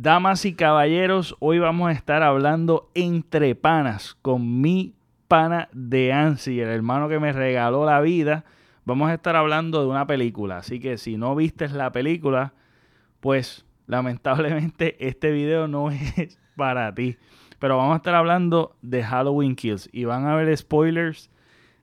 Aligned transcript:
Damas 0.00 0.44
y 0.44 0.54
caballeros, 0.54 1.34
hoy 1.40 1.58
vamos 1.58 1.88
a 1.88 1.92
estar 1.92 2.22
hablando 2.22 2.88
entre 2.94 3.56
panas 3.56 4.16
con 4.22 4.60
mi 4.60 4.94
pana 5.26 5.68
de 5.72 6.12
Ansi, 6.12 6.60
el 6.60 6.68
hermano 6.68 7.08
que 7.08 7.18
me 7.18 7.32
regaló 7.32 7.84
la 7.84 8.00
vida. 8.00 8.44
Vamos 8.84 9.10
a 9.10 9.14
estar 9.14 9.34
hablando 9.34 9.80
de 9.80 9.88
una 9.88 10.06
película, 10.06 10.58
así 10.58 10.78
que 10.78 10.98
si 10.98 11.16
no 11.16 11.34
viste 11.34 11.66
la 11.70 11.90
película, 11.90 12.54
pues 13.18 13.66
lamentablemente 13.88 14.94
este 15.04 15.32
video 15.32 15.66
no 15.66 15.90
es 16.16 16.38
para 16.54 16.94
ti. 16.94 17.16
Pero 17.58 17.76
vamos 17.76 17.94
a 17.94 17.96
estar 17.96 18.14
hablando 18.14 18.76
de 18.82 19.02
Halloween 19.02 19.56
Kills 19.56 19.88
y 19.92 20.04
van 20.04 20.28
a 20.28 20.36
ver 20.36 20.56
spoilers 20.56 21.28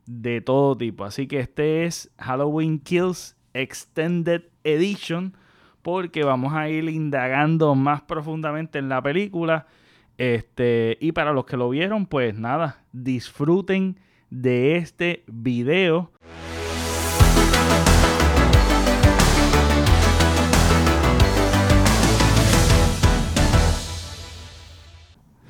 de 0.06 0.40
todo 0.40 0.78
tipo. 0.78 1.04
Así 1.04 1.28
que 1.28 1.42
este 1.42 1.84
es 1.84 2.10
Halloween 2.18 2.80
Kills 2.80 3.36
Extended 3.54 4.44
Edition 4.64 5.36
porque 5.86 6.24
vamos 6.24 6.52
a 6.56 6.68
ir 6.68 6.90
indagando 6.90 7.76
más 7.76 8.02
profundamente 8.02 8.80
en 8.80 8.90
la 8.90 9.04
película. 9.04 9.68
Este, 10.18 10.98
y 11.00 11.12
para 11.12 11.32
los 11.32 11.46
que 11.46 11.58
lo 11.58 11.70
vieron, 11.70 12.08
pues 12.08 12.34
nada, 12.34 12.84
disfruten 12.92 14.00
de 14.32 14.78
este 14.78 15.24
video. 15.28 16.10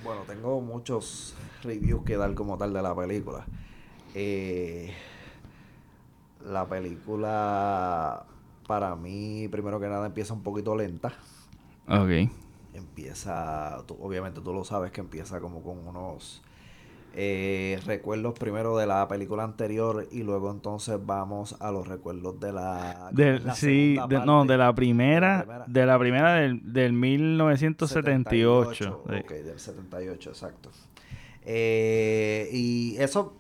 Bueno, 0.04 0.24
tengo 0.28 0.60
muchos 0.60 1.34
reviews 1.64 2.04
que 2.04 2.18
dar 2.18 2.34
como 2.34 2.58
tal 2.58 2.74
de 2.74 2.82
la 2.82 2.94
película. 2.94 3.46
Eh, 4.14 4.94
la 6.46 6.66
película 6.68 8.26
para 8.68 8.96
mí, 8.96 9.48
primero 9.50 9.80
que 9.80 9.88
nada, 9.88 10.06
empieza 10.06 10.34
un 10.34 10.44
poquito 10.44 10.76
lenta. 10.76 11.14
Ok. 11.88 12.30
Empieza, 12.74 13.78
obviamente 14.00 14.42
tú 14.42 14.54
lo 14.54 14.66
sabes 14.66 14.92
que 14.92 15.02
empieza 15.02 15.40
como 15.40 15.62
con 15.62 15.88
unos 15.88 16.42
eh, 17.18 17.80
recuerdos 17.86 18.38
primero 18.38 18.78
de 18.78 18.86
la 18.86 19.08
película 19.08 19.46
anterior 19.46 20.06
y 20.12 20.24
luego 20.24 20.52
entonces 20.52 21.00
vamos 21.06 21.56
a 21.62 21.72
los 21.72 21.88
recuerdos 21.88 22.38
de 22.42 22.52
la... 22.52 23.10
sí, 23.54 23.98
no, 24.26 24.44
de 24.44 24.58
la 24.58 24.76
primera, 24.76 25.64
de 25.68 25.86
la 25.86 25.98
primera, 25.98 26.34
del, 26.34 26.74
del 26.74 26.92
1978. 26.92 29.04
Ok, 29.06 29.32
del 29.32 29.60
78, 29.60 30.30
exacto. 30.30 30.72
Eh, 31.48 32.50
y 32.52 32.98
eso 32.98 33.38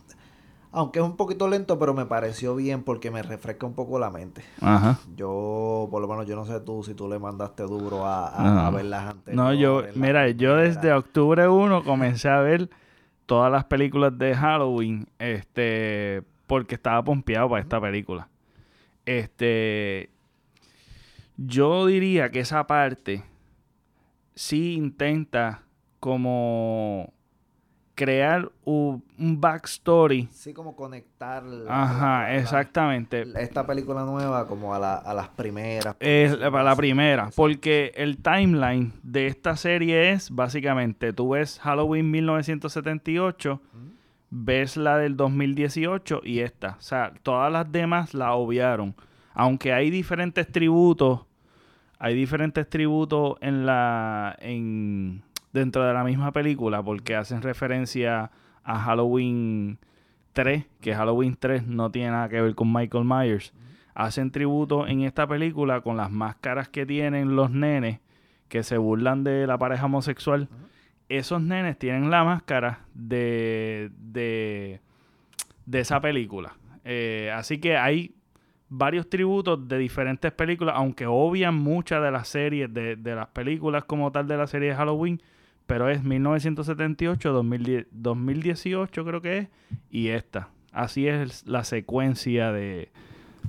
aunque 0.75 0.99
es 0.99 1.05
un 1.05 1.15
poquito 1.15 1.47
lento, 1.47 1.79
pero 1.79 1.93
me 1.93 2.05
pareció 2.05 2.53
bien 2.53 2.83
porque 2.83 3.09
me 3.09 3.23
refresca 3.23 3.65
un 3.65 3.73
poco 3.73 3.97
la 3.97 4.11
mente. 4.11 4.43
Ajá. 4.59 4.99
Yo, 5.15 5.87
por 5.89 6.01
lo 6.01 6.07
menos, 6.09 6.27
yo 6.27 6.35
no 6.35 6.45
sé 6.45 6.59
tú 6.59 6.83
si 6.83 6.93
tú 6.93 7.07
le 7.07 7.17
mandaste 7.17 7.63
duro 7.63 8.05
a, 8.05 8.67
a, 8.67 8.69
verlas 8.71 9.11
antes. 9.11 9.33
No, 9.33 9.53
yo, 9.53 9.83
mira, 9.95 10.29
yo 10.31 10.57
desde 10.57 10.91
octubre 10.91 11.47
1 11.47 11.85
comencé 11.85 12.27
a 12.27 12.41
ver 12.41 12.69
todas 13.25 13.49
las 13.49 13.63
películas 13.63 14.17
de 14.17 14.35
Halloween, 14.35 15.07
este, 15.17 16.23
porque 16.45 16.75
estaba 16.75 17.01
pompeado 17.03 17.49
para 17.49 17.61
esta 17.61 17.79
película. 17.79 18.27
Este, 19.05 20.09
yo 21.37 21.85
diría 21.85 22.31
que 22.31 22.41
esa 22.41 22.67
parte 22.67 23.23
sí 24.35 24.73
intenta 24.73 25.63
como 26.01 27.14
crear 27.95 28.51
un, 28.65 29.01
backstory. 29.17 30.27
Sí, 30.31 30.53
como 30.53 30.75
conectar. 30.75 31.43
Ajá, 31.67 32.35
exactamente. 32.35 33.25
esta 33.39 33.65
película 33.65 34.03
nueva 34.03 34.47
como 34.47 34.75
a, 34.75 34.79
la, 34.79 34.95
a 34.95 35.13
las 35.13 35.29
primeras. 35.29 35.95
Es 35.99 36.35
para 36.35 36.63
la 36.63 36.75
primera, 36.75 37.29
porque 37.35 37.93
el 37.95 38.17
timeline 38.17 38.93
de 39.02 39.27
esta 39.27 39.55
serie 39.55 40.11
es 40.11 40.29
básicamente, 40.29 41.13
tú 41.13 41.29
ves 41.29 41.59
Halloween 41.59 42.11
1978, 42.11 43.61
ves 44.30 44.77
la 44.77 44.97
del 44.97 45.15
2018 45.15 46.21
y 46.23 46.39
esta. 46.39 46.75
O 46.77 46.81
sea, 46.81 47.13
todas 47.23 47.52
las 47.52 47.71
demás 47.71 48.14
la 48.14 48.33
obviaron. 48.33 48.95
Aunque 49.33 49.73
hay 49.73 49.89
diferentes 49.89 50.52
tributos, 50.52 51.21
hay 51.99 52.15
diferentes 52.15 52.70
tributos 52.70 53.37
en 53.41 53.65
la... 53.65 54.36
En, 54.39 55.23
dentro 55.55 55.86
de 55.86 55.93
la 55.93 56.04
misma 56.04 56.33
película 56.33 56.83
porque 56.83 57.16
hacen 57.16 57.42
referencia 57.42 58.30
a 58.64 58.80
Halloween 58.80 59.80
3, 60.33 60.66
que 60.82 60.93
Halloween 60.93 61.38
3 61.39 61.66
no 61.66 61.92
tiene 61.92 62.11
nada 62.11 62.27
que 62.27 62.42
ver 62.42 62.54
con 62.55 62.71
Michael 62.71 63.05
Myers. 63.05 63.54
Hacen 63.94 64.32
tributo 64.32 64.86
en 64.86 65.02
esta 65.02 65.26
película 65.26 65.80
con 65.80 65.95
las 65.95 66.11
máscaras 66.11 66.67
que 66.67 66.86
tienen 66.86 67.38
los 67.38 67.52
nenes 67.52 68.02
que 68.49 68.64
se 68.64 68.77
burlan 68.77 69.23
de 69.23 69.48
la 69.48 69.58
pareja 69.58 69.86
homosexual. 69.86 70.49
Esos 71.08 71.42
nenes 71.42 71.80
tienen 71.80 72.11
la 72.11 72.26
máscara 72.26 72.82
de, 72.94 73.92
de, 73.98 74.82
esa 75.71 76.02
película. 76.02 76.58
Eh, 76.83 77.32
así 77.33 77.60
que 77.60 77.77
hay 77.77 78.14
varios 78.67 79.10
tributos 79.10 79.65
de 79.70 79.77
diferentes 79.77 80.33
películas, 80.33 80.76
aunque 80.77 81.05
obvian 81.05 81.55
muchas 81.55 82.04
de 82.04 82.11
las 82.11 82.27
series, 82.27 82.73
de, 82.73 82.98
de 82.98 83.15
las 83.15 83.27
películas 83.27 83.86
como 83.86 84.11
tal 84.11 84.27
de 84.27 84.36
la 84.36 84.48
serie 84.48 84.70
de 84.70 84.76
Halloween, 84.76 85.21
pero 85.67 85.89
es 85.89 86.03
1978, 86.03 87.43
2018 87.92 89.05
creo 89.05 89.21
que 89.21 89.37
es, 89.37 89.48
y 89.89 90.09
esta. 90.09 90.49
Así 90.71 91.08
es 91.08 91.45
la 91.48 91.64
secuencia 91.64 92.52
de, 92.52 92.89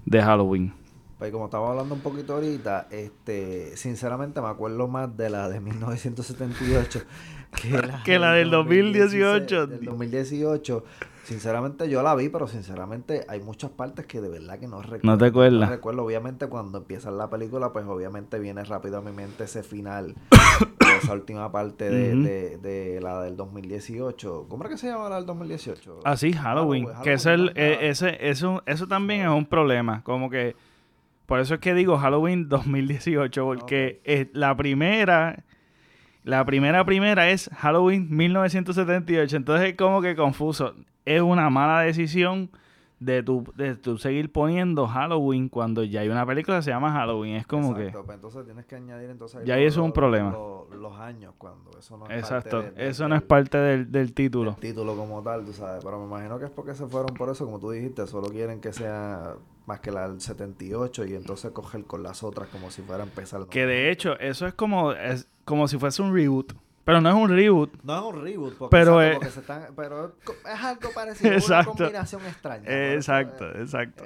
de 0.05 0.23
Halloween. 0.23 0.73
Pues 1.19 1.33
como 1.33 1.47
estaba 1.47 1.71
hablando 1.71 1.95
un 1.95 2.01
poquito 2.01 2.35
ahorita, 2.35 2.89
este, 2.91 3.77
sinceramente 3.77 4.41
me 4.41 4.49
acuerdo 4.49 4.87
más 4.87 5.17
de 5.17 5.31
la 5.31 5.49
de 5.49 5.61
1978 5.61 7.01
que 7.63 7.71
la, 7.71 8.03
que 8.05 8.19
la 8.19 8.33
del 8.33 8.51
2018. 8.51 9.67
Del 9.67 9.85
2018 9.85 10.85
Sinceramente 11.27 11.89
yo 11.89 12.05
la 12.05 12.15
vi, 12.15 12.29
pero 12.29 12.47
sinceramente 12.47 13.27
hay 13.29 13.41
muchas 13.41 13.73
partes 13.73 14.07
que 14.07 14.21
de 14.21 14.29
verdad 14.29 14.61
que 14.61 14.69
no 14.69 14.81
recuerdo. 14.81 15.09
No 15.09 15.19
te 15.19 15.25
acuerdas. 15.25 15.69
No 15.69 15.75
recuerdo. 15.75 16.05
Obviamente 16.05 16.47
cuando 16.47 16.79
empieza 16.79 17.11
la 17.11 17.29
película, 17.29 17.73
pues 17.73 17.85
obviamente 17.85 18.39
viene 18.39 18.63
rápido 18.63 18.99
a 18.99 19.01
mi 19.01 19.11
mente 19.11 19.43
ese 19.43 19.65
final, 19.65 20.15
esa 20.97 21.13
última 21.13 21.51
parte 21.53 21.91
de, 21.91 22.59
de, 22.59 23.01
la 23.01 23.23
del 23.23 23.37
2018. 23.37 24.47
¿Cómo 24.49 24.63
era 24.63 24.71
que 24.71 24.79
se 24.79 24.89
llama 24.89 25.09
la 25.09 25.17
del 25.17 25.27
2018? 25.27 26.01
Ah, 26.05 26.17
sí, 26.17 26.33
Halloween. 26.33 26.89
que 27.03 27.15
es 27.15 27.27
el, 27.27 27.53
eh, 27.55 27.79
ese, 27.83 28.29
eso, 28.29 28.63
eso 28.67 28.87
también 28.87 29.23
es 29.23 29.29
un 29.29 29.47
problema. 29.47 30.03
Como 30.03 30.31
que, 30.31 30.57
por 31.27 31.41
eso 31.41 31.55
es 31.55 31.61
que 31.61 31.75
digo 31.75 31.99
Halloween 31.99 32.49
2018, 32.49 33.45
porque 33.45 34.01
es 34.05 34.29
la 34.33 34.57
primera... 34.57 35.45
La 36.25 36.45
primera 36.45 36.85
primera 36.85 37.31
es 37.31 37.49
Halloween 37.57 38.09
1978, 38.11 39.37
entonces 39.37 39.69
es 39.69 39.77
como 39.77 40.03
que 40.03 40.17
confuso 40.17 40.75
es 41.07 41.23
una 41.23 41.49
mala 41.49 41.81
decisión 41.81 42.51
de 42.99 43.23
tu, 43.23 43.45
de 43.57 43.77
tu 43.77 43.99
seguir 43.99 44.33
poniendo 44.33 44.87
Halloween 44.87 45.49
cuando 45.49 45.85
ya 45.85 46.01
hay 46.01 46.09
una 46.09 46.25
película 46.25 46.59
que 46.59 46.63
se 46.63 46.71
llama 46.71 46.93
Halloween. 46.93 47.37
Es 47.37 47.47
como 47.47 47.77
Exacto, 47.77 48.01
que. 48.01 48.07
Pues 48.07 48.15
entonces 48.17 48.45
tienes 48.45 48.67
que 48.67 48.77
añadir 48.77 49.11
entonces. 49.11 49.45
Ya 49.45 49.59
eso 49.59 49.81
es 49.81 49.85
un 49.85 49.93
problema. 49.93 50.31
Los, 50.31 50.97
años 50.97 51.35
cuando 51.37 51.71
eso 51.79 51.97
no 51.99 52.07
es 52.07 52.19
Exacto, 52.19 52.63
parte 52.63 52.89
eso 52.89 53.09
no 53.09 53.17
es 53.17 53.23
parte 53.23 53.59
del, 53.59 53.93
del 53.93 54.15
título. 54.15 54.53
El 54.53 54.57
título 54.57 54.97
como 54.97 55.23
tal, 55.23 55.45
tú 55.45 55.53
sabes. 55.53 55.85
Pero 55.85 55.99
me 55.99 56.07
imagino 56.07 56.39
que 56.39 56.47
es 56.47 56.51
porque 56.51 56.75
se 56.75 56.87
fueron 56.87 57.15
por 57.15 57.29
eso, 57.29 57.45
como 57.45 57.59
tú 57.59 57.71
dijiste, 57.71 58.07
solo 58.07 58.29
quieren 58.29 58.61
que 58.61 58.73
sea 58.73 59.35
más 59.67 59.81
que 59.81 59.91
la 59.91 60.09
del 60.09 60.21
78 60.21 61.07
y 61.07 61.15
entonces 61.15 61.51
coger 61.51 61.85
con 61.85 62.03
las 62.03 62.23
otras 62.23 62.49
como 62.49 62.71
si 62.71 62.83
fuera 62.83 63.03
a 63.03 63.07
empezar. 63.07 63.47
Que 63.47 63.67
de 63.67 63.91
hecho, 63.91 64.19
eso 64.19 64.47
es 64.47 64.55
como, 64.55 64.93
es 64.93 65.29
como 65.45 65.69
si 65.69 65.77
fuese 65.79 66.03
un 66.03 66.15
reboot. 66.15 66.55
Pero 66.87 67.01
no 67.01 67.09
es 67.09 67.17
un 67.17 67.29
reboot. 67.29 67.83
No 67.83 67.97
es 67.99 68.15
un 68.15 68.23
reboot, 68.23 68.59
porque, 68.59 68.77
pero, 68.77 69.03
es, 69.03 69.35
se 69.35 69.41
están, 69.41 69.67
pero 69.75 70.15
es 70.25 70.63
algo 70.63 70.89
parecido, 70.95 71.33
exacto. 71.33 71.73
una 71.73 71.79
combinación 71.79 72.23
extraña. 72.27 72.93
Exacto, 72.95 73.45
exacto. 73.59 74.05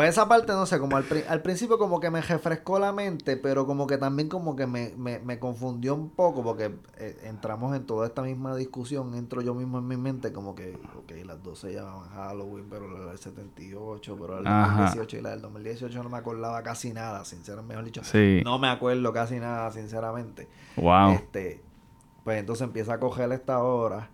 Pues 0.00 0.08
esa 0.08 0.26
parte, 0.26 0.54
no 0.54 0.64
sé, 0.64 0.78
como 0.78 0.96
al, 0.96 1.04
al, 1.28 1.42
principio 1.42 1.76
como 1.76 2.00
que 2.00 2.08
me 2.08 2.22
refrescó 2.22 2.78
la 2.78 2.90
mente, 2.90 3.36
pero 3.36 3.66
como 3.66 3.86
que 3.86 3.98
también 3.98 4.30
como 4.30 4.56
que 4.56 4.66
me, 4.66 4.94
me, 4.96 5.18
me 5.18 5.38
confundió 5.38 5.94
un 5.94 6.08
poco 6.08 6.42
porque 6.42 6.74
eh, 6.96 7.20
entramos 7.24 7.76
en 7.76 7.84
toda 7.84 8.06
esta 8.06 8.22
misma 8.22 8.56
discusión, 8.56 9.14
entro 9.14 9.42
yo 9.42 9.54
mismo 9.54 9.76
en 9.76 9.86
mi 9.86 9.98
mente 9.98 10.32
como 10.32 10.54
que, 10.54 10.78
ok, 10.96 11.26
las 11.26 11.42
dos 11.42 11.58
se 11.58 11.74
llamaban 11.74 12.08
Halloween, 12.14 12.64
pero 12.70 12.88
la 12.88 13.10
del 13.10 13.18
78, 13.18 14.16
pero 14.18 14.40
la 14.40 14.68
del 14.68 14.76
2018 14.76 15.18
y 15.18 15.20
la 15.20 15.30
del 15.32 15.42
2018 15.42 16.02
no 16.02 16.08
me 16.08 16.16
acordaba 16.16 16.62
casi 16.62 16.94
nada, 16.94 17.22
sinceramente, 17.26 17.74
mejor 17.74 17.84
dicho. 17.84 18.02
Sí. 18.02 18.40
No 18.42 18.58
me 18.58 18.68
acuerdo 18.68 19.12
casi 19.12 19.38
nada, 19.38 19.70
sinceramente. 19.70 20.48
Wow. 20.76 21.10
Este, 21.10 21.60
pues 22.24 22.40
entonces 22.40 22.66
empieza 22.66 22.94
a 22.94 23.00
coger 23.00 23.30
esta 23.32 23.58
hora 23.58 24.08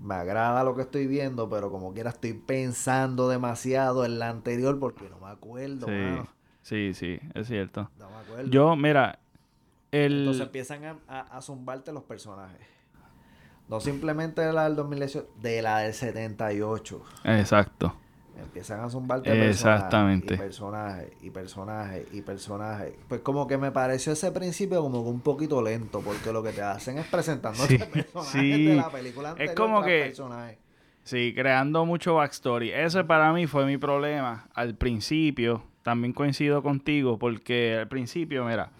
me 0.00 0.14
agrada 0.14 0.64
lo 0.64 0.74
que 0.74 0.82
estoy 0.82 1.06
viendo, 1.06 1.48
pero 1.48 1.70
como 1.70 1.92
quiera 1.92 2.10
estoy 2.10 2.32
pensando 2.32 3.28
demasiado 3.28 4.04
en 4.04 4.18
la 4.18 4.28
anterior 4.28 4.78
porque 4.78 5.08
no 5.08 5.18
me 5.18 5.28
acuerdo. 5.28 5.86
Sí, 6.62 6.92
sí, 6.92 6.94
sí, 6.94 7.20
es 7.34 7.46
cierto. 7.46 7.90
No 7.98 8.10
me 8.10 8.16
acuerdo. 8.16 8.50
Yo, 8.50 8.76
mira, 8.76 9.18
el... 9.90 10.20
Entonces 10.20 10.42
empiezan 10.42 10.84
a, 11.08 11.20
a, 11.20 11.40
zumbarte 11.42 11.92
los 11.92 12.04
personajes. 12.04 12.66
No 13.68 13.80
simplemente 13.80 14.40
de 14.40 14.52
la 14.52 14.64
del 14.64 14.76
2018, 14.76 15.28
de 15.40 15.62
la 15.62 15.78
del 15.80 15.92
78. 15.92 17.02
Exacto. 17.24 17.94
Empiezan 18.38 18.80
a 18.80 18.88
zumbarte 18.88 19.48
Exactamente. 19.48 20.36
personajes 20.36 21.10
y 21.22 21.30
personajes 21.30 22.06
y 22.12 22.22
personajes 22.22 22.94
Pues 23.08 23.20
como 23.20 23.46
que 23.48 23.58
me 23.58 23.72
pareció 23.72 24.12
ese 24.12 24.30
principio 24.30 24.80
como 24.80 25.02
que 25.02 25.10
un 25.10 25.20
poquito 25.20 25.60
lento, 25.60 26.00
porque 26.00 26.32
lo 26.32 26.42
que 26.42 26.52
te 26.52 26.62
hacen 26.62 26.98
es 26.98 27.06
presentando 27.06 27.64
sí, 27.64 27.78
personajes 27.92 28.32
de 28.32 28.74
la 28.76 28.90
película 28.90 29.30
anterior. 29.30 29.50
Es 29.50 29.56
como 29.56 29.82
que... 29.82 30.14
Sí, 31.02 31.32
creando 31.34 31.86
mucho 31.86 32.16
backstory. 32.16 32.70
Ese 32.70 33.02
para 33.02 33.32
mí 33.32 33.46
fue 33.46 33.64
mi 33.64 33.78
problema 33.78 34.48
al 34.52 34.74
principio. 34.74 35.64
También 35.82 36.12
coincido 36.12 36.62
contigo 36.62 37.18
porque 37.18 37.78
al 37.78 37.88
principio, 37.88 38.44
mira, 38.44 38.70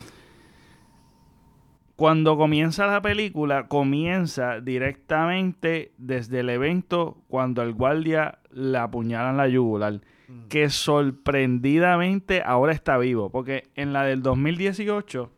cuando 1.98 2.36
comienza 2.36 2.86
la 2.86 3.02
película, 3.02 3.66
comienza 3.66 4.60
directamente 4.60 5.90
desde 5.98 6.40
el 6.40 6.50
evento 6.50 7.16
cuando 7.26 7.62
el 7.62 7.72
guardia 7.72 8.37
le 8.50 8.78
apuñalan 8.78 9.36
la 9.36 9.48
yugular. 9.48 10.00
Mm. 10.28 10.48
Que 10.48 10.70
sorprendidamente 10.70 12.42
ahora 12.44 12.72
está 12.72 12.98
vivo. 12.98 13.30
Porque 13.30 13.64
en 13.74 13.92
la 13.92 14.04
del 14.04 14.22
2018, 14.22 15.30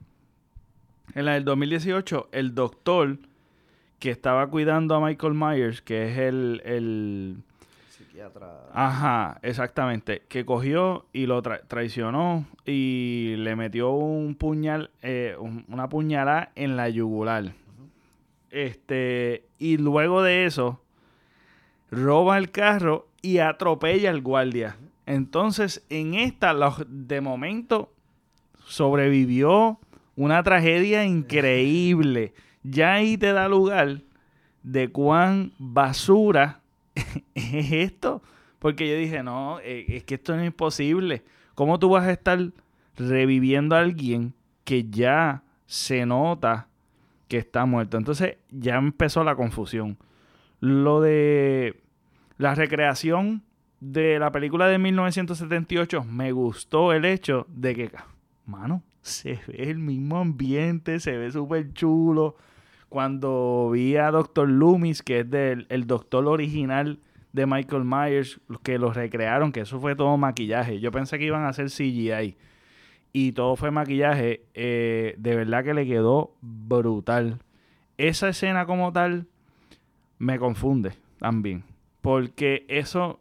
en 1.14 1.24
la 1.24 1.34
del 1.34 1.44
2018, 1.44 2.28
el 2.32 2.54
doctor 2.54 3.18
que 4.00 4.10
estaba 4.10 4.48
cuidando 4.48 4.94
a 4.94 5.00
Michael 5.00 5.34
Myers, 5.34 5.82
que 5.82 6.10
es 6.10 6.18
el, 6.18 6.62
el 6.64 7.36
psiquiatra. 7.90 8.70
Ajá, 8.72 9.38
exactamente. 9.42 10.22
Que 10.28 10.44
cogió 10.44 11.06
y 11.12 11.26
lo 11.26 11.42
traicionó 11.42 12.46
y 12.64 13.34
le 13.36 13.54
metió 13.56 13.90
un 13.90 14.34
puñal, 14.34 14.90
eh, 15.02 15.36
una 15.38 15.88
puñalada 15.88 16.50
en 16.54 16.76
la 16.76 16.88
yugular. 16.88 17.52
Este, 18.50 19.44
y 19.58 19.76
luego 19.76 20.22
de 20.22 20.46
eso, 20.46 20.80
roba 21.90 22.38
el 22.38 22.50
carro 22.50 23.08
y 23.22 23.38
atropella 23.38 24.10
al 24.10 24.22
guardia. 24.22 24.76
Entonces, 25.06 25.84
en 25.88 26.14
esta, 26.14 26.54
de 26.87 27.20
momento, 27.20 27.92
sobrevivió 28.64 29.78
una 30.16 30.42
tragedia 30.42 31.04
increíble 31.04 32.32
ya 32.62 32.94
ahí 32.94 33.16
te 33.16 33.32
da 33.32 33.48
lugar 33.48 34.02
de 34.62 34.90
cuán 34.90 35.52
basura 35.58 36.60
es 37.34 37.72
esto. 37.72 38.22
Porque 38.58 38.88
yo 38.88 38.96
dije, 38.96 39.22
no, 39.22 39.58
eh, 39.60 39.87
es 39.88 40.04
que 40.04 40.14
esto 40.16 40.37
no 40.37 40.42
es 40.42 40.52
posible. 40.52 41.22
¿Cómo 41.54 41.78
tú 41.78 41.88
vas 41.90 42.06
a 42.06 42.12
estar 42.12 42.38
reviviendo 42.96 43.75
a 43.75 43.81
alguien 43.81 44.34
que 44.64 44.84
ya 44.84 45.42
se 45.66 46.04
nota 46.04 46.69
que 47.28 47.38
está 47.38 47.64
muerto? 47.64 47.96
Entonces 47.96 48.37
ya 48.50 48.76
empezó 48.76 49.25
la 49.25 49.34
confusión. 49.34 49.96
Lo 50.60 51.00
de 51.00 51.82
la 52.38 52.54
recreación 52.54 53.42
de 53.80 54.18
la 54.18 54.30
película 54.30 54.68
de 54.68 54.78
1978 54.78 56.04
me 56.04 56.32
gustó 56.32 56.92
el 56.92 57.04
hecho 57.04 57.46
de 57.48 57.74
que, 57.74 57.90
mano, 58.46 58.82
se 59.02 59.38
ve 59.46 59.70
el 59.70 59.78
mismo 59.78 60.18
ambiente, 60.18 61.00
se 61.00 61.16
ve 61.16 61.30
súper 61.30 61.72
chulo 61.72 62.36
cuando 62.90 63.70
vi 63.72 63.96
a 63.96 64.10
Dr. 64.10 64.48
Loomis, 64.48 65.02
que 65.02 65.20
es 65.20 65.30
del 65.30 65.66
el 65.70 65.86
doctor 65.86 66.26
original 66.26 66.98
de 67.32 67.46
Michael 67.46 67.84
Myers, 67.84 68.40
que 68.62 68.78
lo 68.78 68.92
recrearon, 68.92 69.52
que 69.52 69.60
eso 69.60 69.80
fue 69.80 69.94
todo 69.94 70.16
maquillaje. 70.16 70.80
Yo 70.80 70.90
pensé 70.90 71.18
que 71.18 71.24
iban 71.24 71.44
a 71.44 71.48
hacer 71.48 71.66
CGI. 71.66 72.36
Y 73.12 73.32
todo 73.32 73.56
fue 73.56 73.70
maquillaje. 73.70 74.44
Eh, 74.54 75.14
de 75.18 75.36
verdad 75.36 75.64
que 75.64 75.72
le 75.72 75.86
quedó 75.86 76.34
brutal. 76.40 77.38
Esa 77.96 78.28
escena 78.28 78.66
como 78.66 78.92
tal 78.92 79.28
me 80.20 80.38
confunde 80.38 80.93
también. 81.19 81.64
Porque 82.00 82.64
eso, 82.69 83.19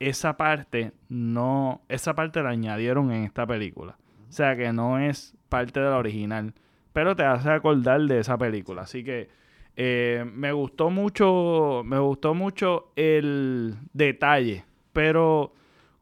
esa 0.00 0.38
parte, 0.38 0.92
no, 1.10 1.82
esa 1.90 2.14
parte 2.14 2.42
la 2.42 2.48
añadieron 2.48 3.12
en 3.12 3.24
esta 3.24 3.46
película. 3.46 3.98
O 4.30 4.32
sea 4.32 4.56
que 4.56 4.72
no 4.72 4.98
es 4.98 5.36
parte 5.50 5.80
de 5.80 5.90
la 5.90 5.98
original 5.98 6.54
pero 6.92 7.16
te 7.16 7.24
hace 7.24 7.50
acordar 7.50 8.00
de 8.02 8.20
esa 8.20 8.36
película. 8.38 8.82
Así 8.82 9.02
que 9.02 9.28
eh, 9.76 10.24
me 10.32 10.52
gustó 10.52 10.90
mucho, 10.90 11.82
me 11.84 11.98
gustó 11.98 12.34
mucho 12.34 12.92
el 12.96 13.76
detalle, 13.92 14.64
pero 14.92 15.52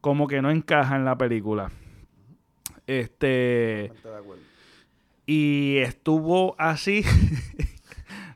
como 0.01 0.27
que 0.27 0.43
no 0.43 0.51
encaja 0.51 0.97
en 0.97 1.05
la 1.05 1.17
película. 1.17 1.71
Este 2.87 3.93
y 5.27 5.77
estuvo 5.77 6.57
así 6.59 7.05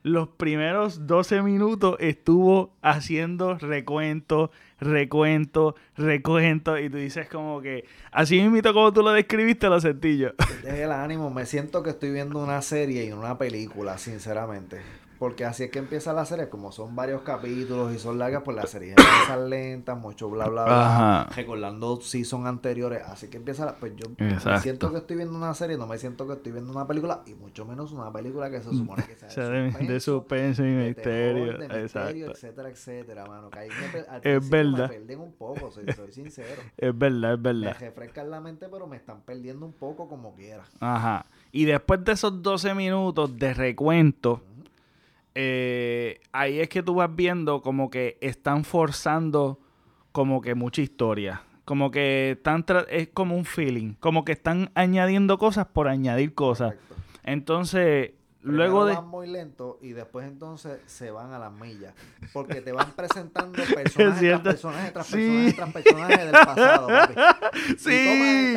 los 0.04 0.28
primeros 0.28 1.06
12 1.06 1.40
minutos 1.40 1.96
estuvo 1.98 2.74
haciendo 2.82 3.56
recuento, 3.56 4.50
recuento, 4.78 5.76
recuento. 5.96 6.78
Y 6.78 6.90
tú 6.90 6.98
dices 6.98 7.26
como 7.28 7.62
que, 7.62 7.86
así 8.12 8.40
mismo 8.42 8.72
como 8.74 8.92
tú 8.92 9.02
lo 9.02 9.12
describiste, 9.12 9.66
lo 9.66 9.80
sentí 9.80 10.18
yo. 10.18 10.28
el 10.66 10.92
ánimo, 10.92 11.30
me 11.30 11.46
siento 11.46 11.82
que 11.82 11.90
estoy 11.90 12.12
viendo 12.12 12.38
una 12.38 12.60
serie 12.60 13.06
y 13.06 13.12
una 13.12 13.38
película, 13.38 13.96
sinceramente. 13.96 14.82
Porque 15.18 15.44
así 15.44 15.64
es 15.64 15.70
que 15.70 15.78
empieza 15.78 16.12
la 16.12 16.24
serie, 16.24 16.48
como 16.48 16.72
son 16.72 16.94
varios 16.96 17.22
capítulos 17.22 17.94
y 17.94 17.98
son 17.98 18.18
largas, 18.18 18.42
pues 18.44 18.56
la 18.56 18.66
serie 18.66 18.90
empieza 18.90 19.36
lenta, 19.36 19.94
mucho 19.94 20.28
bla 20.28 20.48
bla 20.48 20.64
bla, 20.64 21.28
recordando 21.34 22.00
season 22.00 22.46
anteriores, 22.46 23.02
así 23.06 23.28
que 23.28 23.36
empieza 23.36 23.64
la, 23.64 23.76
pues 23.76 23.92
yo 23.96 24.06
me 24.18 24.60
siento 24.60 24.90
que 24.90 24.98
estoy 24.98 25.16
viendo 25.16 25.36
una 25.36 25.54
serie, 25.54 25.76
no 25.76 25.86
me 25.86 25.98
siento 25.98 26.26
que 26.26 26.34
estoy 26.34 26.52
viendo 26.52 26.72
una 26.72 26.86
película, 26.86 27.22
y 27.26 27.34
mucho 27.34 27.64
menos 27.64 27.92
una 27.92 28.12
película 28.12 28.50
que 28.50 28.60
se 28.60 28.70
supone 28.74 29.04
que 29.04 29.16
sea 29.16 29.48
de, 29.50 30.00
suspenso, 30.00 30.64
y 30.64 30.70
misterio, 30.70 31.58
misterio 31.58 32.30
etcétera, 32.30 32.68
etcétera, 32.68 33.26
mano, 33.26 33.50
que 33.50 33.58
ahí 33.58 33.68
me, 33.68 34.34
es 34.34 34.48
verdad. 34.48 34.88
me 34.88 34.96
pierden 34.96 35.20
un 35.20 35.32
poco, 35.32 35.70
soy, 35.70 35.86
sincero. 36.10 36.62
es 36.76 36.98
verdad, 36.98 37.34
es 37.34 37.42
verdad. 37.42 37.60
Me 37.60 37.74
refrescan 37.74 38.30
la 38.30 38.40
mente, 38.40 38.68
pero 38.68 38.86
me 38.86 38.96
están 38.96 39.20
perdiendo 39.22 39.66
un 39.66 39.72
poco 39.72 40.08
como 40.08 40.34
quiera. 40.34 40.64
Ajá. 40.80 41.26
Y 41.52 41.64
después 41.64 42.04
de 42.04 42.12
esos 42.12 42.42
12 42.42 42.74
minutos 42.74 43.38
de 43.38 43.54
recuento, 43.54 44.42
eh, 45.34 46.20
ahí 46.32 46.60
es 46.60 46.68
que 46.68 46.82
tú 46.82 46.94
vas 46.94 47.14
viendo 47.14 47.60
como 47.62 47.90
que 47.90 48.18
están 48.20 48.64
forzando 48.64 49.58
como 50.12 50.40
que 50.40 50.54
mucha 50.54 50.82
historia. 50.82 51.42
Como 51.64 51.90
que 51.90 52.32
están 52.32 52.64
es 52.88 53.08
como 53.08 53.36
un 53.36 53.44
feeling. 53.44 53.94
Como 54.00 54.24
que 54.24 54.32
están 54.32 54.70
añadiendo 54.74 55.38
cosas 55.38 55.66
por 55.66 55.88
añadir 55.88 56.34
cosas. 56.34 56.74
Entonces, 57.24 58.12
Luego 58.44 58.84
de... 58.84 58.94
van 58.94 59.08
muy 59.08 59.26
lento 59.26 59.78
y 59.80 59.94
después 59.94 60.26
entonces 60.26 60.78
se 60.84 61.10
van 61.10 61.32
a 61.32 61.38
las 61.38 61.50
millas. 61.50 61.94
Porque 62.32 62.60
te 62.60 62.72
van 62.72 62.92
presentando 62.92 63.52
personajes 63.74 64.42
tras 64.42 64.42
personajes 64.42 64.92
tras 64.92 65.06
personajes 65.10 65.56
tras 65.56 65.72
personajes 65.72 66.18
del 66.18 66.30
pasado, 66.30 66.88
papi. 66.88 67.14
Sí, 67.78 68.56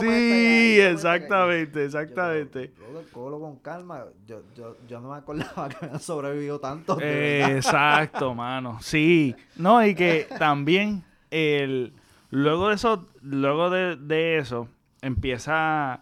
sí, 0.00 0.80
exactamente, 0.80 1.84
exactamente. 1.84 2.72
Yo, 2.76 3.30
yo, 3.30 3.40
con 3.40 3.56
calma. 3.58 4.06
Yo, 4.26 4.42
yo, 4.56 4.76
yo 4.88 5.00
no 5.00 5.10
me 5.12 5.18
acordaba 5.18 5.68
que 5.68 5.86
habían 5.86 6.00
sobrevivido 6.00 6.58
tanto. 6.58 7.00
exacto, 7.00 8.34
mano. 8.34 8.78
Sí. 8.80 9.36
No, 9.56 9.84
y 9.86 9.94
que 9.94 10.26
también 10.38 11.04
el... 11.30 11.92
Luego 12.30 12.68
de 12.68 12.74
eso, 12.74 13.08
luego 13.22 13.70
de, 13.70 13.96
de 13.96 14.38
eso, 14.38 14.68
empieza 15.02 16.00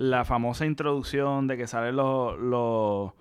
la 0.00 0.24
famosa 0.24 0.64
introducción 0.64 1.46
de 1.46 1.58
que 1.58 1.66
salen 1.66 1.94
los, 1.94 3.12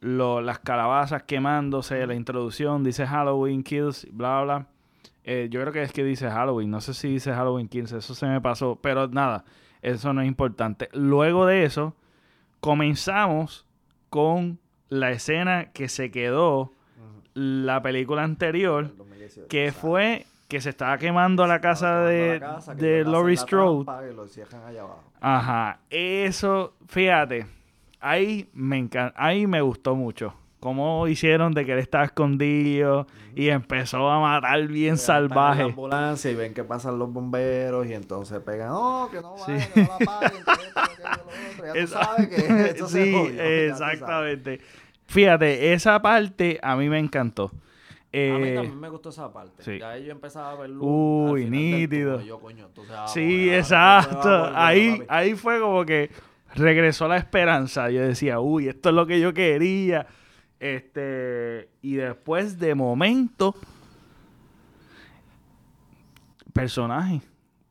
las 0.00 0.58
calabazas 0.60 1.24
quemándose, 1.24 2.06
la 2.06 2.14
introducción, 2.14 2.84
dice 2.84 3.08
Halloween 3.08 3.64
Kills, 3.64 4.06
bla, 4.12 4.40
bla. 4.44 4.66
Eh, 5.24 5.48
yo 5.50 5.60
creo 5.60 5.72
que 5.72 5.82
es 5.82 5.92
que 5.92 6.04
dice 6.04 6.30
Halloween, 6.30 6.70
no 6.70 6.80
sé 6.80 6.94
si 6.94 7.08
dice 7.08 7.32
Halloween 7.32 7.66
Kills, 7.66 7.90
eso 7.90 8.14
se 8.14 8.26
me 8.26 8.40
pasó, 8.40 8.78
pero 8.80 9.08
nada, 9.08 9.44
eso 9.82 10.12
no 10.12 10.20
es 10.20 10.28
importante. 10.28 10.88
Luego 10.92 11.44
de 11.44 11.64
eso, 11.64 11.96
comenzamos 12.60 13.66
con 14.08 14.60
la 14.90 15.10
escena 15.10 15.72
que 15.72 15.88
se 15.88 16.12
quedó 16.12 16.70
la 17.34 17.82
película 17.82 18.22
anterior, 18.22 18.92
que 19.48 19.72
fue 19.72 20.26
que 20.52 20.60
se 20.60 20.68
estaba 20.68 20.98
quemando 20.98 21.46
la 21.46 21.62
casa 21.62 22.00
de, 22.00 22.38
de 22.76 23.04
Laurie 23.04 23.38
Strode. 23.38 23.86
Ajá, 25.18 25.78
eso, 25.88 26.74
fíjate, 26.88 27.46
ahí 27.98 28.50
me 28.52 28.76
encanta, 28.76 29.14
ahí 29.16 29.46
me 29.46 29.62
gustó 29.62 29.94
mucho. 29.94 30.34
Cómo 30.60 31.08
hicieron 31.08 31.54
de 31.54 31.64
que 31.64 31.72
él 31.72 31.78
estaba 31.78 32.04
escondido 32.04 33.06
y 33.34 33.48
empezó 33.48 34.10
a 34.10 34.20
matar 34.20 34.68
bien 34.68 34.98
salvaje. 34.98 35.62
En 35.62 35.68
la 35.68 35.72
ambulancia 35.72 36.30
y 36.30 36.34
ven 36.34 36.52
que 36.52 36.64
pasan 36.64 36.98
los 36.98 37.10
bomberos 37.10 37.86
y 37.86 37.94
entonces 37.94 38.38
pegan, 38.40 38.72
oh, 38.72 39.08
que 39.10 39.22
no 39.22 39.36
vayan, 39.36 39.72
que 39.72 39.84
no 39.84 39.96
la 39.98 40.04
paguen, 40.04 40.44
que 42.28 42.36
que 42.36 42.62
esto 42.68 42.88
sí, 42.88 43.10
se 43.10 43.68
exactamente. 43.68 44.60
Fíjate, 45.06 45.72
esa 45.72 46.02
parte 46.02 46.60
a 46.62 46.76
mí 46.76 46.90
me 46.90 46.98
a 48.14 48.38
mí 48.38 48.48
eh, 48.48 48.54
también 48.54 48.78
me 48.78 48.90
gustó 48.90 49.08
esa 49.08 49.32
parte. 49.32 49.62
Sí. 49.62 49.78
Ya 49.78 49.96
yo 49.96 50.12
empezaba 50.12 50.50
a 50.50 50.54
verlo. 50.56 50.84
Uy, 50.84 51.48
nítido. 51.48 52.20
Sí, 53.06 53.50
exacto. 53.50 54.50
ahí, 54.54 55.02
ahí 55.08 55.34
fue 55.34 55.58
como 55.60 55.84
que 55.86 56.10
regresó 56.54 57.08
la 57.08 57.16
esperanza. 57.16 57.90
Yo 57.90 58.02
decía, 58.02 58.38
uy, 58.38 58.68
esto 58.68 58.90
es 58.90 58.94
lo 58.94 59.06
que 59.06 59.18
yo 59.18 59.32
quería. 59.32 60.06
Este, 60.60 61.70
y 61.80 61.94
después 61.94 62.58
de 62.58 62.74
momento, 62.74 63.54
personaje, 66.52 67.22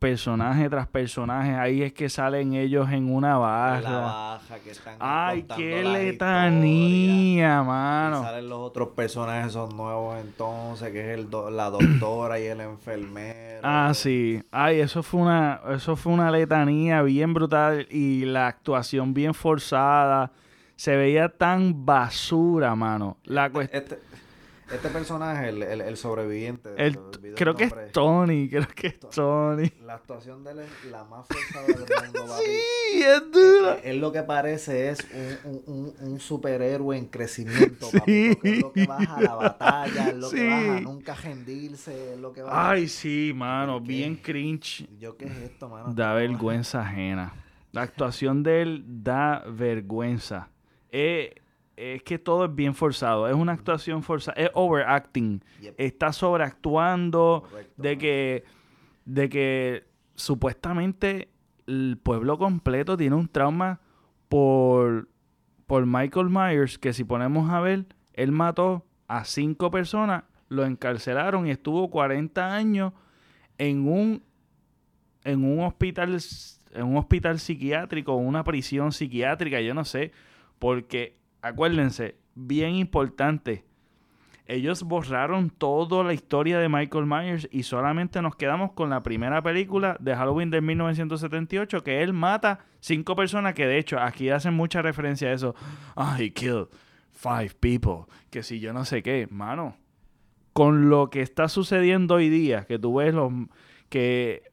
personaje 0.02 0.68
tras 0.68 0.88
personaje. 0.88 1.54
Ahí 1.54 1.84
es 1.84 1.94
que 1.94 2.10
salen 2.10 2.54
ellos 2.56 2.90
en 2.92 3.14
una 3.14 3.38
barra. 3.38 3.82
la 3.82 3.98
baja 4.00 4.60
que 4.64 4.72
están 4.72 4.96
Ay, 5.00 5.44
qué 5.56 5.84
letanía. 5.84 7.62
Y 7.62 7.66
mano. 7.68 8.24
salen 8.24 8.50
los 8.50 8.60
otros 8.60 8.90
personajes, 8.90 9.54
son 9.54 9.78
nuevos 9.78 10.18
entonces, 10.20 10.92
que 10.92 11.02
es 11.14 11.20
el 11.20 11.30
do- 11.30 11.52
la 11.52 11.70
doctora 11.70 12.40
y 12.40 12.46
el 12.46 12.62
enfermero. 12.62 13.62
Ah, 13.64 13.92
sí. 13.94 14.42
Ay, 14.52 14.80
eso 14.80 15.04
fue 15.04 15.22
una, 15.22 15.62
eso 15.70 15.96
fue 15.96 16.12
una 16.12 16.32
letanía 16.32 17.04
bien 17.04 17.34
brutal 17.36 17.88
y 17.92 18.26
la 18.26 18.48
actuación 18.48 19.14
bien 19.14 19.36
forzada. 19.36 20.32
Se 20.76 20.96
veía 20.96 21.30
tan 21.30 21.86
basura, 21.86 22.74
mano. 22.74 23.18
La 23.24 23.52
cuest- 23.52 23.70
Este, 23.72 24.00
este 24.74 24.90
personaje, 24.90 25.50
el, 25.50 25.64
el, 25.64 25.82
el 25.82 25.98
sobreviviente. 25.98 26.70
el- 26.78 26.98
creo 27.36 27.56
que 27.56 27.66
es 27.66 27.92
Tony, 27.92 28.50
creo 28.50 28.68
que 28.76 28.88
es 28.88 29.00
Tony. 29.00 29.72
La 29.86 29.96
actuación 29.96 30.44
de 30.44 30.52
él 30.52 30.60
es 30.60 30.92
la 30.92 31.04
más 31.06 31.28
forzada 31.28 31.68
del 31.68 31.78
mundo, 31.80 32.26
papi. 32.28 32.44
Sí, 32.46 33.02
es 33.04 33.32
dura. 33.32 33.78
Él 33.84 34.00
lo 34.00 34.12
que 34.12 34.24
parece 34.24 34.90
es 34.90 35.08
un, 35.46 35.52
un, 35.68 35.94
un, 36.00 36.08
un 36.12 36.20
superhéroe 36.20 36.98
en 36.98 37.06
crecimiento, 37.08 37.88
papi, 37.92 38.34
Sí. 38.34 38.38
es 38.44 38.60
lo 38.62 38.72
que 38.74 38.86
baja 38.86 39.16
a 39.16 39.22
la 39.22 39.36
batalla, 39.36 40.08
es 40.10 40.16
lo 40.16 40.30
Sí. 40.30 40.36
que 40.38 40.48
baja 40.50 40.78
a 40.78 40.82
nunca 40.82 41.16
rendirse, 41.16 42.14
es 42.14 42.20
lo 42.20 42.32
que 42.34 42.42
baja... 42.42 42.70
Ay, 42.72 42.88
sí, 42.88 43.32
mano, 43.36 43.82
¿Qué? 43.82 43.88
bien 43.88 44.16
cringe. 44.16 44.88
¿Yo 45.00 45.18
qué 45.18 45.26
es 45.26 45.38
esto, 45.38 45.70
mano? 45.70 45.94
Da 45.94 46.08
va- 46.10 46.14
vergüenza 46.16 46.82
ajena. 46.82 47.34
La 47.72 47.84
actuación 47.84 48.44
de 48.44 48.62
él 48.62 48.84
da 48.86 49.44
vergüenza. 49.48 50.50
Eh, 50.92 51.36
es 51.82 52.04
que 52.04 52.20
todo 52.20 52.46
es 52.46 52.56
bien 52.56 52.76
forzado. 52.76 53.28
Es 53.28 53.34
una 53.34 53.54
actuación 53.54 54.04
forzada. 54.04 54.40
Es 54.40 54.52
overacting. 54.54 55.44
Yep. 55.62 55.76
Está 55.78 56.14
sobreactuando. 56.14 57.44
Correcto, 57.50 57.82
De 57.82 57.98
que, 57.98 58.44
de 59.06 59.30
que 59.30 59.88
supuestamente 60.16 61.30
el 61.66 61.98
pueblo 62.02 62.38
completo 62.38 62.96
tiene 62.98 63.16
un 63.16 63.28
trauma 63.28 63.82
por, 64.30 65.10
por 65.66 65.86
Michael 65.88 66.30
Myers. 66.30 66.78
Que 66.78 66.94
si 66.94 67.04
ponemos 67.04 67.50
a 67.50 67.60
ver, 67.62 67.88
él 68.14 68.32
mató 68.32 68.86
a 69.08 69.26
cinco 69.26 69.72
personas, 69.72 70.24
lo 70.50 70.66
encarcelaron 70.66 71.48
y 71.48 71.52
estuvo 71.52 71.90
40 71.90 72.54
años 72.54 72.94
en 73.58 73.88
un 73.88 74.24
en 75.24 75.44
un 75.44 75.64
hospital 75.64 76.18
en 76.74 76.84
un 76.84 76.98
hospital 76.98 77.40
psiquiátrico, 77.40 78.16
una 78.16 78.44
prisión 78.44 78.92
psiquiátrica, 78.92 79.62
yo 79.62 79.74
no 79.74 79.86
sé, 79.86 80.12
porque 80.58 81.21
acuérdense, 81.42 82.16
bien 82.36 82.76
importante, 82.76 83.66
ellos 84.52 84.84
borraron 84.84 85.50
toda 85.50 86.04
la 86.04 86.14
historia 86.14 86.60
de 86.60 86.68
Michael 86.68 87.06
Myers 87.06 87.48
y 87.52 87.64
solamente 87.64 88.22
nos 88.22 88.36
quedamos 88.36 88.74
con 88.74 88.90
la 88.90 89.02
primera 89.02 89.42
película 89.42 89.96
de 90.00 90.14
Halloween 90.14 90.50
de 90.50 90.60
1978 90.60 91.84
que 91.84 92.02
él 92.02 92.12
mata 92.12 92.60
cinco 92.82 93.16
personas 93.16 93.54
que 93.54 93.66
de 93.66 93.78
hecho 93.78 93.98
aquí 93.98 94.30
hacen 94.30 94.54
mucha 94.54 94.82
referencia 94.82 95.30
a 95.30 95.34
eso. 95.34 95.56
Ah, 95.96 96.18
he 96.20 96.34
killed 96.34 96.68
five 97.12 97.52
people, 97.60 98.12
que 98.30 98.44
si 98.44 98.60
yo 98.60 98.74
no 98.74 98.84
sé 98.84 99.02
qué, 99.02 99.28
mano. 99.32 99.78
Con 100.54 100.90
lo 100.90 101.10
que 101.10 101.22
está 101.22 101.48
sucediendo 101.48 102.16
hoy 102.16 102.28
día, 102.28 102.66
que 102.66 102.78
tú 102.78 102.96
ves 102.96 103.14
los 103.14 103.32
que 103.88 104.44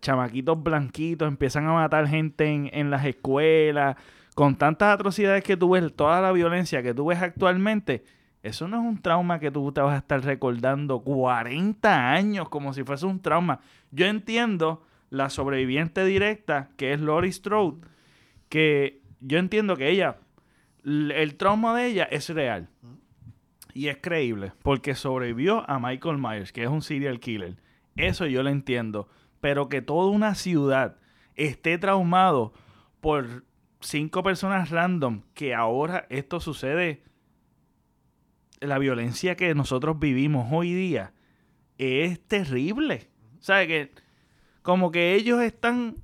chamaquitos 0.00 0.62
blanquitos 0.62 1.26
empiezan 1.26 1.66
a 1.66 1.72
matar 1.72 2.06
gente 2.06 2.44
en, 2.46 2.70
en 2.72 2.90
las 2.90 3.04
escuelas, 3.04 3.96
con 4.34 4.56
tantas 4.56 4.94
atrocidades 4.94 5.42
que 5.44 5.56
tú 5.56 5.70
ves, 5.70 5.94
toda 5.94 6.20
la 6.20 6.32
violencia 6.32 6.82
que 6.82 6.92
tú 6.92 7.06
ves 7.06 7.22
actualmente, 7.22 8.04
eso 8.42 8.68
no 8.68 8.76
es 8.76 8.82
un 8.82 9.00
trauma 9.00 9.38
que 9.38 9.50
tú 9.50 9.72
te 9.72 9.80
vas 9.80 9.94
a 9.94 9.98
estar 9.98 10.22
recordando 10.22 11.00
40 11.00 12.12
años 12.12 12.48
como 12.50 12.74
si 12.74 12.82
fuese 12.82 13.06
un 13.06 13.20
trauma. 13.20 13.60
Yo 13.90 14.06
entiendo 14.06 14.84
la 15.08 15.30
sobreviviente 15.30 16.04
directa, 16.04 16.68
que 16.76 16.92
es 16.92 17.00
Lori 17.00 17.32
Strode, 17.32 17.86
que 18.50 19.00
yo 19.20 19.38
entiendo 19.38 19.76
que 19.76 19.88
ella, 19.88 20.18
el 20.84 21.36
trauma 21.36 21.74
de 21.74 21.86
ella 21.86 22.04
es 22.04 22.28
real. 22.28 22.68
Y 23.72 23.88
es 23.88 23.96
creíble, 23.96 24.52
porque 24.62 24.94
sobrevivió 24.94 25.68
a 25.68 25.78
Michael 25.78 26.18
Myers, 26.18 26.52
que 26.52 26.62
es 26.64 26.68
un 26.68 26.82
serial 26.82 27.20
killer. 27.20 27.56
Eso 27.96 28.26
yo 28.26 28.42
lo 28.42 28.50
entiendo. 28.50 29.08
Pero 29.40 29.68
que 29.68 29.82
toda 29.82 30.10
una 30.10 30.34
ciudad 30.34 30.98
esté 31.34 31.78
traumado 31.78 32.52
por 33.00 33.44
cinco 33.84 34.22
personas 34.22 34.70
random, 34.70 35.22
que 35.34 35.54
ahora 35.54 36.06
esto 36.08 36.40
sucede, 36.40 37.02
la 38.60 38.78
violencia 38.78 39.36
que 39.36 39.54
nosotros 39.54 39.98
vivimos 39.98 40.48
hoy 40.50 40.72
día 40.72 41.12
es 41.78 42.20
terrible. 42.26 43.08
¿Sabes? 43.40 43.66
Que 43.66 43.90
como 44.62 44.90
que 44.90 45.14
ellos 45.14 45.42
están 45.42 45.96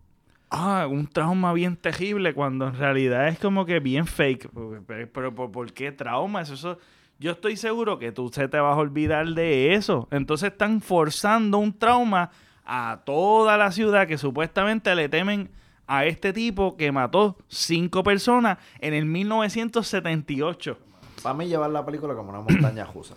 ah, 0.50 0.86
un 0.90 1.06
trauma 1.06 1.52
bien 1.52 1.76
terrible 1.76 2.34
cuando 2.34 2.68
en 2.68 2.74
realidad 2.74 3.28
es 3.28 3.38
como 3.38 3.64
que 3.64 3.80
bien 3.80 4.06
fake. 4.06 4.50
Pero, 4.86 5.08
pero, 5.12 5.34
¿por, 5.34 5.72
qué 5.72 5.92
trauma? 5.92 6.42
Eso- 6.42 6.78
yo 7.18 7.32
estoy 7.32 7.56
seguro 7.56 7.98
que 7.98 8.12
tú 8.12 8.30
se 8.32 8.48
te 8.48 8.58
vas 8.58 8.76
a 8.76 8.80
olvidar 8.80 9.28
de 9.28 9.74
eso. 9.74 10.08
Entonces 10.10 10.52
están 10.52 10.80
forzando 10.80 11.58
un 11.58 11.78
trauma 11.78 12.30
a 12.64 13.02
toda 13.04 13.56
la 13.56 13.72
ciudad 13.72 14.06
que 14.06 14.18
supuestamente 14.18 14.94
le 14.94 15.08
temen 15.08 15.50
a 15.90 16.04
este 16.04 16.32
tipo 16.32 16.76
que 16.76 16.92
mató 16.92 17.36
cinco 17.48 18.04
personas 18.04 18.58
en 18.78 18.94
el 18.94 19.06
1978. 19.06 20.78
Para 21.20 21.34
mí 21.34 21.48
llevar 21.48 21.70
la 21.70 21.84
película 21.84 22.14
como 22.14 22.30
una 22.30 22.42
montaña 22.42 22.84
rusa. 22.94 23.16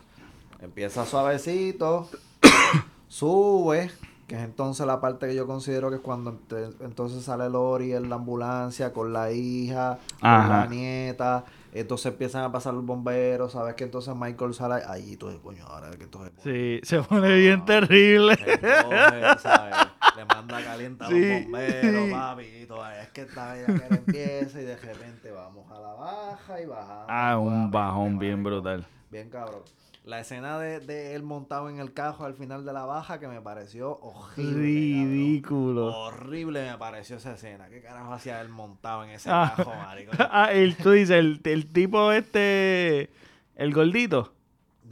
Empieza 0.60 1.06
suavecito, 1.06 2.10
sube, 3.08 3.92
que 4.26 4.36
es 4.36 4.42
entonces 4.42 4.88
la 4.88 5.00
parte 5.00 5.28
que 5.28 5.36
yo 5.36 5.46
considero 5.46 5.92
que 5.92 5.98
es 5.98 6.02
cuando 6.02 6.40
entonces 6.80 7.24
sale 7.24 7.48
Lori 7.48 7.94
en 7.94 8.10
la 8.10 8.16
ambulancia 8.16 8.92
con 8.92 9.14
la 9.14 9.32
hija, 9.32 10.00
con 10.20 10.50
la 10.50 10.66
nieta, 10.66 11.46
entonces 11.74 12.08
empiezan 12.08 12.44
a 12.44 12.52
pasar 12.52 12.74
los 12.74 12.84
bomberos, 12.84 13.52
sabes 13.52 13.76
que 13.76 13.84
entonces 13.84 14.16
Michael 14.16 14.56
sale 14.56 14.82
tú 15.20 15.28
dices, 15.28 15.42
coño, 15.44 15.64
ahora 15.68 15.92
que 15.92 16.06
entonces... 16.06 16.34
Sí, 16.42 16.80
se 16.82 17.04
pone 17.04 17.36
bien 17.36 17.66
terrible. 17.66 18.34
Entonces, 18.34 19.42
¿sabes? 19.44 19.76
Le 20.18 20.26
manda 20.26 20.64
caliente 20.64 21.04
a 21.04 21.08
Sí, 21.08 21.20
los 21.20 21.42
bomberos, 21.44 22.06
sí. 22.06 22.12
papi, 22.12 22.44
y 22.44 22.66
todo. 22.66 22.90
Es 22.92 23.10
que 23.10 23.22
esta 23.22 23.54
bella 23.54 23.66
que 23.88 23.96
empieza 23.96 24.62
y 24.62 24.66
de 24.66 24.78
repente 24.78 25.32
vamos 25.32 25.72
a 25.72 25.80
la 25.80 25.94
baja 25.94 26.62
y 26.62 26.66
bajamos. 26.66 27.06
Ah, 27.10 27.38
un 27.40 27.72
bajón 27.72 28.20
bien 28.20 28.44
marico. 28.44 28.62
brutal. 28.62 28.86
Bien 29.12 29.30
cabrón. 29.30 29.62
La 30.06 30.20
escena 30.20 30.60
de, 30.60 30.82
de 30.82 31.16
él 31.16 31.24
montado 31.24 31.70
en 31.70 31.80
el 31.80 31.94
cajo 31.94 32.26
al 32.26 32.34
final 32.34 32.66
de 32.66 32.74
la 32.74 32.84
baja 32.84 33.22
que 33.22 33.28
me 33.30 33.40
pareció 33.42 33.98
horrible. 34.02 34.54
Ridículo. 34.62 35.92
cabrón. 35.92 36.14
Horrible 36.14 36.72
me 36.72 36.78
pareció 36.78 37.16
esa 37.18 37.34
escena. 37.36 37.70
¿Qué 37.70 37.82
carajo 37.82 38.12
hacía 38.14 38.42
él 38.42 38.50
montado 38.50 39.06
en 39.06 39.12
ese 39.12 39.30
Ah. 39.32 39.54
cajo, 39.56 39.74
marico? 39.74 40.12
Ah, 40.20 40.52
el, 40.52 40.76
tú 40.76 40.92
dices, 40.92 41.12
el, 41.18 41.40
el 41.46 41.72
tipo 41.72 42.12
este, 42.12 43.12
el 43.56 43.74
gordito. 43.74 44.34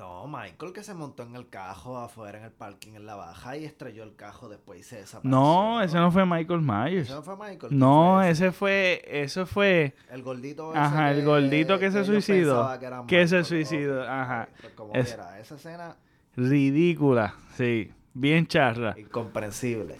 No, 0.02 0.26
Michael 0.28 0.74
que 0.74 0.82
se 0.84 0.96
montó 0.96 1.22
en 1.22 1.36
el 1.36 1.48
cajo 1.48 1.96
afuera 2.00 2.40
en 2.40 2.46
el 2.46 2.52
parking 2.52 2.94
en 2.96 3.06
la 3.06 3.14
baja 3.14 3.56
y 3.56 3.66
estrelló 3.66 4.02
el 4.04 4.16
cajo 4.16 4.50
después 4.50 4.80
y 4.80 4.84
se 4.84 4.96
desapareció. 4.96 5.30
No, 5.30 5.80
ese 5.84 5.96
no 5.98 6.12
fue 6.12 6.26
Michael 6.26 6.62
Myers. 6.62 7.04
¿Ese 7.08 7.14
no 7.14 7.22
fue 7.22 7.36
Michael? 7.38 7.60
¿Quién 7.68 7.80
No, 7.80 8.16
fue 8.18 8.30
ese 8.32 8.52
fue, 8.52 9.02
eso 9.06 9.46
fue, 9.46 9.94
El 10.10 10.24
gordito 10.24 10.74
ajá, 10.76 11.12
el 11.12 11.24
gordito 11.24 11.78
que 11.78 11.92
se 11.92 12.04
suicidó. 12.04 12.80
que 12.80 12.86
era 12.88 13.04
Que 13.06 13.28
se 13.28 13.44
suicidó, 13.44 14.02
ajá. 14.02 14.50
pues 14.60 14.74
como 14.74 14.92
Es- 14.96 15.10
quiera, 15.14 15.40
esa 15.40 15.54
escena 15.56 15.96
ridícula, 16.36 17.36
sí, 17.56 17.92
bien 18.16 18.48
charra. 18.48 18.96
incomprensible. 18.98 20.00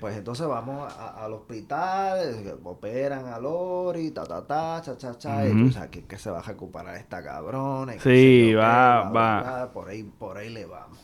Pues 0.00 0.16
entonces 0.16 0.46
vamos 0.46 0.90
a- 0.92 1.24
al 1.24 1.32
hospital, 1.34 2.58
operan 2.64 3.26
a 3.26 3.38
Lori, 3.38 4.10
ta 4.12 4.24
ta 4.24 4.46
ta, 4.46 4.80
cha 4.82 4.96
cha 4.96 5.18
cha, 5.18 5.46
y 5.46 5.52
tú 5.52 5.70
sabes 5.70 5.90
que, 5.90 6.04
que 6.06 6.16
se 6.16 6.30
va 6.30 6.38
a 6.38 6.42
recuperar 6.42 6.96
esta 6.96 7.22
cabrona. 7.22 7.94
y 7.94 7.98
que 7.98 8.02
Sí, 8.02 8.54
va, 8.54 9.10
va. 9.10 9.70
por 9.72 9.90
ahí, 9.90 10.02
por 10.02 10.38
ahí 10.38 10.48
le 10.48 10.64
vamos. 10.64 10.98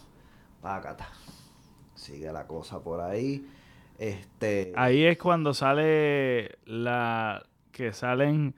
Pácata. 0.63 1.09
Sigue 1.95 2.33
la 2.33 2.47
cosa 2.47 2.81
por 2.81 3.01
ahí. 3.01 3.47
Este. 3.99 4.73
Ahí 4.77 5.05
es 5.05 5.19
cuando 5.19 5.53
sale 5.55 6.57
la, 6.65 7.43
que 7.73 7.93
salen 7.93 8.55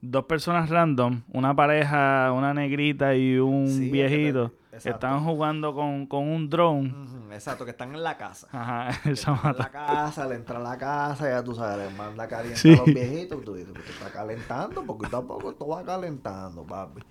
dos 0.00 0.24
personas 0.24 0.70
random, 0.70 1.22
una 1.32 1.54
pareja, 1.54 2.32
una 2.32 2.52
negrita 2.54 3.14
y 3.14 3.36
un 3.38 3.68
Sí, 3.68 3.90
viejito, 3.90 4.52
que 4.82 4.88
están 4.88 5.24
jugando 5.24 5.74
con, 5.74 6.06
con 6.06 6.26
un 6.28 6.48
drone. 6.48 6.94
Exacto, 7.32 7.64
que 7.64 7.72
están 7.72 7.94
en 7.94 8.02
la 8.02 8.16
casa. 8.16 8.48
Ajá, 8.52 8.88
esa 9.10 9.10
están 9.12 9.34
en 9.36 9.42
mata. 9.44 9.62
la 9.64 9.70
casa, 9.70 10.26
le 10.26 10.34
entra 10.36 10.58
a 10.58 10.62
la 10.62 10.78
casa, 10.78 11.28
ya 11.28 11.42
tú 11.44 11.54
sabes, 11.54 11.90
le 11.90 11.96
manda 11.98 12.26
caliente 12.26 12.58
Sí. 12.58 12.72
a 12.72 12.76
los 12.78 12.86
viejitos, 12.86 13.44
tú 13.44 13.54
dices, 13.54 13.70
pues, 13.72 13.84
tú 13.84 13.92
estás 13.92 14.10
calentando, 14.10 14.82
poquito 14.84 15.16
a 15.18 15.26
poco 15.26 15.50
esto 15.50 15.66
va 15.68 15.82
calentando, 15.84 16.64
papi. 16.64 17.02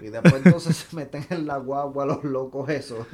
Y 0.00 0.08
después 0.08 0.34
entonces 0.44 0.76
se 0.90 0.96
meten 0.96 1.26
en 1.30 1.46
la 1.46 1.58
guagua 1.58 2.06
los 2.06 2.24
locos 2.24 2.68
esos. 2.70 3.06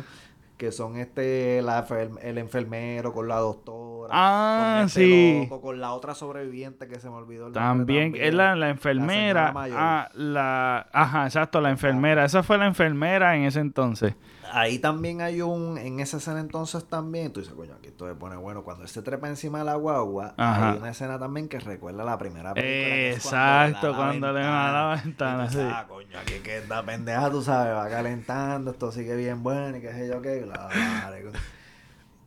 Que 0.56 0.72
son 0.72 0.96
este 0.96 1.60
la, 1.62 1.86
el 2.22 2.38
enfermero 2.38 3.12
con 3.12 3.28
la 3.28 3.36
doctora. 3.36 4.10
Ah, 4.12 4.76
con 4.78 4.86
este 4.86 5.00
sí. 5.00 5.40
loco, 5.42 5.60
con 5.60 5.80
la 5.80 5.92
otra 5.92 6.14
sobreviviente 6.14 6.88
que 6.88 6.98
se 7.00 7.08
me 7.10 7.16
olvidó 7.16 7.48
el 7.48 7.52
nombre 7.52 7.60
También, 7.62 8.14
es 8.16 8.32
la, 8.34 8.56
la 8.56 8.70
enfermera. 8.70 9.52
mayor. 9.52 9.76
ah, 9.80 10.08
la, 10.14 10.86
ajá, 10.92 11.24
exacto, 11.26 11.60
la 11.60 11.70
enfermera. 11.70 12.24
Esa 12.24 12.42
fue 12.42 12.56
la 12.58 12.66
enfermera 12.66 13.36
en 13.36 13.42
ese 13.44 13.60
entonces. 13.60 14.14
Ahí 14.52 14.78
también 14.78 15.20
hay 15.20 15.42
un, 15.42 15.78
en 15.78 16.00
esa 16.00 16.18
escena 16.18 16.40
entonces 16.40 16.84
también, 16.84 17.32
tú 17.32 17.40
dices, 17.40 17.54
coño, 17.54 17.74
aquí 17.74 17.88
esto 17.88 18.06
se 18.06 18.14
pone 18.14 18.36
bueno, 18.36 18.64
cuando 18.64 18.82
él 18.82 18.88
se 18.88 19.02
trepa 19.02 19.28
encima 19.28 19.60
de 19.60 19.64
la 19.64 19.74
guagua, 19.74 20.34
Ajá. 20.36 20.72
hay 20.72 20.78
una 20.78 20.90
escena 20.90 21.18
también 21.18 21.48
que 21.48 21.58
recuerda 21.58 22.04
la 22.04 22.18
primera 22.18 22.54
película. 22.54 22.94
Exacto, 22.94 23.94
cuando 23.94 24.32
le 24.32 24.40
da 24.40 24.72
la 24.72 25.00
ventana, 25.02 25.50
sí. 25.50 25.58
Ah, 25.60 25.84
coño, 25.88 26.18
aquí 26.18 26.34
que 26.42 26.58
esta 26.58 26.84
pendeja, 26.84 27.30
tú 27.30 27.42
sabes, 27.42 27.74
va 27.74 27.88
calentando, 27.88 28.70
esto 28.70 28.92
sigue 28.92 29.16
bien 29.16 29.42
bueno 29.42 29.76
y 29.76 29.80
qué 29.80 29.92
sé 29.92 30.08
yo 30.08 30.22
qué, 30.22 30.42
bla, 30.42 30.68
bla, 30.68 31.10
bla. 31.10 31.40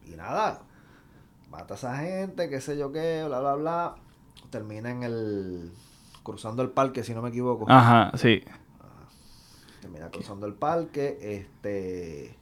Y 0.05 0.15
nada, 0.15 0.61
mata 1.49 1.73
a 1.73 1.77
esa 1.77 1.97
gente, 1.97 2.49
qué 2.49 2.61
sé 2.61 2.77
yo 2.77 2.91
qué, 2.91 3.23
bla, 3.25 3.39
bla, 3.39 3.55
bla. 3.55 3.95
Termina 4.49 4.89
en 4.89 5.03
el, 5.03 5.71
cruzando 6.23 6.61
el 6.61 6.69
parque, 6.69 7.03
si 7.03 7.13
no 7.13 7.21
me 7.21 7.29
equivoco. 7.29 7.65
Ajá, 7.69 8.11
sí. 8.17 8.43
Termina 9.99 10.11
cruzando 10.11 10.45
el 10.47 10.53
parque, 10.53 11.17
este, 11.21 12.33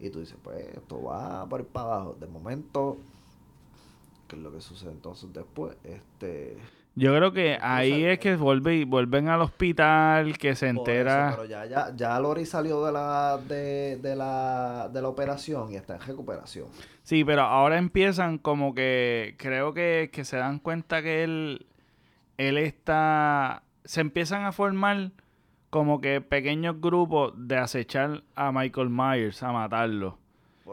y 0.00 0.10
tú 0.10 0.18
dices, 0.20 0.36
pues 0.42 0.58
esto 0.74 1.00
va 1.02 1.46
por 1.48 1.60
ir 1.60 1.66
para 1.66 1.86
abajo. 1.86 2.16
De 2.18 2.26
momento, 2.26 2.98
¿qué 4.26 4.34
es 4.34 4.42
lo 4.42 4.50
que 4.52 4.60
sucede 4.60 4.90
entonces 4.90 5.32
después? 5.32 5.76
Este, 5.84 6.56
Yo 6.96 7.14
creo 7.14 7.32
que 7.32 7.56
ahí 7.62 8.04
es 8.04 8.18
que 8.18 8.34
vuelve, 8.34 8.84
vuelven 8.84 9.28
al 9.28 9.42
hospital, 9.42 10.36
que 10.38 10.56
se 10.56 10.74
por 10.74 10.88
eso, 10.88 10.90
entera. 10.90 11.30
pero 11.36 11.44
ya, 11.44 11.66
ya, 11.66 11.94
ya 11.94 12.18
Lori 12.18 12.44
salió 12.44 12.84
de 12.84 12.90
la, 12.90 13.38
de, 13.46 13.98
de 14.02 14.16
la, 14.16 14.90
de 14.92 15.00
la 15.00 15.08
operación 15.08 15.70
y 15.72 15.76
está 15.76 15.94
en 15.94 16.00
recuperación. 16.02 16.66
Sí, 17.04 17.24
pero 17.24 17.42
ahora 17.42 17.78
empiezan 17.78 18.38
como 18.38 18.74
que 18.74 19.36
creo 19.38 19.72
que, 19.72 20.10
que 20.12 20.24
se 20.24 20.36
dan 20.36 20.58
cuenta 20.58 21.00
que 21.00 21.22
él, 21.22 21.66
él 22.38 22.58
está, 22.58 23.62
se 23.84 24.00
empiezan 24.00 24.44
a 24.44 24.50
formar 24.52 25.12
como 25.70 26.00
que 26.00 26.20
pequeños 26.20 26.80
grupos 26.80 27.32
de 27.36 27.56
acechar 27.56 28.22
a 28.34 28.52
Michael 28.52 28.90
Myers, 28.90 29.42
a 29.42 29.52
matarlo. 29.52 30.18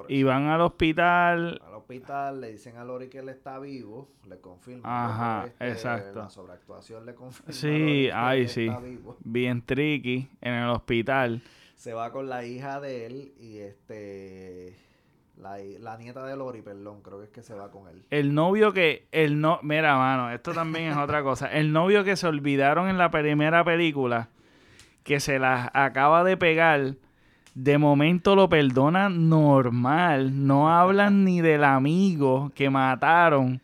Y 0.09 0.23
van 0.23 0.47
al 0.47 0.59
hospital, 0.59 1.61
Al 1.65 1.73
hospital 1.75 2.41
le 2.41 2.51
dicen 2.51 2.75
a 2.75 2.83
Lori 2.83 3.07
que 3.07 3.19
él 3.19 3.29
está 3.29 3.59
vivo, 3.59 4.09
le 4.27 4.39
confirman. 4.41 4.81
Ajá, 4.83 5.45
este, 5.45 5.69
exacto. 5.69 6.19
La 6.19 6.29
sobreactuación 6.29 7.05
le 7.05 7.15
confirma. 7.15 7.53
sí, 7.53 7.67
que 7.69 8.11
ay, 8.13 8.47
sí, 8.49 8.67
está 8.67 8.79
vivo. 8.81 9.17
bien 9.23 9.61
tricky 9.61 10.29
en 10.41 10.53
el 10.53 10.69
hospital. 10.69 11.41
Se 11.75 11.93
va 11.93 12.11
con 12.11 12.27
la 12.27 12.45
hija 12.45 12.81
de 12.81 13.05
él 13.05 13.33
y 13.39 13.59
este. 13.59 14.75
La, 15.37 15.57
la 15.79 15.97
nieta 15.97 16.25
de 16.25 16.35
Lori, 16.37 16.61
perdón, 16.61 17.01
creo 17.01 17.19
que 17.19 17.25
es 17.25 17.29
que 17.29 17.41
se 17.43 17.53
va 17.53 17.69
con 17.71 17.87
él. 17.89 18.05
El 18.09 18.33
novio 18.33 18.71
que, 18.71 19.07
el 19.11 19.39
no, 19.41 19.59
mira, 19.63 19.97
mano, 19.97 20.31
esto 20.31 20.53
también 20.53 20.91
es 20.91 20.97
otra 20.97 21.23
cosa. 21.23 21.47
El 21.51 21.73
novio 21.73 22.03
que 22.05 22.15
se 22.15 22.25
olvidaron 22.27 22.87
en 22.87 22.97
la 22.97 23.11
primera 23.11 23.63
película, 23.65 24.29
que 25.05 25.19
se 25.21 25.37
las 25.39 25.69
acaba 25.73 26.23
de 26.23 26.35
pegar, 26.35 26.95
de 27.53 27.77
momento 27.77 28.35
lo 28.35 28.49
perdona 28.49 29.07
normal. 29.07 30.45
No 30.47 30.69
hablan 30.69 31.23
ni 31.23 31.39
del 31.41 31.63
amigo 31.63 32.51
que 32.55 32.69
mataron. 32.69 33.61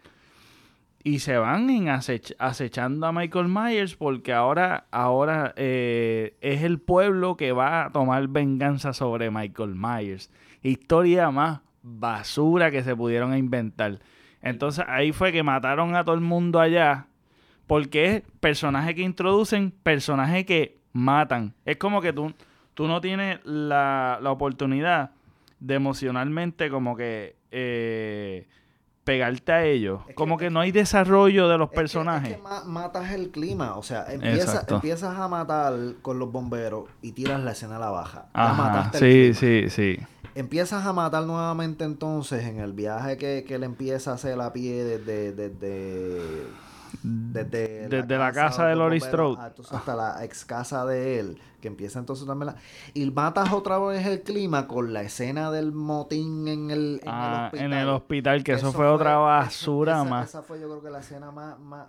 Y 1.03 1.17
se 1.19 1.36
van 1.38 1.67
en 1.71 1.88
acech- 1.88 2.36
acechando 2.38 3.07
a 3.07 3.12
Michael 3.12 3.48
Myers 3.48 3.95
porque 3.95 4.33
ahora, 4.33 4.86
ahora 4.91 5.51
eh, 5.57 6.38
es 6.41 6.62
el 6.62 6.77
pueblo 6.79 7.36
que 7.38 7.53
va 7.53 7.86
a 7.86 7.89
tomar 7.89 8.27
venganza 8.27 8.93
sobre 8.93 9.31
Michael 9.31 9.74
Myers. 9.75 10.29
Historia 10.62 11.31
más 11.31 11.62
basura 11.81 12.69
que 12.69 12.83
se 12.83 12.95
pudieron 12.95 13.36
inventar. 13.36 13.98
Entonces 14.43 14.86
ahí 14.88 15.12
fue 15.12 15.31
que 15.31 15.41
mataron 15.41 15.95
a 15.95 16.03
todo 16.03 16.13
el 16.13 16.21
mundo 16.21 16.60
allá 16.60 17.07
porque 17.65 18.05
es 18.05 18.21
personaje 18.39 18.93
que 18.93 19.01
introducen, 19.01 19.71
personaje 19.71 20.45
que 20.45 20.81
matan. 20.93 21.53
Es 21.65 21.77
como 21.77 22.01
que 22.01 22.13
tú, 22.13 22.33
tú 22.74 22.88
no 22.88 23.01
tienes 23.01 23.39
la, 23.45 24.19
la 24.21 24.31
oportunidad 24.31 25.12
de 25.60 25.75
emocionalmente 25.75 26.69
como 26.69 26.95
que 26.95 27.36
eh, 27.51 28.48
pegarte 29.03 29.51
a 29.51 29.63
ellos. 29.65 30.01
como 30.15 30.38
que, 30.38 30.50
no 30.50 30.60
hay 30.60 30.71
desarrollo 30.71 31.48
de 31.50 31.57
los 31.57 31.67
Es 31.67 31.71
que- 31.71 31.75
personajes. 31.75 32.29
Es 32.31 32.36
que, 32.38 32.41
ma- 32.43 32.63
matas 32.65 33.12
el 33.12 33.29
clima, 33.31 33.75
o 33.77 33.83
sea, 33.83 34.05
empieza- 34.12 34.65
empiezas 34.67 35.17
a 35.17 35.27
matar 35.27 35.74
con 36.01 36.19
los 36.19 36.31
bomberos 36.31 36.86
y 37.01 37.12
tiras 37.12 37.39
la 37.41 37.51
escena 37.51 37.77
a 37.77 37.79
la 37.79 37.89
baja. 37.89 38.27
Ajá, 38.33 38.53
mataste 38.63 39.27
el 39.27 39.36
sí, 39.36 39.39
clima. 39.39 39.69
sí, 39.69 39.97
sí. 39.97 40.06
Empiezas 40.34 40.86
a 40.86 40.93
matar 40.93 41.23
nuevamente 41.23 41.84
entonces 41.84 42.45
en 42.45 42.60
el 42.60 42.71
viaje 42.73 43.17
que, 43.17 43.43
que 43.45 43.56
él 43.56 43.63
empieza 43.63 44.12
a 44.12 44.13
hacer 44.13 44.39
a 44.39 44.54
pie 44.54 44.84
desde... 44.84 45.34
desde 47.04 47.43
desde, 47.88 48.01
Desde 48.01 48.17
la 48.17 48.32
casa 48.32 48.67
de 48.67 48.75
bomberos 48.75 49.04
Strode. 49.04 49.41
hasta 49.71 49.95
la 49.95 50.23
ex 50.25 50.45
casa 50.45 50.86
de 50.86 51.19
él, 51.19 51.41
que 51.62 51.67
empieza 51.67 51.99
entonces 51.99 52.25
también 52.27 52.47
la... 52.47 52.56
Y 52.93 53.10
matas 53.12 53.51
otra 53.54 53.77
vez 53.80 54.06
el 54.06 54.21
clima 54.23 54.67
con 54.67 54.93
la 54.93 55.01
escena 55.01 55.51
del 55.51 55.71
motín 55.71 56.47
en 56.47 56.71
el, 56.71 56.99
en 57.04 57.10
Ah, 57.10 57.38
el 57.38 57.45
hospital. 57.45 57.65
en 57.65 57.73
el 57.73 57.89
hospital, 57.89 58.43
que 58.43 58.51
eso, 58.54 58.71
fue, 58.73 58.88
otra 58.88 59.15
basura 59.17 59.93
esa, 59.93 60.04
más. 60.04 60.30
Esa 60.30 60.41
fue 60.43 60.60
yo 60.60 60.67
creo 60.69 60.82
que 60.84 60.89
la 60.89 60.99
escena 60.99 61.32
más, 61.32 61.60
más, 61.60 61.88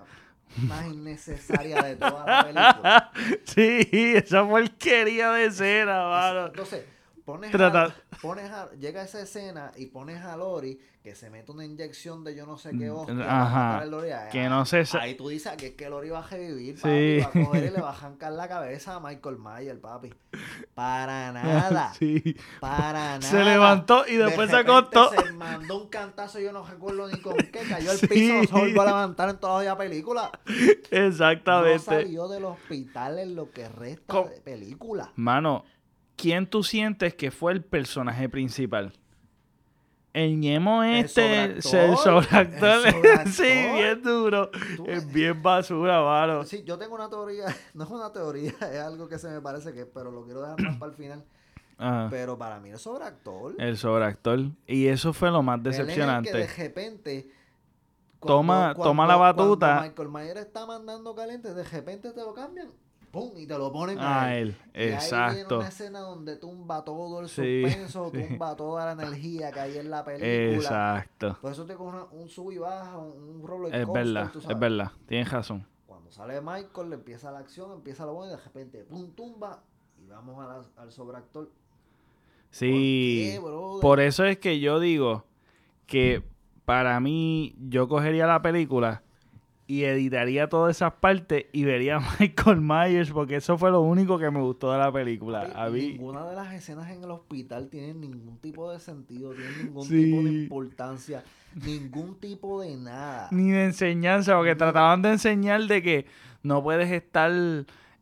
más 0.69 0.87
innecesaria 0.87 1.83
de 1.83 1.97
toda 1.97 2.25
la 2.27 2.43
película. 2.45 3.11
sí, 3.45 3.89
esa 4.17 4.47
porquería 4.49 5.31
de 5.33 5.47
escena, 5.47 6.09
mano. 6.09 6.47
Entonces, 6.47 6.85
pones 7.25 7.55
a, 7.55 7.95
pones 8.21 8.51
a, 8.51 8.71
llega 8.73 9.03
esa 9.03 9.21
escena 9.21 9.73
y 9.77 9.87
pones 9.87 10.23
a 10.23 10.37
Lori 10.37 10.79
que 11.03 11.17
se 11.17 11.31
mete 11.31 11.51
una 11.51 11.65
inyección 11.65 12.23
de 12.23 12.37
yo 12.37 12.47
no 12.47 12.57
sé 12.57 12.71
qué 12.79 12.89
hostia. 12.89 13.13
Mm, 13.15 13.23
Ajá, 13.23 13.85
Lori. 13.87 14.11
Ah, 14.13 14.29
que 14.31 14.49
no 14.49 14.65
se 14.65 14.85
sa- 14.87 15.01
Ahí 15.03 15.17
tú 15.17 15.29
dices 15.29 15.53
que 15.57 15.67
es 15.69 15.73
que 15.75 15.91
Lori 15.91 16.11
va 16.11 16.21
a 16.21 16.29
revivir, 16.29 16.77
Sí. 16.79 16.83
papi, 16.83 17.19
va 17.21 17.27
a 17.43 17.47
coger 17.47 17.65
y 17.65 17.71
le 17.71 17.81
va 17.81 17.91
a 17.91 17.93
arrancar 17.99 18.33
la 18.33 18.47
cabeza 18.49 18.95
a 18.95 19.01
Michael 19.01 19.37
Myers, 19.39 19.81
papi. 19.81 20.15
Para 20.75 21.33
nada. 21.33 21.93
Sí. 21.99 22.37
Para 22.61 23.19
nada. 23.19 23.21
Se 23.23 23.43
levantó 23.43 24.05
y 24.07 24.17
De 24.17 24.27
después 24.27 24.49
se 24.51 24.57
acostó. 24.57 25.11
Se 25.11 25.33
mandó 25.33 25.83
un 25.83 25.89
cantazo, 25.89 26.39
yo 26.39 26.53
no 26.53 26.65
recuerdo 26.65 27.09
ni 27.09 27.21
con 27.21 27.37
qué, 27.37 27.51
cayó 27.69 27.91
al 27.91 27.97
Sí. 27.99 28.07
piso, 28.07 28.35
no 28.35 28.45
se 28.69 28.81
a 28.81 28.85
levantar 28.85 29.29
en 29.31 29.39
toda 29.39 29.65
la 29.65 29.77
película. 29.77 30.31
No 30.47 30.99
Exactamente. 30.99 31.81
salió 31.81 32.29
del 32.29 32.45
hospital 32.45 33.19
en 33.19 33.35
lo 33.35 33.51
que 33.51 33.69
resta 33.69 34.23
de 34.23 34.41
película. 34.41 35.11
Mano, 35.17 35.65
¿quién 36.17 36.47
tú 36.47 36.63
sientes 36.63 37.15
que 37.15 37.33
fue 37.33 37.53
el 37.53 37.65
personaje 37.65 38.29
principal? 38.29 38.93
El 40.15 40.39
ñemo 40.41 40.83
este, 40.83 41.45
el 41.45 41.63
sobreactor, 41.63 42.87
el 42.87 43.33
sí, 43.33 43.45
bien 43.45 44.03
duro, 44.03 44.51
es 44.87 45.11
bien 45.11 45.43
basura, 45.43 46.03
mano. 46.03 46.45
Sí, 46.45 46.63
yo 46.65 46.77
tengo 46.77 46.95
una 46.95 47.09
teoría, 47.09 47.47
no 47.75 47.85
es 47.85 47.91
una 47.91 48.13
teoría, 48.13 48.53
es 48.61 48.79
algo 48.81 49.09
que 49.09 49.19
se 49.19 49.29
me 49.31 49.41
parece 49.41 49.73
que, 49.73 49.87
pero 49.87 50.11
lo 50.11 50.25
quiero 50.25 50.43
dejar 50.43 50.61
más 50.61 50.77
para 50.77 50.91
el 50.93 50.97
final. 50.99 51.25
Ajá. 51.79 52.09
Pero 52.11 52.37
para 52.37 52.61
mí 52.61 52.69
el 52.71 52.79
sobreactor. 52.79 53.55
El 53.59 53.77
sobreactor. 53.79 54.41
Y 54.67 54.87
eso 54.89 55.15
fue 55.15 55.31
lo 55.31 55.43
más 55.43 55.59
él 55.61 55.67
es 55.69 55.79
el 55.79 55.87
que 55.87 55.93
decepcionante. 55.93 56.37
de 56.37 56.47
repente. 56.47 57.31
Toma- 58.21 58.75
toma 58.75 59.07
la 59.07 59.17
batuta. 59.17 59.79
Cuando 59.79 59.89
Michael 59.89 60.09
Myers 60.11 60.47
está 60.47 60.65
mandando 60.67 61.15
caliente, 61.15 61.53
de 61.55 61.65
repente 61.65 62.13
te 62.13 62.21
lo 62.21 62.35
cambian. 62.35 62.71
¡Pum! 63.13 63.33
Y 63.37 63.47
te 63.47 63.57
lo 63.59 63.71
ponen 63.71 63.99
A 64.01 64.35
él, 64.37 64.57
Y 64.75 64.79
ahí 64.79 64.85
viene 64.87 64.95
exacto. 64.95 65.59
una 65.59 65.69
escena 65.69 66.01
donde 66.01 66.37
tumba 66.37 66.83
todo 66.83 67.21
el 67.21 67.29
suspenso, 67.29 68.11
sí. 68.13 68.23
tumba 68.27 68.57
toda 68.57 68.87
la 68.87 68.93
energía 69.03 69.53
que 69.53 69.61
hay 69.61 69.77
en 69.79 69.91
la 69.91 70.03
película. 70.03 70.55
Exacto. 70.55 71.37
Por 71.41 71.53
eso 71.53 71.67
te 71.67 71.75
coge 71.75 71.99
un 72.13 72.29
sub 72.31 72.51
y 72.53 72.59
baja, 72.59 72.97
un, 72.97 73.37
un 73.37 73.47
roller 73.47 73.75
Es 73.75 73.85
coaster, 73.87 74.05
verdad, 74.07 74.31
tú 74.33 74.39
es 74.39 74.59
verdad. 74.59 74.93
Tienes 75.07 75.31
razón. 75.31 75.67
Cuando 75.87 76.11
sale 76.11 76.41
Michael, 76.41 76.89
le 76.89 76.95
empieza 76.97 77.31
la 77.31 77.41
acción, 77.41 77.71
empieza 77.73 78.07
lo 78.07 78.15
bueno 78.15 78.33
y 78.33 78.37
de 78.37 78.43
repente, 78.43 78.85
pum, 78.85 79.11
tumba 79.13 79.63
y 80.03 80.07
vamos 80.09 80.43
a 80.43 80.49
la- 80.49 80.83
al 80.83 80.91
sobreactor. 80.91 81.51
Sí. 82.51 83.33
qué? 83.35 83.41
Por 83.81 84.01
eso 84.01 84.25
es 84.25 84.39
que 84.39 84.59
yo 84.61 84.81
digo 84.81 85.25
que 85.87 86.23
para 86.65 86.99
mí 87.01 87.55
yo 87.59 87.89
cogería 87.89 88.27
la 88.27 88.41
película 88.43 89.03
y 89.75 89.85
editaría 89.85 90.49
todas 90.49 90.77
esas 90.77 90.93
partes 90.95 91.47
y 91.53 91.65
vería 91.65 91.97
a 91.99 92.17
Michael 92.19 92.61
Myers 92.61 93.11
porque 93.11 93.37
eso 93.37 93.57
fue 93.57 93.71
lo 93.71 93.81
único 93.81 94.19
que 94.19 94.31
me 94.31 94.41
gustó 94.41 94.73
de 94.73 94.79
la 94.79 94.93
película. 94.93 95.43
Papi, 95.43 95.53
A 95.57 95.71
mí, 95.71 95.89
Ninguna 95.93 96.27
de 96.29 96.35
las 96.37 96.53
escenas 96.53 96.91
en 96.91 97.03
el 97.05 97.11
hospital 97.11 97.69
tiene 97.69 97.95
ningún 97.95 98.37
tipo 98.39 98.71
de 98.71 98.79
sentido, 98.81 99.33
tiene 99.33 99.65
ningún 99.65 99.85
Sí. 99.85 100.05
tipo 100.05 100.23
de 100.23 100.31
importancia, 100.31 101.23
ningún 101.65 102.17
tipo 102.21 102.61
de 102.61 102.77
nada. 102.77 103.29
ni 103.31 103.51
de 103.51 103.65
enseñanza, 103.65 104.37
porque 104.37 104.55
trataban 104.57 105.01
de 105.03 105.11
enseñar 105.13 105.63
de 105.63 105.83
que 105.83 106.07
no 106.43 106.63
puedes 106.63 106.91
estar 106.91 107.31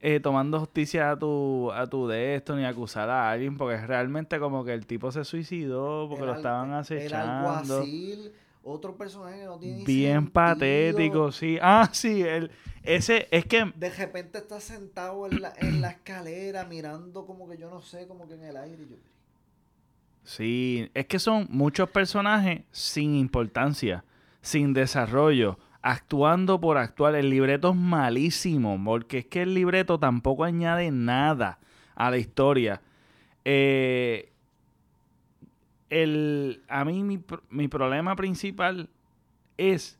eh, 0.03 0.19
tomando 0.19 0.59
justicia 0.61 1.11
a 1.11 1.19
tu, 1.19 1.71
a 1.73 1.87
tu 1.87 2.09
de 2.09 2.35
esto 2.35 2.57
ni 2.57 2.65
acusar 2.65 3.11
a 3.11 3.31
alguien 3.31 3.59
porque 3.59 3.77
realmente 3.87 4.39
como 4.41 4.65
que 4.65 4.73
el 4.73 4.87
tipo 4.87 5.13
se 5.13 5.25
suicidó 5.25 6.07
porque 6.09 6.23
El 6.25 6.31
lo 6.31 6.37
estaban 6.37 6.71
El 6.71 6.75
acechando. 6.77 7.51
alguacil, 7.51 8.33
otro 8.63 8.97
personaje 8.97 9.41
que 9.41 9.45
no 9.47 9.59
tiene 9.59 9.87
Bien 9.87 9.87
sentido. 9.87 10.33
patético, 10.33 11.33
sí. 11.33 11.59
Ah, 11.61 11.89
sí, 11.93 12.23
el, 12.23 12.51
ese, 12.83 13.29
es 13.31 13.45
que 13.47 13.73
De 13.75 13.91
repente 13.91 14.39
está 14.39 14.61
sentado 14.61 15.27
en 15.27 15.43
la, 15.43 15.53
en 15.57 15.81
la 15.81 15.91
escalera 15.91 16.65
mirando 16.65 17.27
como 17.27 17.49
que 17.49 17.59
yo 17.59 17.69
no 17.71 17.83
sé, 17.83 18.07
como 18.07 18.29
que 18.29 18.35
en 18.35 18.45
el 18.45 18.57
aire. 18.57 18.87
yo, 18.89 18.97
Sí, 20.25 20.91
es 20.95 21.07
que 21.07 21.19
son 21.19 21.47
muchos 21.51 21.91
personajes 21.91 22.63
sin 22.71 23.15
importancia, 23.17 24.05
sin 24.43 24.75
desarrollo, 24.75 25.59
actuando 25.83 26.61
por 26.61 26.79
actuar. 26.79 27.15
El 27.15 27.31
libreto 27.31 27.71
es 27.71 27.77
malísimo, 27.77 28.83
porque 28.85 29.19
es 29.19 29.27
que 29.27 29.43
el 29.43 29.55
libreto 29.55 29.99
tampoco 29.99 30.45
añade 30.45 30.91
nada 30.91 31.59
a 31.95 32.11
la 32.11 32.19
historia. 32.19 32.83
Eh, 33.45 34.33
el, 35.91 36.63
a 36.69 36.85
mí 36.85 37.03
mi, 37.03 37.23
mi 37.51 37.69
problema 37.69 38.17
principal 38.17 38.89
es 39.59 39.99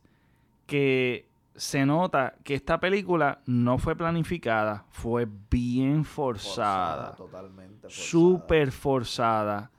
que 0.65 1.27
se 1.55 1.85
nota 1.85 2.35
que 2.43 2.55
esta 2.55 2.79
película 2.79 3.41
no 3.45 3.77
fue 3.77 3.95
planificada, 3.95 4.85
fue 4.89 5.27
bien 5.49 6.05
forzada. 6.05 7.13
totalmente 7.15 7.81
forzada. 7.81 8.03
Súper 8.03 8.71
forzada. 8.71 9.71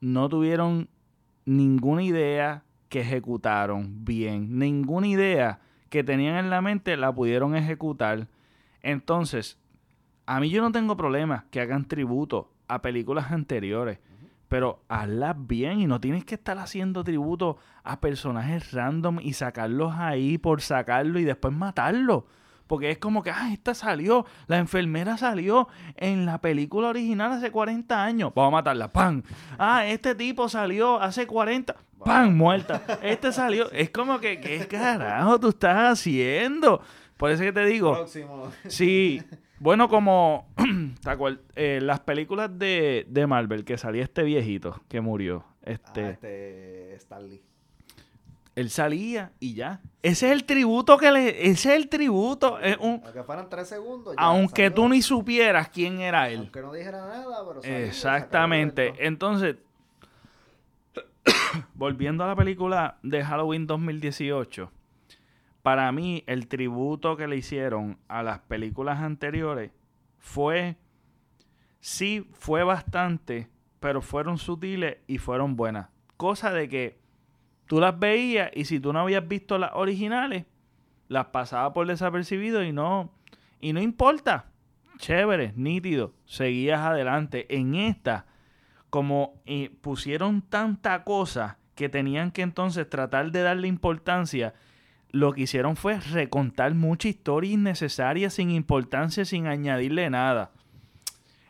No 0.00 0.28
tuvieron 0.28 0.88
ninguna 1.44 2.02
idea 2.02 2.64
que 2.88 3.00
ejecutaron 3.00 4.04
bien. 4.04 4.58
Ninguna 4.58 5.06
idea 5.06 5.60
que 5.90 6.02
tenían 6.02 6.36
en 6.36 6.50
la 6.50 6.62
mente 6.62 6.96
la 6.96 7.12
pudieron 7.12 7.54
ejecutar. 7.54 8.26
Entonces, 8.82 9.58
a 10.26 10.40
mí 10.40 10.50
yo 10.50 10.62
no 10.62 10.72
tengo 10.72 10.96
problema 10.96 11.46
que 11.50 11.60
hagan 11.60 11.86
tributo 11.86 12.50
a 12.68 12.80
películas 12.80 13.32
anteriores. 13.32 13.98
Pero 14.48 14.82
hazlas 14.88 15.36
bien 15.46 15.80
y 15.80 15.86
no 15.86 16.00
tienes 16.00 16.24
que 16.24 16.34
estar 16.34 16.58
haciendo 16.58 17.04
tributo 17.04 17.58
a 17.84 18.00
personajes 18.00 18.72
random 18.72 19.20
y 19.20 19.34
sacarlos 19.34 19.94
ahí 19.96 20.38
por 20.38 20.62
sacarlo 20.62 21.18
y 21.18 21.24
después 21.24 21.52
matarlo. 21.54 22.26
Porque 22.66 22.90
es 22.90 22.98
como 22.98 23.22
que, 23.22 23.30
ah, 23.30 23.50
esta 23.50 23.74
salió, 23.74 24.26
la 24.46 24.58
enfermera 24.58 25.16
salió 25.16 25.68
en 25.96 26.26
la 26.26 26.40
película 26.40 26.88
original 26.88 27.32
hace 27.32 27.50
40 27.50 28.04
años. 28.04 28.32
Vamos 28.34 28.50
a 28.50 28.56
matarla, 28.56 28.92
¡pam! 28.92 29.22
Ah, 29.58 29.86
este 29.86 30.14
tipo 30.14 30.50
salió 30.50 31.00
hace 31.00 31.26
40, 31.26 31.74
¡pam! 32.04 32.36
Muerta. 32.36 32.82
Este 33.02 33.32
salió. 33.32 33.70
Es 33.72 33.88
como 33.88 34.20
que, 34.20 34.38
¿qué 34.38 34.66
carajo 34.68 35.40
tú 35.40 35.48
estás 35.48 35.92
haciendo? 35.92 36.82
Por 37.16 37.30
eso 37.30 37.42
que 37.42 37.52
te 37.52 37.64
digo. 37.64 37.94
Próximo. 37.94 38.50
Sí, 38.68 39.22
bueno, 39.60 39.88
como 39.88 40.46
¿te 40.56 41.10
acuer- 41.10 41.40
eh, 41.56 41.80
las 41.82 42.00
películas 42.00 42.58
de, 42.58 43.06
de 43.08 43.26
Marvel, 43.26 43.64
que 43.64 43.78
salía 43.78 44.02
este 44.04 44.22
viejito 44.22 44.80
que 44.88 45.00
murió. 45.00 45.44
Este, 45.62 46.04
Ah, 46.04 46.10
este 46.10 46.94
Stan 46.96 47.28
Lee. 47.28 47.42
Él 48.54 48.70
salía 48.70 49.30
y 49.38 49.54
ya. 49.54 49.80
Ese 50.02 50.26
es 50.26 50.32
el 50.32 50.44
tributo 50.44 50.98
que 50.98 51.12
le. 51.12 51.28
Ese 51.48 51.70
es 51.74 51.76
el 51.80 51.88
tributo. 51.88 52.58
es 52.58 52.76
un- 52.78 53.00
Aunque 53.04 53.22
fueran 53.22 53.48
tres 53.48 53.68
segundos. 53.68 54.16
ya 54.16 54.22
aunque 54.22 54.64
salió. 54.64 54.74
tú 54.74 54.88
ni 54.88 55.00
supieras 55.02 55.68
quién 55.68 56.00
era 56.00 56.28
él. 56.28 56.38
Aunque 56.40 56.60
no 56.62 56.72
dijera 56.72 57.06
nada, 57.06 57.44
pero 57.46 57.62
salió, 57.62 57.76
Exactamente. 57.78 58.94
Entonces, 58.98 59.56
volviendo 61.74 62.24
a 62.24 62.28
la 62.28 62.36
película 62.36 62.98
de 63.02 63.22
Halloween 63.24 63.66
2018, 63.66 64.72
para 65.68 65.92
mí 65.92 66.24
el 66.26 66.48
tributo 66.48 67.18
que 67.18 67.28
le 67.28 67.36
hicieron 67.36 67.98
a 68.08 68.22
las 68.22 68.38
películas 68.38 69.00
anteriores 69.00 69.70
fue, 70.16 70.78
sí, 71.78 72.26
fue 72.32 72.64
bastante, 72.64 73.50
pero 73.78 74.00
fueron 74.00 74.38
sutiles 74.38 74.96
y 75.06 75.18
fueron 75.18 75.56
buenas. 75.56 75.90
Cosa 76.16 76.52
de 76.52 76.70
que 76.70 76.98
tú 77.66 77.80
las 77.80 77.98
veías 77.98 78.50
y 78.54 78.64
si 78.64 78.80
tú 78.80 78.94
no 78.94 79.00
habías 79.00 79.28
visto 79.28 79.58
las 79.58 79.72
originales, 79.74 80.46
las 81.06 81.26
pasaba 81.26 81.74
por 81.74 81.86
desapercibido 81.86 82.64
y 82.64 82.72
no, 82.72 83.12
y 83.60 83.74
no 83.74 83.82
importa. 83.82 84.46
Chévere, 84.96 85.52
nítido, 85.54 86.14
seguías 86.24 86.80
adelante. 86.80 87.44
En 87.54 87.74
esta, 87.74 88.24
como 88.88 89.42
eh, 89.44 89.68
pusieron 89.82 90.40
tanta 90.40 91.04
cosa 91.04 91.58
que 91.74 91.90
tenían 91.90 92.30
que 92.30 92.40
entonces 92.40 92.88
tratar 92.88 93.32
de 93.32 93.42
darle 93.42 93.68
importancia, 93.68 94.54
lo 95.10 95.32
que 95.32 95.42
hicieron 95.42 95.76
fue 95.76 95.98
recontar 96.00 96.74
mucha 96.74 97.08
historia 97.08 97.52
innecesaria, 97.52 98.30
sin 98.30 98.50
importancia, 98.50 99.24
sin 99.24 99.46
añadirle 99.46 100.10
nada. 100.10 100.52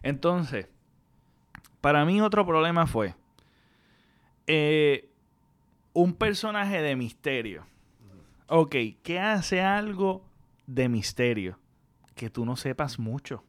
Entonces, 0.03 0.69
para 1.81 2.05
mí 2.05 2.21
otro 2.21 2.47
problema 2.47 2.87
fue 2.87 3.15
eh, 4.47 5.11
un 5.93 6.15
personaje 6.15 6.81
de 6.83 6.97
misterio. 6.97 7.67
Ok, 8.47 8.77
¿qué 9.03 9.21
hace 9.21 9.61
algo 9.61 10.25
de 10.67 10.89
misterio? 10.89 11.59
Que 12.15 12.31
tú 12.31 12.45
no 12.45 12.57
sepas 12.57 12.99
mucho. 12.99 13.45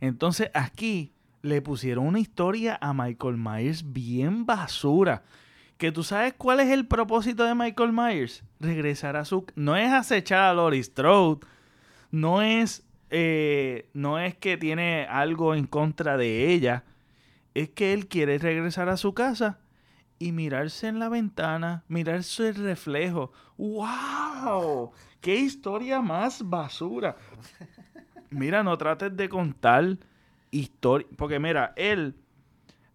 Entonces 0.00 0.50
aquí 0.54 1.12
le 1.42 1.62
pusieron 1.62 2.06
una 2.06 2.20
historia 2.20 2.78
a 2.80 2.92
Michael 2.92 3.36
Myers 3.36 3.92
bien 3.92 4.44
basura. 4.44 5.24
Que 5.78 5.92
tú 5.92 6.02
sabes 6.02 6.34
cuál 6.36 6.60
es 6.60 6.68
el 6.68 6.86
propósito 6.86 7.44
de 7.44 7.54
Michael 7.54 7.92
Myers. 7.92 8.42
Regresar 8.60 9.16
a 9.16 9.24
su... 9.24 9.46
No 9.54 9.76
es 9.76 9.90
acechar 9.92 10.40
a 10.40 10.54
Laurie 10.54 10.82
Strode. 10.82 11.46
No 12.10 12.42
es... 12.42 12.84
eh, 13.10 13.88
no 13.94 14.18
es 14.18 14.36
que 14.36 14.56
tiene 14.56 15.06
algo 15.08 15.54
en 15.54 15.66
contra 15.66 16.16
de 16.16 16.52
ella. 16.52 16.84
Es 17.54 17.70
que 17.70 17.92
él 17.92 18.08
quiere 18.08 18.38
regresar 18.38 18.88
a 18.88 18.96
su 18.96 19.14
casa 19.14 19.60
y 20.18 20.32
mirarse 20.32 20.88
en 20.88 20.98
la 20.98 21.08
ventana, 21.08 21.84
mirarse 21.86 22.48
el 22.48 22.56
reflejo. 22.56 23.32
¡Wow! 23.56 24.90
¡Qué 25.20 25.36
historia 25.36 26.00
más 26.00 26.48
basura! 26.48 27.16
Mira, 28.30 28.62
no 28.62 28.76
trates 28.76 29.16
de 29.16 29.28
contar 29.28 29.96
historia. 30.50 31.06
Porque 31.16 31.38
mira, 31.38 31.72
él, 31.76 32.16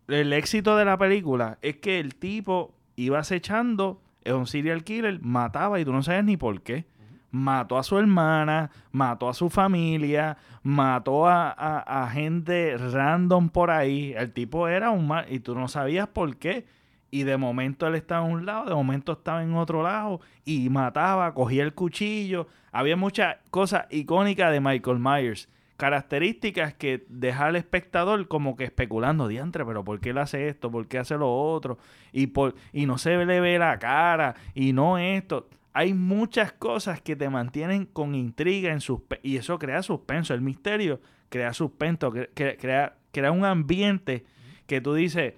el 0.08 0.34
éxito 0.34 0.76
de 0.78 0.86
la 0.86 0.98
película 0.98 1.58
es 1.62 1.78
que 1.78 2.00
el 2.00 2.16
tipo 2.16 2.74
iba 2.96 3.20
acechando, 3.20 4.02
es 4.24 4.34
un 4.34 4.48
serial 4.48 4.84
killer, 4.84 5.20
mataba 5.22 5.80
y 5.80 5.86
tú 5.86 5.92
no 5.94 6.04
sabes 6.04 6.24
ni 6.24 6.38
por 6.38 6.62
qué. 6.62 6.86
Mató 7.32 7.80
a 7.80 7.84
su 7.84 7.98
hermana, 7.98 8.70
mató 8.92 9.28
a 9.28 9.34
su 9.34 9.50
familia, 9.50 10.38
mató 10.62 11.28
a, 11.28 11.50
a- 11.50 12.04
a 12.04 12.10
gente 12.12 12.78
random 12.78 13.50
por 13.50 13.72
ahí. 13.72 14.14
El 14.16 14.32
tipo 14.34 14.68
era 14.68 14.92
un 14.92 15.08
mal 15.08 15.26
y 15.30 15.40
tú 15.40 15.56
no 15.56 15.68
sabías 15.68 16.08
por 16.08 16.38
qué. 16.38 16.66
Y 17.10 17.24
de 17.24 17.38
momento 17.38 17.88
él 17.88 17.96
estaba 17.96 18.26
en 18.28 18.34
un 18.34 18.46
lado, 18.46 18.66
de 18.66 18.76
momento 18.76 19.14
estaba 19.14 19.44
en 19.44 19.54
otro 19.56 19.82
lado 19.84 20.20
y 20.46 20.70
mataba, 20.70 21.34
cogía 21.34 21.64
el 21.64 21.74
cuchillo. 21.74 22.48
Había 22.72 22.96
muchas 22.98 23.38
cosas 23.50 23.86
icónicas 23.90 24.52
de 24.52 24.60
Michael 24.62 25.00
Myers. 25.00 25.50
Características 25.84 26.74
que 26.76 27.04
deja 27.10 27.48
al 27.48 27.58
espectador 27.58 28.30
como 28.30 28.56
que 28.56 28.64
especulando, 28.64 29.28
diantre, 29.28 29.66
pero 29.66 29.84
¿por 29.84 30.00
qué 30.00 30.12
él 30.12 30.18
hace 30.18 30.48
esto? 30.48 30.72
¿Por 30.72 30.88
qué 30.88 30.98
hace 30.98 31.18
lo 31.18 31.30
otro? 31.30 31.78
Y, 32.14 32.28
por, 32.28 32.56
y 32.72 32.86
no 32.86 32.98
se 32.98 33.18
le 33.26 33.42
ve 33.42 33.60
la 33.60 33.78
cara 33.80 34.34
y 34.54 34.72
no 34.72 34.98
esto. 34.98 35.50
Hay 35.74 35.94
muchas 35.94 36.54
cosas 36.54 37.02
que 37.02 37.18
te 37.18 37.30
mantienen 37.30 37.86
con 37.86 38.16
intriga 38.16 38.72
en 38.72 38.80
y 39.24 39.36
eso 39.36 39.60
crea 39.60 39.84
suspenso. 39.84 40.34
El 40.34 40.40
misterio 40.40 41.02
crea 41.28 41.52
suspenso, 41.52 42.14
cre- 42.14 42.30
cre- 42.34 42.58
crea, 42.58 42.96
crea 43.12 43.32
un 43.34 43.44
ambiente 43.44 44.24
que 44.66 44.80
tú 44.80 44.94
dices, 44.94 45.34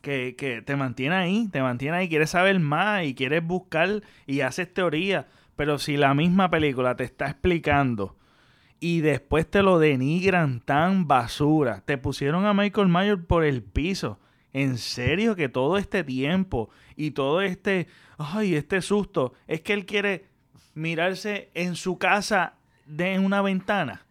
que, 0.00 0.36
que 0.36 0.62
te 0.62 0.76
mantiene 0.76 1.16
ahí, 1.16 1.48
te 1.50 1.60
mantiene 1.60 1.96
ahí, 1.96 2.08
quieres 2.08 2.30
saber 2.30 2.60
más 2.60 3.02
y 3.04 3.16
quieres 3.16 3.44
buscar 3.44 4.00
y 4.28 4.42
haces 4.42 4.72
teoría. 4.72 5.26
Pero 5.56 5.80
si 5.80 5.96
la 5.96 6.14
misma 6.14 6.50
película 6.50 6.94
te 6.94 7.02
está 7.02 7.26
explicando 7.28 8.16
y 8.84 9.00
después 9.00 9.50
te 9.50 9.62
lo 9.62 9.78
denigran 9.78 10.60
tan 10.60 11.08
basura, 11.08 11.82
te 11.86 11.96
pusieron 11.96 12.44
a 12.44 12.52
Michael 12.52 12.88
Myers 12.88 13.24
por 13.26 13.42
el 13.42 13.62
piso. 13.62 14.20
En 14.52 14.76
serio 14.76 15.34
que 15.34 15.48
todo 15.48 15.78
este 15.78 16.04
tiempo 16.04 16.68
y 16.94 17.12
todo 17.12 17.40
este, 17.40 17.88
ay, 18.18 18.56
este 18.56 18.82
susto, 18.82 19.32
es 19.46 19.62
que 19.62 19.72
él 19.72 19.86
quiere 19.86 20.26
mirarse 20.74 21.48
en 21.54 21.76
su 21.76 21.96
casa 21.96 22.56
de 22.84 23.18
una 23.18 23.40
ventana. 23.40 24.04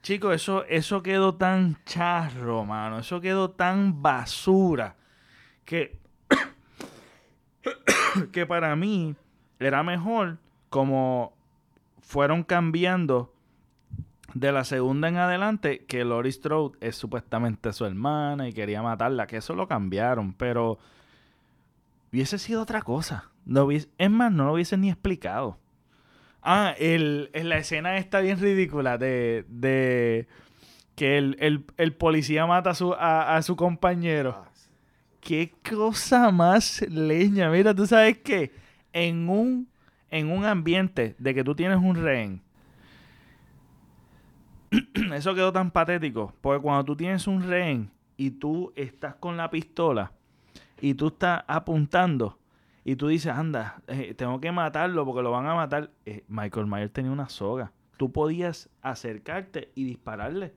Chicos, 0.00 0.32
eso, 0.32 0.64
eso 0.66 1.02
quedó 1.02 1.34
tan 1.34 1.76
charro, 1.84 2.64
mano. 2.64 3.00
Eso 3.00 3.20
quedó 3.20 3.50
tan 3.50 4.00
basura. 4.00 4.94
Que, 5.64 5.98
que 8.32 8.46
para 8.46 8.76
mí 8.76 9.16
era 9.58 9.82
mejor 9.82 10.38
como 10.70 11.36
fueron 12.00 12.44
cambiando 12.44 13.34
de 14.34 14.52
la 14.52 14.64
segunda 14.64 15.08
en 15.08 15.16
adelante 15.16 15.84
que 15.86 16.04
Lori 16.04 16.30
Strode 16.32 16.76
es 16.80 16.96
supuestamente 16.96 17.72
su 17.72 17.84
hermana 17.86 18.48
y 18.48 18.52
quería 18.52 18.82
matarla, 18.82 19.26
que 19.26 19.38
eso 19.38 19.54
lo 19.54 19.66
cambiaron, 19.68 20.32
pero 20.34 20.78
hubiese 22.12 22.38
sido 22.38 22.62
otra 22.62 22.82
cosa. 22.82 23.30
No 23.46 23.64
hubiese- 23.66 23.88
es 23.98 24.10
más, 24.10 24.30
no 24.32 24.44
lo 24.44 24.52
hubiesen 24.52 24.82
ni 24.82 24.90
explicado. 24.90 25.58
Ah, 26.42 26.74
el, 26.78 27.30
en 27.32 27.48
la 27.48 27.58
escena 27.58 27.96
está 27.96 28.20
bien 28.20 28.38
ridícula 28.38 28.98
de, 28.98 29.44
de 29.48 30.28
que 30.94 31.18
el, 31.18 31.36
el- 31.40 31.64
el 31.76 31.92
policía 31.94 32.46
mata 32.46 32.70
a 32.70 32.74
su, 32.74 32.92
a, 32.94 33.36
a 33.36 33.42
su 33.42 33.56
compañero. 33.56 34.34
Ah. 34.44 34.48
Qué 35.20 35.52
cosa 35.68 36.30
más 36.30 36.82
leña. 36.88 37.50
Mira, 37.50 37.74
tú 37.74 37.86
sabes 37.86 38.18
que 38.18 38.52
en 38.92 39.28
un, 39.28 39.68
en 40.10 40.30
un 40.30 40.44
ambiente 40.44 41.16
de 41.18 41.34
que 41.34 41.44
tú 41.44 41.54
tienes 41.54 41.78
un 41.78 41.96
rehén, 41.96 42.40
eso 45.14 45.34
quedó 45.34 45.52
tan 45.52 45.70
patético. 45.70 46.32
Porque 46.40 46.62
cuando 46.62 46.84
tú 46.84 46.96
tienes 46.96 47.26
un 47.26 47.42
rehén 47.42 47.90
y 48.16 48.30
tú 48.30 48.72
estás 48.76 49.14
con 49.16 49.36
la 49.36 49.50
pistola 49.50 50.12
y 50.80 50.94
tú 50.94 51.08
estás 51.08 51.44
apuntando 51.46 52.38
y 52.84 52.96
tú 52.96 53.08
dices, 53.08 53.32
anda, 53.32 53.82
eh, 53.86 54.14
tengo 54.14 54.40
que 54.40 54.50
matarlo 54.50 55.04
porque 55.04 55.22
lo 55.22 55.30
van 55.30 55.46
a 55.46 55.54
matar. 55.54 55.90
Eh, 56.06 56.24
Michael 56.28 56.66
Myers 56.66 56.92
tenía 56.92 57.10
una 57.10 57.28
soga. 57.28 57.72
Tú 57.96 58.12
podías 58.12 58.70
acercarte 58.80 59.72
y 59.74 59.84
dispararle. 59.84 60.54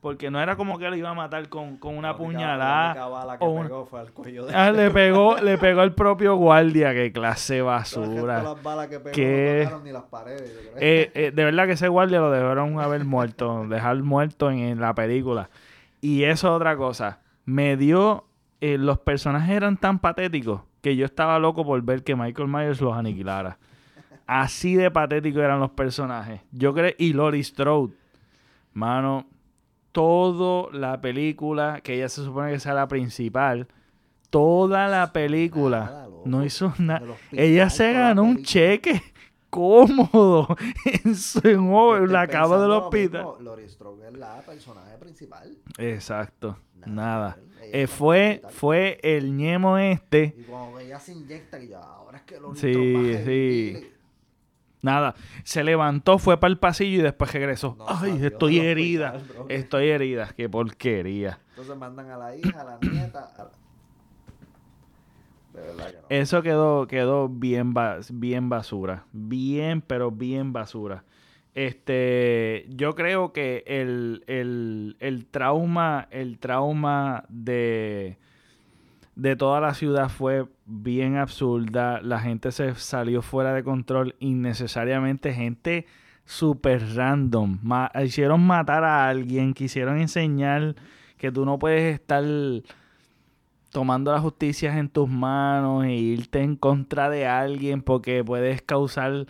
Porque 0.00 0.30
no 0.30 0.40
era 0.40 0.56
como 0.56 0.78
que 0.78 0.88
lo 0.88 0.96
iba 0.96 1.10
a 1.10 1.14
matar 1.14 1.46
con, 1.50 1.76
con 1.76 1.94
una 1.98 2.12
La 2.12 2.16
puñalada. 2.16 2.94
La 2.94 3.06
bala 3.06 3.38
que 3.38 3.44
o 3.44 3.50
una- 3.50 3.68
pegó 3.68 3.84
fue 3.84 4.00
al 4.00 4.12
cuello 4.12 4.46
de 4.46 4.54
Ah, 4.54 4.70
le 4.72 4.90
pegó, 4.90 5.36
le 5.36 5.58
pegó 5.58 5.82
el 5.82 5.92
propio 5.92 6.36
guardia. 6.36 6.94
Qué 6.94 7.12
clase 7.12 7.60
basura. 7.60 8.42
las 8.42 8.62
balas 8.62 8.88
que 8.88 8.98
pegó 8.98 9.14
¿Qué? 9.14 9.68
no 9.70 9.80
ni 9.80 9.92
las 9.92 10.04
paredes. 10.04 10.50
yo 10.64 10.70
creo. 10.72 10.74
Eh, 10.82 11.10
eh, 11.14 11.32
de 11.34 11.44
verdad 11.44 11.66
que 11.66 11.72
ese 11.72 11.88
guardia 11.88 12.18
lo 12.20 12.30
dejaron 12.30 12.80
haber 12.80 13.04
muerto, 13.04 13.66
dejar 13.68 13.96
muerto 14.02 14.50
en, 14.50 14.60
en 14.60 14.80
la 14.80 14.94
película. 14.94 15.50
Y 16.00 16.24
eso 16.24 16.48
es 16.48 16.52
otra 16.54 16.76
cosa. 16.78 17.20
Me 17.44 17.76
dio. 17.76 18.24
eh, 18.62 18.78
los 18.78 18.98
personajes 19.00 19.50
eran 19.54 19.76
tan 19.76 19.98
patéticos 19.98 20.62
que 20.80 20.96
yo 20.96 21.04
estaba 21.04 21.38
loco 21.38 21.62
por 21.62 21.82
ver 21.82 22.02
que 22.04 22.16
Michael 22.16 22.48
Myers 22.48 22.80
los 22.80 22.96
aniquilara. 22.96 23.58
Así 24.26 24.76
de 24.76 24.90
patéticos 24.90 25.42
eran 25.42 25.60
los 25.60 25.72
personajes. 25.72 26.40
Yo 26.52 26.72
creo. 26.72 26.94
Y 26.96 27.12
Lori 27.12 27.44
Strode. 27.44 27.92
Mano. 28.72 29.26
Toda 29.92 30.70
la 30.72 31.00
película, 31.00 31.80
que 31.82 31.94
ella 31.94 32.08
se 32.08 32.22
supone 32.24 32.52
que 32.52 32.60
sea 32.60 32.74
la 32.74 32.88
principal. 32.88 33.66
Toda 34.30 34.86
la 34.88 35.12
película. 35.12 35.80
Nada, 35.84 36.06
loco. 36.06 36.22
no 36.26 36.44
hizo 36.44 36.72
nada. 36.78 37.02
Ella 37.32 37.68
se 37.70 37.92
ganó 37.92 38.22
un 38.22 38.42
cheque 38.44 39.02
cómodo 39.50 40.56
en, 41.04 41.16
su, 41.16 41.40
en 41.46 41.68
Yo 41.70 42.06
la 42.06 42.26
cama 42.28 42.58
del 42.58 42.70
hospital. 42.70 43.26
Laurie 43.40 43.68
Strode 43.68 44.08
es 44.08 44.14
la 44.16 44.40
personaje 44.42 44.96
principal. 44.98 45.56
Exacto, 45.78 46.56
Nada 46.86 46.92
nada. 46.94 47.38
que 47.60 47.82
Eh, 47.82 47.86
fue, 47.88 48.42
fue 48.50 48.98
el 49.02 49.36
ñemo 49.36 49.76
este. 49.78 50.34
Y 50.38 50.42
cuando 50.44 50.78
ella 50.78 51.00
se 51.00 51.12
inyecta, 51.12 51.58
y 51.60 51.68
ya, 51.68 51.80
ahora 51.80 52.18
es 52.18 52.24
que 52.24 52.40
Laurie 52.40 52.60
Sí, 52.60 53.16
a 53.16 53.24
sí. 53.24 53.90
Nada. 54.82 55.14
Se 55.44 55.62
levantó, 55.62 56.18
fue 56.18 56.38
para 56.40 56.50
el 56.50 56.58
pasillo 56.58 57.00
y 57.00 57.02
después 57.02 57.32
regresó. 57.32 57.74
No 57.78 57.84
Ay, 57.88 58.18
estoy 58.24 58.58
herida. 58.60 59.20
Estoy 59.48 59.88
herida. 59.90 60.32
Qué 60.36 60.48
porquería. 60.48 61.38
Entonces 61.50 61.76
mandan 61.76 62.10
a 62.10 62.16
la 62.16 62.34
hija, 62.36 62.60
a 62.60 62.64
la 62.64 62.78
nieta. 62.80 63.30
a 63.36 63.44
la- 63.44 63.50
De 65.52 65.60
verdad 65.66 65.90
que 65.90 65.96
no. 65.96 66.06
Eso 66.08 66.42
quedó, 66.42 66.86
quedó 66.86 67.28
bien, 67.28 67.74
bien 68.12 68.48
basura. 68.48 69.04
Bien, 69.12 69.82
pero 69.82 70.10
bien 70.10 70.52
basura. 70.52 71.04
Este, 71.54 72.64
yo 72.68 72.94
creo 72.94 73.32
que 73.32 73.64
el, 73.66 74.22
el, 74.28 74.96
el 75.00 75.26
trauma, 75.26 76.06
el 76.10 76.38
trauma 76.38 77.24
de, 77.28 78.18
de 79.14 79.36
toda 79.36 79.60
la 79.60 79.74
ciudad 79.74 80.08
fue 80.08 80.46
bien 80.66 81.16
absurda. 81.16 82.00
La 82.00 82.20
gente 82.20 82.52
se 82.52 82.74
salió 82.74 83.22
fuera 83.22 83.52
de 83.52 83.64
control 83.64 84.14
innecesariamente. 84.18 85.32
Gente 85.32 85.86
super 86.24 86.82
random. 86.94 87.58
Hicieron 88.02 88.46
matar 88.46 88.84
a 88.84 89.08
alguien. 89.08 89.54
Quisieron 89.54 89.98
enseñar 89.98 90.76
que 91.16 91.30
tú 91.30 91.44
no 91.44 91.58
puedes 91.58 91.94
estar 91.94 92.24
tomando 93.70 94.12
la 94.12 94.20
justicia 94.20 94.76
en 94.78 94.88
tus 94.88 95.08
manos 95.08 95.84
e 95.84 95.92
irte 95.92 96.40
en 96.42 96.56
contra 96.56 97.08
de 97.08 97.26
alguien 97.26 97.82
porque 97.82 98.24
puedes 98.24 98.62
causar 98.62 99.26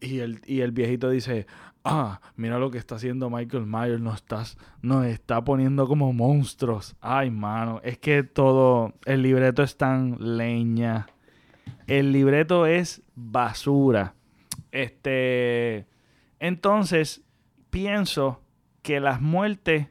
y 0.00 0.20
el, 0.20 0.40
y 0.46 0.60
el 0.60 0.72
viejito 0.72 1.10
dice 1.10 1.46
ah 1.84 2.20
mira 2.36 2.58
lo 2.58 2.70
que 2.70 2.78
está 2.78 2.96
haciendo 2.96 3.30
Michael 3.30 3.66
Myers 3.66 4.00
nos 4.00 5.06
está 5.06 5.44
poniendo 5.44 5.86
como 5.86 6.12
monstruos 6.12 6.96
ay 7.00 7.30
mano 7.30 7.80
es 7.82 7.98
que 7.98 8.22
todo 8.22 8.94
el 9.04 9.22
libreto 9.22 9.62
es 9.62 9.76
tan 9.76 10.16
leña 10.18 11.06
el 11.86 12.12
libreto 12.12 12.66
es 12.66 13.02
basura 13.14 14.14
este 14.70 15.86
entonces 16.38 17.24
pienso 17.70 18.42
que 18.82 19.00
las 19.00 19.20
muertes 19.20 19.88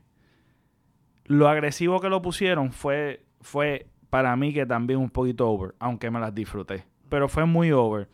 lo 1.26 1.48
agresivo 1.48 2.00
que 2.00 2.10
lo 2.10 2.22
pusieron 2.22 2.72
fue, 2.72 3.26
fue 3.40 3.88
para 4.10 4.36
mí 4.36 4.54
que 4.54 4.66
también 4.66 5.00
un 5.00 5.10
poquito 5.10 5.50
over, 5.50 5.74
aunque 5.80 6.12
me 6.12 6.20
las 6.20 6.36
disfruté. 6.36 6.86
Pero 7.10 7.30
fue 7.30 7.46
muy 7.46 7.72
over. 7.72 8.10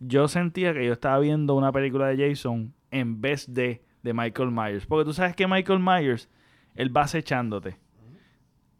Yo 0.00 0.26
sentía 0.26 0.72
que 0.72 0.86
yo 0.86 0.92
estaba 0.92 1.18
viendo 1.18 1.54
una 1.54 1.70
película 1.70 2.08
de 2.08 2.30
Jason 2.30 2.74
en 2.92 3.20
vez 3.20 3.52
de, 3.52 3.82
de 4.04 4.14
Michael 4.14 4.52
Myers. 4.52 4.86
Porque 4.86 5.04
tú 5.04 5.12
sabes 5.12 5.34
que 5.34 5.48
Michael 5.48 5.80
Myers, 5.80 6.28
él 6.76 6.96
va 6.96 7.02
acechándote. 7.02 7.76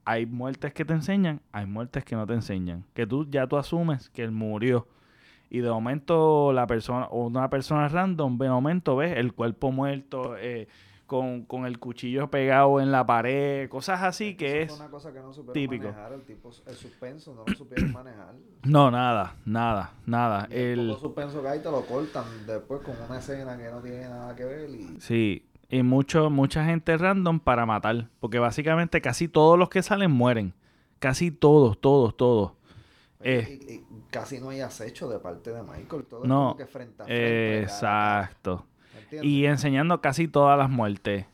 Hay 0.05 0.27
muertes 0.27 0.73
que 0.73 0.85
te 0.85 0.93
enseñan, 0.93 1.41
hay 1.51 1.67
muertes 1.67 2.05
que 2.05 2.15
no 2.15 2.27
te 2.27 2.35
enseñan. 2.35 2.85
Que 2.95 3.07
tú 3.07 3.27
ya 3.29 3.47
tú 3.47 3.57
asumes 3.57 4.11
que 4.11 4.23
él 4.23 4.31
murió. 4.31 4.87
Y 5.51 5.59
de 5.59 5.71
momento 5.71 6.53
la 6.53 6.67
persona, 6.67 7.07
o 7.07 7.27
una 7.27 7.51
persona 7.51 7.89
random, 7.89 8.39
de 8.39 8.49
momento 8.49 8.97
ves 8.97 9.17
el 9.17 9.33
cuerpo 9.33 9.71
muerto, 9.71 10.37
eh, 10.39 10.69
con, 11.13 11.45
con 11.45 11.67
el 11.67 11.79
cuchillo 11.79 12.31
pegado 12.31 12.81
en 12.81 12.91
la 12.91 13.05
pared, 13.05 13.69
cosas 13.69 14.03
así 14.03 14.35
que 14.35 14.63
Eso 14.63 14.75
es... 14.75 14.81
una 14.81 14.91
cosa 14.91 15.13
que 15.13 15.21
no 15.21 15.31
típico. 15.53 15.85
manejar. 15.85 16.13
El, 16.15 16.23
tipo, 16.23 16.51
el 16.67 16.75
suspenso 16.75 17.35
no 17.35 17.45
lo 17.47 17.55
supieron 17.55 17.93
manejar. 17.93 18.35
No, 18.65 18.91
nada, 18.91 19.37
nada, 19.45 19.93
nada. 20.07 20.49
Y 20.51 20.55
el 20.55 20.91
El, 20.91 20.97
suspenso 20.97 21.43
que 21.43 21.49
hay 21.49 21.59
te 21.61 21.71
lo 21.71 21.83
cortan 21.85 22.25
después 22.47 22.81
con 22.81 22.95
una 23.07 23.19
escena 23.19 23.59
que 23.59 23.71
no 23.71 23.81
tiene 23.83 24.09
nada 24.09 24.35
que 24.35 24.45
ver. 24.45 24.71
Y 24.71 25.01
sí, 25.01 25.45
y 25.69 25.83
mucho, 25.83 26.31
mucha 26.31 26.65
gente 26.65 26.97
random 26.97 27.41
para 27.41 27.67
matar, 27.67 28.09
porque 28.19 28.39
básicamente 28.39 29.01
casi 29.03 29.29
todos 29.29 29.59
los 29.59 29.69
que 29.69 29.83
salen 29.83 30.11
mueren. 30.11 30.55
Casi 30.99 31.31
todos, 31.31 31.79
todos, 31.81 32.17
todos. 32.17 32.53
Eh. 33.25 33.61
y- 33.69 33.73
y 33.75 33.85
casi 34.11 34.41
no 34.41 34.49
hay 34.51 34.61
acecho 34.61 35.09
de 35.09 35.19
parte 35.19 35.53
de 35.53 35.63
Michael. 35.63 36.05
Todo 36.09 36.25
No, 36.25 36.51
es 36.51 36.53
como 36.53 36.57
que 36.57 36.67
frente 36.67 37.03
a 37.03 37.07
frente. 37.07 37.65
a 37.73 37.81
cara, 37.81 38.31
Exacto. 38.95 39.27
Y 39.27 39.47
enseñando 39.47 40.01
casi 40.01 40.29
todas 40.29 40.59
las 40.59 40.71
muertes. 40.71 41.27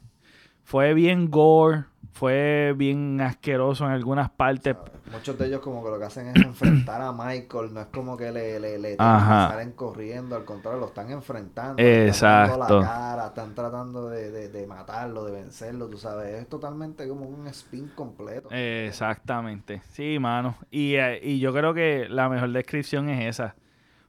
Fue 0.64 0.92
bien 0.92 1.30
gore, 1.30 1.84
fue 2.12 2.74
bien 2.76 3.20
asqueroso 3.20 3.86
en 3.86 3.92
algunas 3.92 4.28
partes. 4.28 4.76
Muchos 5.10 5.38
de 5.38 5.46
ellos 5.46 5.60
como 5.60 5.82
que 5.82 5.90
lo 5.90 5.98
que 5.98 6.04
hacen 6.04 6.26
es 6.28 6.36
enfrentar 6.44 7.00
a 7.00 7.12
Michael, 7.12 7.72
no 7.72 7.80
es 7.80 7.86
como 7.86 8.16
que 8.16 8.30
le, 8.30 8.60
le, 8.60 8.78
le 8.78 8.96
salen 8.96 9.72
corriendo, 9.72 10.36
al 10.36 10.44
contrario, 10.44 10.80
lo 10.80 10.86
están 10.88 11.10
enfrentando, 11.10 11.82
le 11.82 12.08
están 12.08 12.50
Exacto. 12.50 12.80
la 12.80 12.86
cara, 12.86 13.26
están 13.28 13.54
tratando 13.54 14.08
de, 14.10 14.30
de, 14.30 14.48
de 14.48 14.66
matarlo, 14.66 15.24
de 15.24 15.32
vencerlo, 15.32 15.86
tú 15.88 15.96
sabes, 15.96 16.34
es 16.34 16.48
totalmente 16.48 17.08
como 17.08 17.26
un 17.26 17.46
spin 17.46 17.88
completo. 17.94 18.48
Exactamente. 18.50 19.80
Sí, 19.92 20.18
mano. 20.18 20.56
Y, 20.70 20.96
eh, 20.96 21.20
y 21.22 21.38
yo 21.38 21.54
creo 21.54 21.72
que 21.72 22.08
la 22.10 22.28
mejor 22.28 22.50
descripción 22.52 23.08
es 23.08 23.26
esa. 23.26 23.54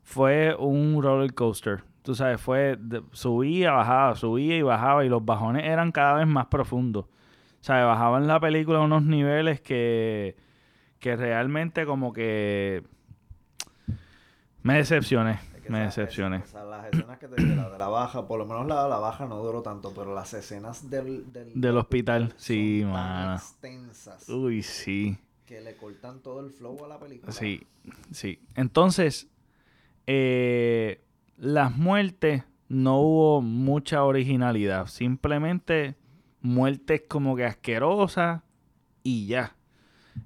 Fue 0.04 0.56
un 0.56 1.02
roller 1.02 1.34
coaster. 1.34 1.84
Tú 2.10 2.16
sabes, 2.16 2.42
fue 2.42 2.76
de- 2.80 3.04
subía, 3.12 3.72
bajaba, 3.72 4.16
subía 4.16 4.58
y 4.58 4.64
bajaba 4.64 5.06
y 5.06 5.10
los 5.10 5.24
bajones 5.24 5.64
eran 5.64 5.92
cada 5.92 6.16
vez 6.16 6.26
más 6.26 6.48
profundos. 6.48 7.06
O 7.06 7.10
sea, 7.64 7.86
bajaban 7.86 8.26
la 8.26 8.40
película 8.40 8.80
a 8.80 8.82
unos 8.82 9.04
niveles 9.04 9.62
que, 9.62 10.36
que 10.98 11.16
realmente 11.16 11.86
como 11.86 12.12
que 12.12 12.82
me 14.64 14.78
decepcioné. 14.78 15.34
Es 15.56 15.62
que 15.62 15.70
Me 15.70 15.86
esa- 15.86 16.02
decepcioné. 16.02 16.40
las 16.68 16.86
escenas 16.88 17.20
que 17.20 17.28
te 17.28 17.40
la 17.46 17.70
de 17.70 17.78
la 17.78 17.88
baja, 17.90 18.28
por 18.28 18.40
lo 18.40 18.48
menos 18.48 18.66
la 18.66 18.86
de 18.86 18.90
la 18.90 18.98
baja 18.98 19.28
no 19.28 19.38
duró 19.44 19.62
tanto, 19.62 19.94
pero 19.96 20.16
las 20.16 20.34
escenas 20.34 20.90
del, 20.90 21.32
del, 21.32 21.62
Del 21.62 21.78
hospital, 21.78 22.34
sí, 22.38 22.82
son 22.82 22.92
tan 22.92 23.04
mano. 23.04 23.36
extensas 23.36 24.30
Uy, 24.30 24.64
sí. 24.64 25.16
que 25.46 25.62
le 25.62 25.76
cortan 25.78 26.24
todo 26.24 26.40
el 26.40 26.50
flow 26.50 26.86
a 26.86 26.88
la 26.88 26.98
película. 26.98 27.32
Sí, 27.32 27.62
sí. 28.10 28.42
Entonces, 28.56 29.28
eh, 30.08 31.04
las 31.40 31.76
muertes 31.76 32.44
no 32.68 33.00
hubo 33.00 33.42
mucha 33.42 34.04
originalidad. 34.04 34.88
Simplemente 34.88 35.96
muertes 36.42 37.04
como 37.08 37.36
que 37.36 37.46
asquerosas 37.46 38.42
y 39.04 39.28
ya. 39.28 39.56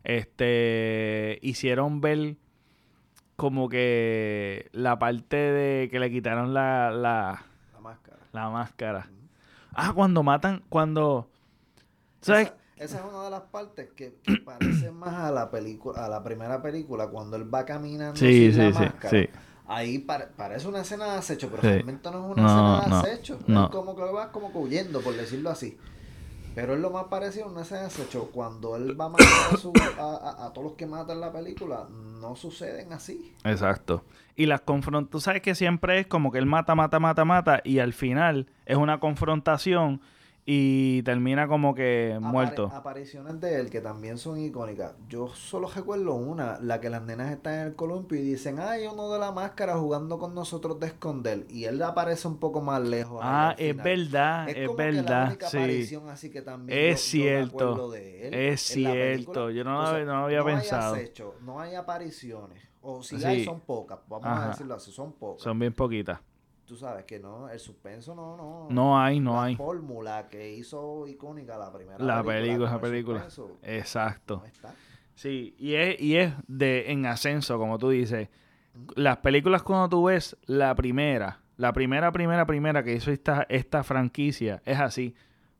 Este, 0.03 1.39
hicieron 1.41 2.01
ver 2.01 2.35
como 3.35 3.69
que 3.69 4.69
la 4.73 4.97
parte 4.99 5.35
de 5.37 5.89
que 5.89 5.99
le 5.99 6.11
quitaron 6.11 6.53
la, 6.53 6.91
la, 6.91 7.43
La 7.73 7.79
máscara. 7.79 8.17
la 8.31 8.49
máscara. 8.49 9.09
Ah, 9.73 9.91
cuando 9.93 10.23
matan, 10.23 10.63
cuando... 10.69 11.29
¿Sabes? 12.21 12.53
Esa, 12.75 12.85
esa 12.85 12.99
es 12.99 13.05
una 13.13 13.23
de 13.25 13.29
las 13.31 13.41
partes 13.41 13.89
que, 13.95 14.15
que 14.23 14.37
parece 14.37 14.91
más 14.91 15.13
a 15.15 15.31
la 15.31 15.49
película, 15.51 16.05
a 16.05 16.09
la 16.09 16.23
primera 16.23 16.61
película, 16.61 17.07
cuando 17.07 17.35
él 17.37 17.51
va 17.53 17.65
caminando 17.65 18.15
Sí, 18.15 18.51
sin 18.51 18.57
la 18.57 18.65
sí, 18.65 18.73
sí, 18.73 18.79
máscara. 18.83 19.09
sí. 19.09 19.29
Ahí 19.65 19.99
pare- 19.99 20.27
parece 20.35 20.67
una 20.67 20.81
escena 20.81 21.05
de 21.13 21.17
acecho, 21.19 21.47
pero 21.49 21.61
Sí. 21.61 21.67
realmente 21.69 22.11
no 22.11 22.25
es 22.25 22.31
una 22.37 22.43
No, 22.43 22.79
escena 22.79 23.01
de 23.01 23.11
acecho. 23.11 23.39
no. 23.47 23.65
Es 23.65 23.69
como 23.71 23.95
que 23.95 24.01
va 24.03 24.31
como 24.31 24.51
que 24.51 24.57
huyendo, 24.57 25.01
por 25.01 25.15
decirlo 25.15 25.49
así. 25.49 25.77
Pero 26.55 26.75
es 26.75 26.79
lo 26.81 26.91
más 26.91 27.05
parecido 27.05 27.45
a 27.45 27.49
una 27.49 27.61
escena 27.61 27.81
de 27.81 27.87
acecho. 27.87 28.29
Cuando 28.31 28.75
él 28.75 28.99
va 28.99 29.05
a 29.05 29.09
matar 29.09 29.27
a, 29.53 29.57
su- 29.57 29.73
a, 29.97 30.01
a- 30.03 30.45
a 30.45 30.53
todos 30.53 30.65
los 30.67 30.73
que 30.77 30.85
matan 30.85 31.19
la 31.19 31.31
película, 31.31 31.87
no 31.89 32.35
suceden 32.35 32.93
así. 32.93 33.33
Exacto. 33.43 34.03
Y 34.35 34.45
las 34.47 34.61
confrontaciones, 34.61 35.11
tú 35.11 35.19
sabes 35.19 35.41
que 35.41 35.55
siempre 35.55 35.99
es 35.99 36.07
como 36.07 36.31
que 36.31 36.37
él 36.39 36.45
mata, 36.45 36.75
mata, 36.75 36.99
mata, 36.99 37.25
mata, 37.25 37.61
y 37.63 37.79
al 37.79 37.93
final 37.93 38.47
es 38.65 38.77
una 38.77 38.99
confrontación 38.99 40.01
y 40.45 41.01
termina 41.03 41.47
como 41.47 41.73
que 41.73 42.13
Apare- 42.17 42.19
muerto. 42.19 42.69
apariciones 42.73 43.39
de 43.39 43.61
él 43.61 43.69
que 43.69 43.79
también 43.79 44.17
son 44.17 44.37
icónicas. 44.39 44.93
Yo 45.07 45.29
solo 45.29 45.69
recuerdo 45.73 46.15
una, 46.15 46.59
la 46.59 46.81
que 46.81 46.89
las 46.89 47.01
nenas 47.01 47.31
están 47.31 47.53
en 47.53 47.59
el 47.67 47.75
columpio 47.75 48.19
y 48.19 48.23
dicen, 48.23 48.59
ay, 48.59 48.85
uno 48.87 49.09
de 49.13 49.19
la 49.19 49.31
máscara 49.31 49.77
jugando 49.77 50.19
con 50.19 50.35
nosotros 50.35 50.79
de 50.81 50.87
esconder. 50.87 51.45
Y 51.49 51.63
él 51.63 51.81
aparece 51.81 52.27
un 52.27 52.39
poco 52.39 52.61
más 52.61 52.81
lejos. 52.81 53.21
Ah, 53.23 53.55
es 53.57 53.75
verdad, 53.77 54.49
Es 54.49 54.57
es, 54.57 54.67
como 54.67 54.77
que 54.77 54.91
la 54.91 55.01
verdad, 55.01 55.27
única 55.27 55.49
sí. 55.49 55.57
aparición 55.57 56.09
así 56.09 56.29
que 56.29 56.41
también 56.41 56.77
Es 56.77 57.11
yo- 57.11 57.17
yo 57.19 57.23
cierto, 57.23 57.55
acuerdo 57.69 57.91
de 57.91 58.27
él 58.27 58.33
es 58.33 58.61
cierto, 58.61 59.49
yo 59.49 59.63
no 59.63 59.71
Entonces, 59.79 59.93
había- 59.93 60.05
no 60.05 60.25
había 60.25 60.39
no 60.39 60.45
pensado. 60.45 60.95
Hay 60.95 61.01
acecho, 61.03 61.35
no 61.41 61.61
hay 61.61 61.75
apariciones. 61.75 62.61
O 62.81 63.01
si 63.01 63.17
Sí. 63.17 63.23
hay, 63.25 63.45
son 63.45 63.61
pocas. 63.61 63.99
Vamos 64.09 64.27
Ajá. 64.27 64.45
a 64.45 64.49
decirlo 64.49 64.73
así, 64.75 64.91
son 64.91 65.13
pocas. 65.13 65.41
Son 65.41 65.57
bien 65.57 65.71
poquitas. 65.73 66.19
Tú 66.73 66.79
sabes 66.79 67.05
que 67.05 67.19
no, 67.19 67.49
el 67.49 67.59
suspenso 67.59 68.15
no, 68.15 68.35
no. 68.35 68.67
No 68.71 68.99
hay, 68.99 69.19
no 69.19 69.35
la 69.35 69.43
hay. 69.43 69.55
fórmula 69.55 70.27
que 70.27 70.53
hizo 70.55 71.05
icónica 71.07 71.55
la 71.55 71.71
primera 71.71 71.99
La 72.03 72.23
película, 72.23 72.67
esa 72.67 72.81
película. 72.81 73.29
suspenso, 73.29 73.59
Exacto. 73.61 74.37
no 74.37 74.45
está. 74.45 74.73
Sí, 75.13 75.53
y 75.59 75.75
es, 75.75 76.01
y 76.01 76.15
es 76.17 76.33
de 76.47 76.91
en 76.91 77.05
ascenso, 77.05 77.59
como 77.59 77.77
tú 77.77 77.89
dices. 77.91 78.29
Las 78.95 79.17
películas 79.17 79.61
cuando 79.61 79.87
tú 79.87 80.05
ves 80.05 80.35
la 80.47 80.73
primera, 80.73 81.41
la 81.57 81.73
primera, 81.73 82.11
primera, 82.11 82.47
primera 82.47 82.83
que 82.83 82.95
hizo 82.95 83.11
esta, 83.11 83.45
esta 83.49 83.83
franquicia, 83.83 84.63
es 84.65 84.79
así. 84.79 85.13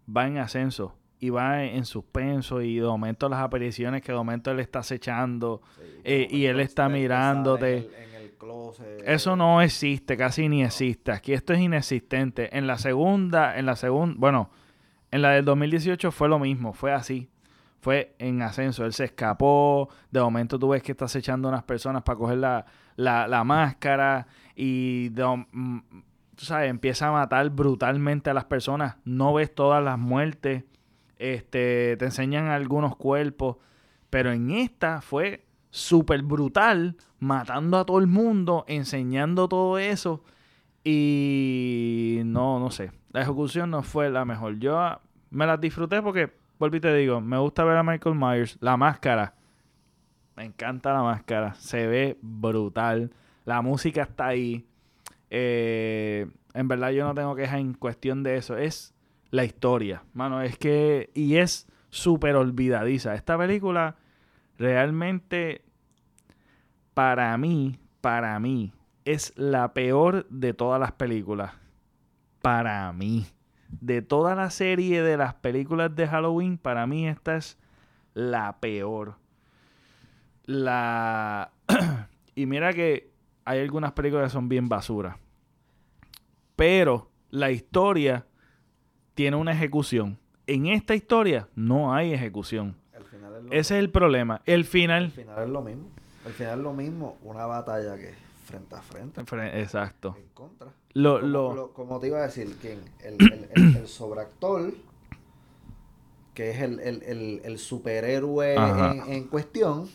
Va 0.10 0.26
en 0.26 0.40
ascenso 0.40 0.96
y 1.20 1.30
va 1.30 1.64
en, 1.64 1.76
en 1.76 1.86
suspenso 1.86 2.60
y 2.64 2.78
de 2.78 2.88
momento 2.88 3.30
las 3.30 3.40
apariciones 3.42 4.02
que 4.02 4.12
de 4.14 4.18
momento 4.18 4.50
él 4.50 4.60
está 4.62 4.80
acechando. 4.80 5.62
Sí, 5.76 5.84
Eh, 6.06 6.28
y 6.32 6.46
él 6.48 6.60
está 6.60 6.90
mirándote. 6.90 7.78
En 7.78 7.84
el, 7.84 7.94
en 7.94 8.10
el 8.13 8.13
closet. 8.44 9.02
Eso 9.06 9.36
no 9.36 9.62
existe, 9.62 10.18
casi 10.18 10.50
ni 10.50 10.64
existe. 10.64 11.12
Aquí 11.12 11.34
esto 11.34 11.54
es 11.54 11.60
inexistente. 11.60 12.56
En 12.58 12.68
la 12.68 12.78
segunda, 12.78 13.58
en 13.58 13.66
la 13.66 13.76
segunda, 13.76 14.16
bueno, 14.18 14.50
en 15.12 15.22
la 15.22 15.30
del 15.32 15.46
2018 15.46 16.12
fue 16.12 16.28
lo 16.28 16.40
mismo, 16.40 16.74
fue 16.74 16.92
así. 16.92 17.30
Fue 17.82 18.16
en 18.18 18.42
ascenso. 18.42 18.86
Él 18.86 18.94
se 18.94 19.04
escapó. 19.04 19.90
De 20.10 20.22
momento 20.22 20.58
tú 20.58 20.70
ves 20.70 20.82
que 20.82 20.94
estás 20.94 21.16
echando 21.16 21.50
unas 21.50 21.64
personas 21.64 22.02
para 22.04 22.18
coger 22.18 22.38
la, 22.38 22.66
la, 22.96 23.28
la 23.28 23.44
máscara. 23.44 24.26
Y 24.56 25.10
de 25.10 25.46
mm, 25.52 25.80
tú 26.36 26.46
sabes, 26.46 26.70
empieza 26.70 27.10
a 27.10 27.12
matar 27.12 27.50
brutalmente 27.50 28.30
a 28.30 28.34
las 28.34 28.46
personas. 28.46 28.96
No 29.04 29.34
ves 29.34 29.54
todas 29.54 29.84
las 29.84 30.00
muertes. 30.00 30.64
Este, 31.18 31.98
te 31.98 32.06
enseñan 32.06 32.48
algunos 32.48 32.96
cuerpos. 32.96 33.58
Pero 34.10 34.32
en 34.32 34.52
esta 34.52 35.02
fue 35.02 35.46
súper 35.74 36.22
brutal, 36.22 36.96
matando 37.20 37.80
a 37.80 37.86
todo 37.86 37.98
el 37.98 38.06
mundo, 38.06 38.64
enseñando 38.68 39.50
todo 39.50 39.80
eso. 39.80 40.24
Y 40.84 42.22
no, 42.26 42.60
no 42.60 42.70
sé. 42.70 42.92
La 43.12 43.24
ejecución 43.24 43.72
no 43.72 43.82
fue 43.82 44.12
la 44.12 44.24
mejor. 44.24 44.60
Yo 44.60 44.80
ah, 44.80 45.02
me 45.32 45.48
las 45.48 45.60
disfruté 45.60 46.02
porque, 46.04 46.32
y 46.62 46.80
te 46.80 46.94
digo, 46.94 47.22
me 47.22 47.40
gusta 47.40 47.64
ver 47.64 47.78
a 47.78 47.84
Michael 47.84 48.16
Myers. 48.16 48.58
La 48.62 48.78
máscara. 48.78 49.34
Me 50.36 50.46
encanta 50.46 50.94
la 50.94 51.02
máscara. 51.02 51.56
Se 51.56 51.88
ve 51.88 52.20
brutal. 52.22 53.12
La 53.44 53.64
música 53.64 54.04
está 54.04 54.28
ahí. 54.28 54.68
Eh, 55.32 56.28
en 56.54 56.68
verdad 56.68 56.92
yo 56.92 57.04
no 57.04 57.16
tengo 57.16 57.36
quejas 57.36 57.60
en 57.60 57.74
cuestión 57.74 58.22
de 58.22 58.38
eso. 58.38 58.58
Es 58.58 58.94
la 59.32 59.44
historia. 59.44 60.04
Mano, 60.14 60.44
es 60.44 60.56
que... 60.60 61.10
Y 61.16 61.38
es 61.38 61.68
súper 61.90 62.36
olvidadiza. 62.36 63.16
Esta 63.16 63.40
película 63.40 63.96
realmente 64.58 65.64
para 66.94 67.38
mí, 67.38 67.80
para 68.02 68.40
mí, 68.40 68.74
es 69.06 69.34
la 69.36 69.74
peor 69.74 70.28
de 70.30 70.54
todas 70.54 70.80
las 70.80 70.92
películas. 70.94 71.54
Para 72.42 72.92
mí. 72.94 73.26
De 73.70 74.02
toda 74.02 74.36
la 74.36 74.50
serie 74.52 75.02
de 75.02 75.18
las 75.18 75.34
películas 75.34 75.96
de 75.96 76.08
Halloween, 76.08 76.58
para 76.58 76.86
mí 76.86 77.08
esta 77.08 77.36
es 77.36 77.58
la 78.14 78.60
peor. 78.60 79.16
La... 80.46 81.52
y 82.36 82.46
mira 82.46 82.74
que 82.74 83.12
hay 83.46 83.60
algunas 83.60 83.94
películas 83.94 84.26
que 84.26 84.34
son 84.34 84.48
bien 84.48 84.70
basura. 84.70 85.18
Pero 86.56 87.10
la 87.30 87.52
historia 87.52 88.28
tiene 89.16 89.38
una 89.38 89.54
ejecución. 89.54 90.20
En 90.46 90.68
esta 90.68 90.94
historia 90.94 91.50
no 91.56 91.94
hay 91.94 92.14
ejecución. 92.14 92.76
Final 93.24 93.36
es 93.38 93.44
lo, 93.44 93.52
Ese 93.52 93.60
es 93.78 93.80
el 93.84 93.90
problema. 93.90 94.42
El 94.46 94.62
al 94.62 94.66
final. 94.66 95.12
final 95.12 95.44
es 95.44 95.50
lo 95.50 95.62
mismo. 95.62 95.88
Al 96.26 96.32
final 96.34 96.58
es 96.60 96.64
lo 96.64 96.74
mismo. 96.74 97.18
Una 97.24 97.46
batalla 97.46 97.96
que 97.96 98.14
frente 98.46 98.76
a 98.76 98.82
frente. 98.82 99.22
Fre- 99.24 99.56
Exacto. 99.56 100.16
En 100.18 100.28
contra. 100.34 100.68
Lo, 100.94 101.16
Como, 101.20 101.28
lo, 101.32 101.56
lo- 101.56 101.74
como 101.74 102.00
te 102.00 102.08
iba 102.08 102.20
a 102.20 102.24
decir, 102.24 102.56
¿quién? 102.62 102.80
El, 103.04 103.16
el, 103.22 103.50
el, 103.56 103.76
el 103.78 103.88
sobreactor, 103.88 104.74
que 106.34 106.52
es 106.52 106.62
el, 106.62 106.80
el, 106.80 107.04
el, 107.04 107.42
el 107.44 107.58
superhéroe 107.60 108.56
en, 108.56 109.02
en 109.12 109.24
cuestión, 109.28 109.88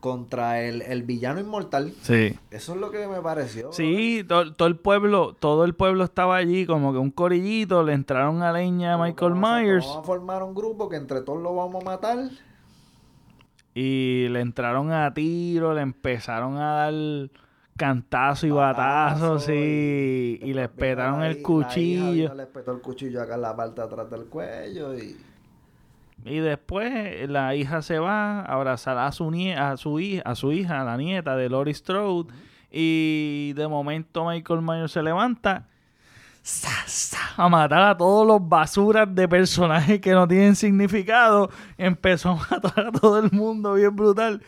contra 0.00 0.62
el, 0.62 0.80
el 0.82 1.02
villano 1.02 1.40
inmortal. 1.40 1.92
sí. 2.02 2.34
Eso 2.50 2.74
es 2.74 2.80
lo 2.80 2.90
que 2.90 3.06
me 3.06 3.20
pareció. 3.20 3.72
Sí, 3.72 4.24
to- 4.26 4.54
todo 4.54 4.66
el 4.68 4.76
pueblo, 4.76 5.34
todo 5.38 5.64
el 5.64 5.74
pueblo 5.74 6.04
estaba 6.04 6.36
allí 6.36 6.64
como 6.66 6.92
que 6.92 6.98
un 6.98 7.10
corillito, 7.10 7.82
le 7.82 7.92
entraron 7.92 8.42
a 8.42 8.52
leña 8.52 8.94
a 8.94 8.98
Michael 8.98 9.32
vamos 9.34 9.50
a- 9.50 9.58
Myers 9.60 9.86
Vamos 9.86 10.02
a 10.02 10.06
formar 10.06 10.42
un 10.42 10.54
grupo 10.54 10.88
que 10.88 10.96
entre 10.96 11.20
todos 11.20 11.42
lo 11.42 11.54
vamos 11.54 11.82
a 11.82 11.84
matar. 11.84 12.18
Y 13.74 14.28
le 14.28 14.40
entraron 14.40 14.92
a 14.92 15.12
tiro, 15.14 15.74
le 15.74 15.82
empezaron 15.82 16.56
a 16.56 16.72
dar 16.72 16.94
cantazo 17.76 18.46
y 18.46 18.50
Batazo, 18.50 19.34
batazos 19.34 19.48
y, 19.48 20.38
y 20.42 20.52
le 20.52 20.62
después 20.62 20.76
vino 20.76 20.96
petaron 20.96 21.20
la 21.20 21.28
el 21.28 21.42
cuchillo. 21.42 22.34
le 22.34 22.46
petó 22.46 22.72
el 22.72 22.80
cuchillo 22.80 23.22
acá 23.22 23.36
en 23.36 23.42
la 23.42 23.56
parte 23.56 23.80
de 23.80 23.86
atrás 23.86 24.10
del 24.10 24.26
cuello 24.26 24.96
y... 24.96 25.16
Y 26.22 26.38
después 26.40 27.30
la 27.30 27.54
hija 27.54 27.80
se 27.80 27.98
va 27.98 28.40
a 28.40 28.54
abrazar 28.54 28.98
a 28.98 29.10
su, 29.10 29.30
nie 29.30 29.56
a 29.56 29.78
su, 29.78 29.98
hija, 30.00 30.22
a 30.26 30.34
su 30.34 30.52
hija, 30.52 30.82
a 30.82 30.84
la 30.84 30.98
nieta 30.98 31.34
de 31.34 31.48
Lori 31.48 31.72
Strode. 31.72 32.30
Y 32.70 33.54
de 33.54 33.66
momento 33.66 34.26
Michael 34.26 34.60
Myers 34.60 34.92
se 34.92 35.02
levanta 35.02 35.66
a 37.36 37.48
matar 37.48 37.82
a 37.82 37.96
todos 37.96 38.26
los 38.26 38.48
basuras 38.48 39.14
de 39.14 39.28
personajes 39.28 40.00
que 40.00 40.12
no 40.12 40.26
tienen 40.26 40.56
significado. 40.56 41.50
Empezó 41.78 42.30
a 42.30 42.34
matar 42.50 42.86
a 42.86 42.92
todo 42.92 43.18
el 43.18 43.30
mundo 43.32 43.74
bien 43.74 43.94
brutal. 43.94 44.42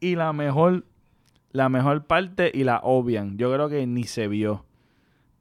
Y 0.00 0.16
la 0.16 0.32
mejor, 0.32 0.84
la 1.52 1.68
mejor 1.68 2.06
parte, 2.06 2.50
y 2.52 2.64
la 2.64 2.80
obvian, 2.82 3.36
yo 3.38 3.52
creo 3.52 3.68
que 3.68 3.86
ni 3.86 4.04
se 4.04 4.28
vio. 4.28 4.64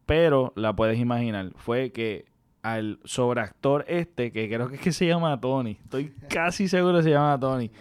Pero 0.06 0.54
la 0.56 0.76
puedes 0.76 1.00
imaginar. 1.00 1.52
Fue 1.56 1.92
que 1.92 2.26
al 2.62 3.00
sobreactor 3.04 3.86
este, 3.88 4.32
que 4.32 4.48
creo 4.48 4.68
que 4.68 4.76
es 4.76 4.82
que 4.82 4.92
se 4.92 5.08
llama 5.08 5.40
Tony. 5.40 5.78
Estoy 5.84 6.14
casi 6.30 6.68
seguro 6.68 6.98
que 6.98 7.04
se 7.04 7.10
llama 7.12 7.40
Tony. 7.40 7.72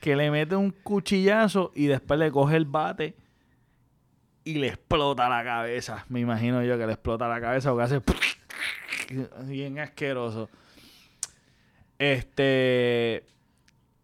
Que 0.00 0.16
le 0.16 0.30
mete 0.30 0.54
un 0.54 0.70
cuchillazo 0.70 1.72
y 1.74 1.86
después 1.86 2.18
le 2.18 2.30
coge 2.30 2.56
el 2.56 2.64
bate 2.64 3.16
y 4.48 4.54
le 4.54 4.68
explota 4.68 5.28
la 5.28 5.44
cabeza. 5.44 6.06
Me 6.08 6.20
imagino 6.20 6.64
yo 6.64 6.78
que 6.78 6.86
le 6.86 6.94
explota 6.94 7.28
la 7.28 7.38
cabeza 7.38 7.68
porque 7.68 7.82
hace 7.82 8.00
bien 9.46 9.78
asqueroso. 9.78 10.48
Este 11.98 13.26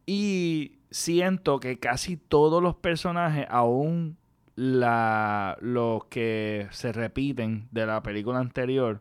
y 0.04 0.80
siento 0.90 1.60
que 1.60 1.78
casi 1.78 2.18
todos 2.18 2.62
los 2.62 2.74
personajes, 2.74 3.46
aún 3.48 4.18
la, 4.54 5.56
los 5.62 6.04
que 6.06 6.68
se 6.72 6.92
repiten 6.92 7.66
de 7.70 7.86
la 7.86 8.02
película 8.02 8.38
anterior, 8.38 9.00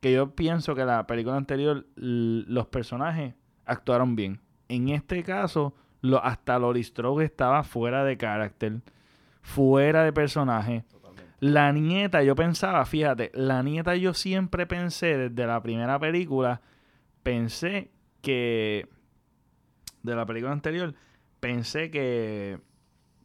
que 0.00 0.12
yo 0.12 0.36
pienso 0.36 0.76
que 0.76 0.84
la 0.84 1.04
película 1.08 1.36
anterior 1.36 1.84
los 1.96 2.66
personajes 2.68 3.34
actuaron 3.64 4.14
bien. 4.14 4.38
En 4.68 4.90
este 4.90 5.24
caso, 5.24 5.74
hasta 6.22 6.60
Lori 6.60 6.84
Strode 6.84 7.24
estaba 7.24 7.64
fuera 7.64 8.04
de 8.04 8.16
carácter, 8.16 8.82
fuera 9.46 10.02
de 10.02 10.12
personaje. 10.12 10.84
Totalmente. 10.90 11.32
La 11.40 11.72
nieta, 11.72 12.22
yo 12.22 12.34
pensaba, 12.34 12.84
fíjate, 12.84 13.30
la 13.32 13.62
nieta 13.62 13.94
yo 13.94 14.12
siempre 14.12 14.66
pensé 14.66 15.16
desde 15.16 15.46
la 15.46 15.62
primera 15.62 15.98
película, 15.98 16.60
pensé 17.22 17.92
que 18.22 18.88
de 20.02 20.16
la 20.16 20.26
película 20.26 20.52
anterior, 20.52 20.94
pensé 21.38 21.90
que, 21.90 22.58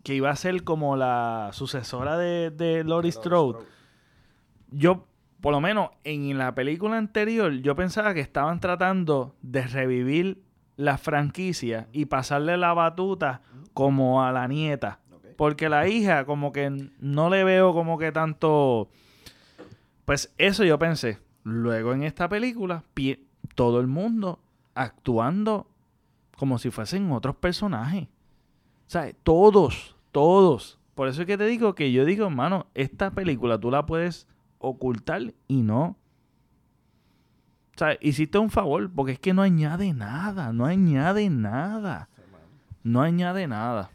que 0.03 0.13
iba 0.13 0.29
a 0.29 0.35
ser 0.35 0.63
como 0.63 0.95
la 0.95 1.49
sucesora 1.53 2.17
de, 2.17 2.51
de 2.51 2.83
Laurie 2.83 3.11
Strode. 3.11 3.65
Yo, 4.69 5.07
por 5.41 5.53
lo 5.53 5.59
menos 5.59 5.89
en 6.03 6.37
la 6.37 6.53
película 6.53 6.97
anterior, 6.97 7.51
yo 7.51 7.75
pensaba 7.75 8.13
que 8.13 8.21
estaban 8.21 8.59
tratando 8.59 9.35
de 9.41 9.63
revivir 9.63 10.43
la 10.77 10.97
franquicia 10.97 11.87
y 11.91 12.05
pasarle 12.05 12.57
la 12.57 12.73
batuta 12.73 13.41
como 13.73 14.23
a 14.23 14.31
la 14.31 14.47
nieta. 14.47 14.99
Porque 15.35 15.69
la 15.69 15.87
hija, 15.87 16.25
como 16.25 16.51
que 16.51 16.89
no 16.99 17.29
le 17.29 17.43
veo 17.43 17.73
como 17.73 17.97
que 17.97 18.11
tanto. 18.11 18.89
Pues 20.05 20.33
eso 20.37 20.63
yo 20.63 20.77
pensé. 20.79 21.19
Luego 21.43 21.93
en 21.93 22.03
esta 22.03 22.29
película, 22.29 22.83
todo 23.55 23.79
el 23.79 23.87
mundo 23.87 24.39
actuando 24.75 25.67
como 26.37 26.57
si 26.57 26.71
fuesen 26.71 27.11
otros 27.11 27.35
personajes. 27.35 28.07
O 28.87 28.89
sea, 28.91 29.11
todos, 29.23 29.95
todos. 30.11 30.79
Por 30.95 31.07
eso 31.07 31.21
es 31.21 31.27
que 31.27 31.37
te 31.37 31.45
digo 31.45 31.75
que 31.75 31.91
yo 31.91 32.05
digo, 32.05 32.25
hermano, 32.25 32.67
esta 32.73 33.11
película 33.11 33.59
tú 33.59 33.71
la 33.71 33.85
puedes 33.85 34.27
ocultar 34.59 35.33
y 35.47 35.61
no. 35.61 35.95
O 37.75 37.77
sea, 37.77 37.97
hiciste 38.01 38.37
un 38.37 38.49
favor, 38.49 38.91
porque 38.91 39.13
es 39.13 39.19
que 39.19 39.33
no 39.33 39.41
añade 39.41 39.93
nada, 39.93 40.51
no 40.51 40.65
añade 40.65 41.29
nada. 41.29 42.09
No 42.83 43.01
añade 43.01 43.47
nada. 43.47 43.91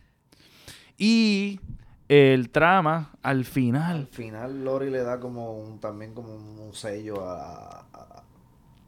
Y 0.99 1.61
el 2.09 2.51
trama, 2.51 3.11
al 3.23 3.45
final. 3.45 3.97
Al 3.97 4.07
final 4.07 4.65
Lori 4.65 4.91
le 4.91 5.03
da 5.03 5.19
como 5.21 5.59
un, 5.59 5.79
también 5.81 6.15
como 6.15 6.35
un 6.35 6.73
sello 6.73 7.27
a, 7.29 7.81
a- 7.93 8.23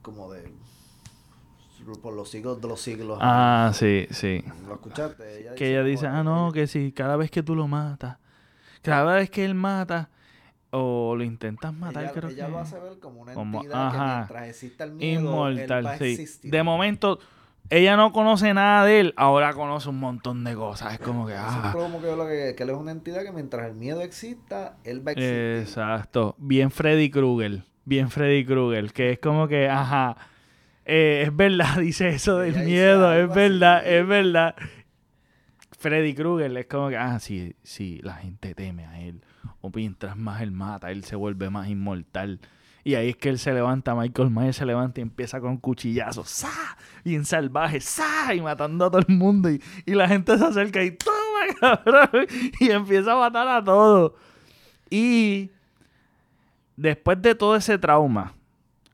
como 0.03 0.31
de 0.33 0.51
por 2.03 2.13
los 2.13 2.29
siglos 2.31 2.61
de 2.61 2.69
los 2.69 2.81
siglos. 2.81 3.19
Ah, 3.21 3.71
sí, 3.75 4.07
sí. 4.11 4.45
¿Lo 4.67 4.75
escuchaste? 4.75 5.41
Ella 5.41 5.55
Que 5.55 5.71
ella 5.71 5.83
dice, 5.83 6.07
ah, 6.07 6.23
no, 6.23 6.53
que- 6.53 6.67
si 6.67 6.93
cada 6.93 7.17
vez 7.17 7.31
que 7.31 7.43
tú 7.43 7.55
lo 7.55 7.67
matas, 7.67 8.19
cada 8.83 9.15
vez 9.17 9.31
que 9.31 9.45
él 9.45 9.55
mata, 9.55 10.11
o 10.71 11.15
lo 11.17 11.25
intentas 11.25 11.73
matar, 11.73 12.05
ella, 12.05 12.13
creo 12.13 12.29
ella 12.31 12.45
que... 12.47 12.53
lo 12.53 12.59
hace 12.59 12.79
ver 12.79 12.99
como 12.99 13.23
una 13.23 13.33
como- 13.33 13.59
entidad 13.63 13.87
ajá. 13.87 13.97
que 14.11 14.17
mientras 14.17 14.49
exista 14.49 14.85
el 14.85 14.93
miedo, 14.93 15.49
él 15.49 15.57
va 15.57 15.63
Inmortal, 15.63 15.87
a 15.87 15.99
sí. 15.99 16.05
existir. 16.05 16.51
De 16.51 16.63
momento, 16.63 17.19
ella 17.71 17.97
no 17.97 18.13
conoce 18.13 18.55
nada 18.55 18.85
de 18.85 19.01
él, 19.01 19.15
ahora 19.17 19.53
conoce 19.53 19.89
un 19.89 20.01
montón 20.01 20.45
de 20.45 20.55
cosas. 20.55 20.95
Es 20.95 20.99
como 21.01 21.27
que, 21.27 21.35
ah, 21.35 21.51
Siempre 21.61 21.81
como 21.83 22.01
que, 22.01 22.07
yo 22.07 22.17
lo 22.17 22.27
que, 22.27 22.55
que 22.57 22.63
él 22.63 22.71
es 22.71 22.77
una 22.77 22.93
entidad 22.93 23.23
que 23.23 23.33
mientras 23.33 23.67
el 23.69 23.75
miedo 23.75 24.01
exista, 24.01 24.77
él 24.85 25.07
va 25.07 25.11
a 25.11 25.13
existir. 25.13 25.57
exacto. 25.61 26.35
Bien 26.39 26.71
Freddy 26.71 27.11
Krueger, 27.11 27.63
bien 27.85 28.11
Freddy 28.11 28.45
Krueger, 28.45 28.93
que 28.93 29.13
es 29.13 29.19
como 29.19 29.49
que, 29.49 29.69
ajá, 29.69 30.17
eh, 30.85 31.25
es 31.27 31.37
verdad, 31.37 31.77
dice 31.81 32.09
eso 32.09 32.39
del 32.39 32.55
Ella 32.55 32.65
miedo, 32.65 33.13
es 33.15 33.29
verdad, 33.35 33.79
así. 33.79 33.89
es 33.91 34.07
verdad. 34.07 34.55
Freddy 35.79 36.15
Krueger 36.15 36.57
es 36.57 36.67
como 36.67 36.89
que, 36.89 36.97
ah, 36.97 37.19
sí, 37.21 37.55
sí, 37.63 38.01
la 38.03 38.15
gente 38.15 38.55
teme 38.55 38.87
a 38.87 39.01
él. 39.01 39.23
O 39.61 39.71
mientras 39.75 40.17
más 40.17 40.41
él 40.43 40.51
mata, 40.51 40.91
él 40.91 41.05
se 41.05 41.15
vuelve 41.17 41.51
más 41.51 41.69
inmortal. 41.69 42.41
Y 42.89 42.95
ahí 42.95 43.11
es 43.11 43.17
que 43.19 43.29
él 43.29 43.39
se 43.39 43.53
levanta, 43.53 43.95
Michael 43.95 44.31
Myers 44.31 44.57
se 44.57 44.65
levanta 44.65 45.01
y 45.01 45.03
empieza 45.03 45.43
con 45.43 45.59
cuchillazos, 45.59 46.27
¡sa! 46.27 46.79
Bien 47.05 47.23
salvaje, 47.27 47.83
¡sa! 47.83 48.35
Y 48.35 48.41
matando 48.41 48.87
a 48.87 48.91
todo 48.91 49.03
el 49.07 49.15
mundo. 49.15 49.51
Y, 49.51 49.63
y 49.85 49.93
la 49.93 50.09
gente 50.09 50.39
se 50.39 50.43
acerca 50.47 50.83
y 50.83 50.93
¡toma, 50.93 51.55
cabrón! 51.85 52.27
Y 52.59 52.71
empieza 52.71 53.13
a 53.13 53.17
matar 53.17 53.47
a 53.47 53.63
todos. 53.63 54.13
Y 54.89 55.51
después 56.79 57.21
de 57.21 57.35
todo 57.35 57.57
ese 57.57 57.77
trauma, 57.77 58.33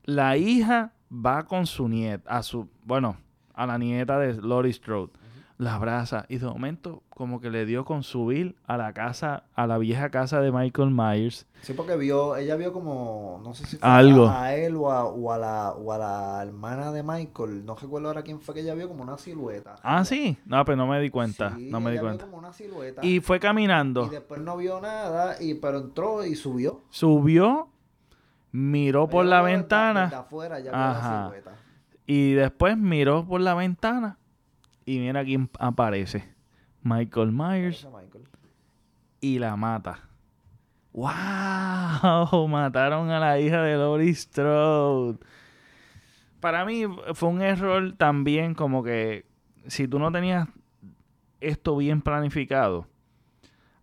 la 0.03 0.35
hija 0.35 0.91
va 1.09 1.45
con 1.45 1.65
su 1.65 1.87
nieta, 1.87 2.29
a 2.29 2.43
su, 2.43 2.67
bueno, 2.83 3.15
a 3.53 3.65
la 3.65 3.77
nieta 3.77 4.19
de 4.19 4.33
Laurie 4.41 4.73
Strode, 4.73 5.13
la 5.57 5.75
abraza 5.75 6.25
y 6.27 6.37
de 6.37 6.47
momento 6.47 7.01
como 7.09 7.39
que 7.39 7.49
le 7.49 7.65
dio 7.65 7.85
con 7.85 8.03
subir 8.03 8.57
a 8.67 8.75
la 8.75 8.91
casa, 8.91 9.43
a 9.55 9.65
la 9.67 9.77
vieja 9.77 10.09
casa 10.09 10.41
de 10.41 10.51
Michael 10.51 10.91
Myers. 10.91 11.47
Sí, 11.61 11.71
porque 11.73 11.95
vio, 11.95 12.35
ella 12.35 12.57
vio 12.57 12.73
como, 12.73 13.39
no 13.41 13.53
sé 13.53 13.65
si 13.65 13.77
fue 13.77 13.87
Algo. 13.89 14.27
A, 14.27 14.53
él 14.53 14.75
o 14.75 14.91
a, 14.91 15.05
o 15.05 15.31
a 15.31 15.37
la, 15.37 15.71
o 15.71 15.93
a 15.93 15.97
la 15.97 16.43
hermana 16.43 16.91
de 16.91 17.03
Michael, 17.03 17.65
no 17.65 17.75
recuerdo 17.75 18.09
ahora 18.09 18.21
quién 18.23 18.41
fue 18.41 18.53
que 18.53 18.59
ella 18.61 18.73
vio 18.73 18.89
como 18.89 19.03
una 19.03 19.17
silueta. 19.17 19.77
Ah, 19.81 20.03
sí, 20.03 20.37
no, 20.45 20.65
pero 20.65 20.75
no 20.75 20.87
me 20.87 20.99
di 20.99 21.09
cuenta, 21.09 21.55
Sí, 21.55 21.69
no 21.71 21.79
me 21.79 21.91
di 21.91 21.97
vio 21.99 22.03
cuenta. 22.07 22.25
como 22.25 22.37
una 22.37 22.51
silueta. 22.51 23.05
Y 23.05 23.21
fue 23.21 23.39
caminando, 23.39 24.07
Y 24.07 24.09
después 24.09 24.41
no 24.41 24.57
vio 24.57 24.81
nada, 24.81 25.41
y 25.41 25.53
pero 25.53 25.77
entró 25.77 26.25
y 26.25 26.35
subió. 26.35 26.81
subió, 26.89 27.69
miró 28.51 29.07
por 29.07 29.25
la 29.25 29.41
ventana 29.41 30.03
desde 30.03 30.15
afuera 30.17 30.59
ya 30.59 30.71
vio 30.71 30.79
la 30.79 31.23
silueta. 31.29 31.51
y 32.05 32.33
después 32.33 32.77
miró 32.77 33.25
por 33.25 33.39
la 33.41 33.53
ventana 33.53 34.17
y 34.85 34.99
mira 34.99 35.23
quién 35.23 35.49
aparece. 35.59 36.23
Michael 36.83 37.31
Myers 37.31 37.87
Michael. 37.91 38.25
y 39.19 39.39
la 39.39 39.55
mata. 39.55 40.07
¡Wow! 40.93 42.47
Mataron 42.47 43.09
a 43.09 43.19
la 43.19 43.39
hija 43.39 43.61
de 43.63 43.75
Laurie 43.75 44.13
Strode. 44.13 45.17
Para 46.39 46.63
mí 46.63 46.83
fue 47.13 47.29
un 47.29 47.41
error 47.41 47.93
también 47.97 48.53
como 48.53 48.83
que 48.83 49.25
si 49.67 49.87
tú 49.87 49.99
no 49.99 50.11
tenías 50.11 50.47
esto 51.41 51.75
bien 51.75 52.01
planificado, 52.01 52.87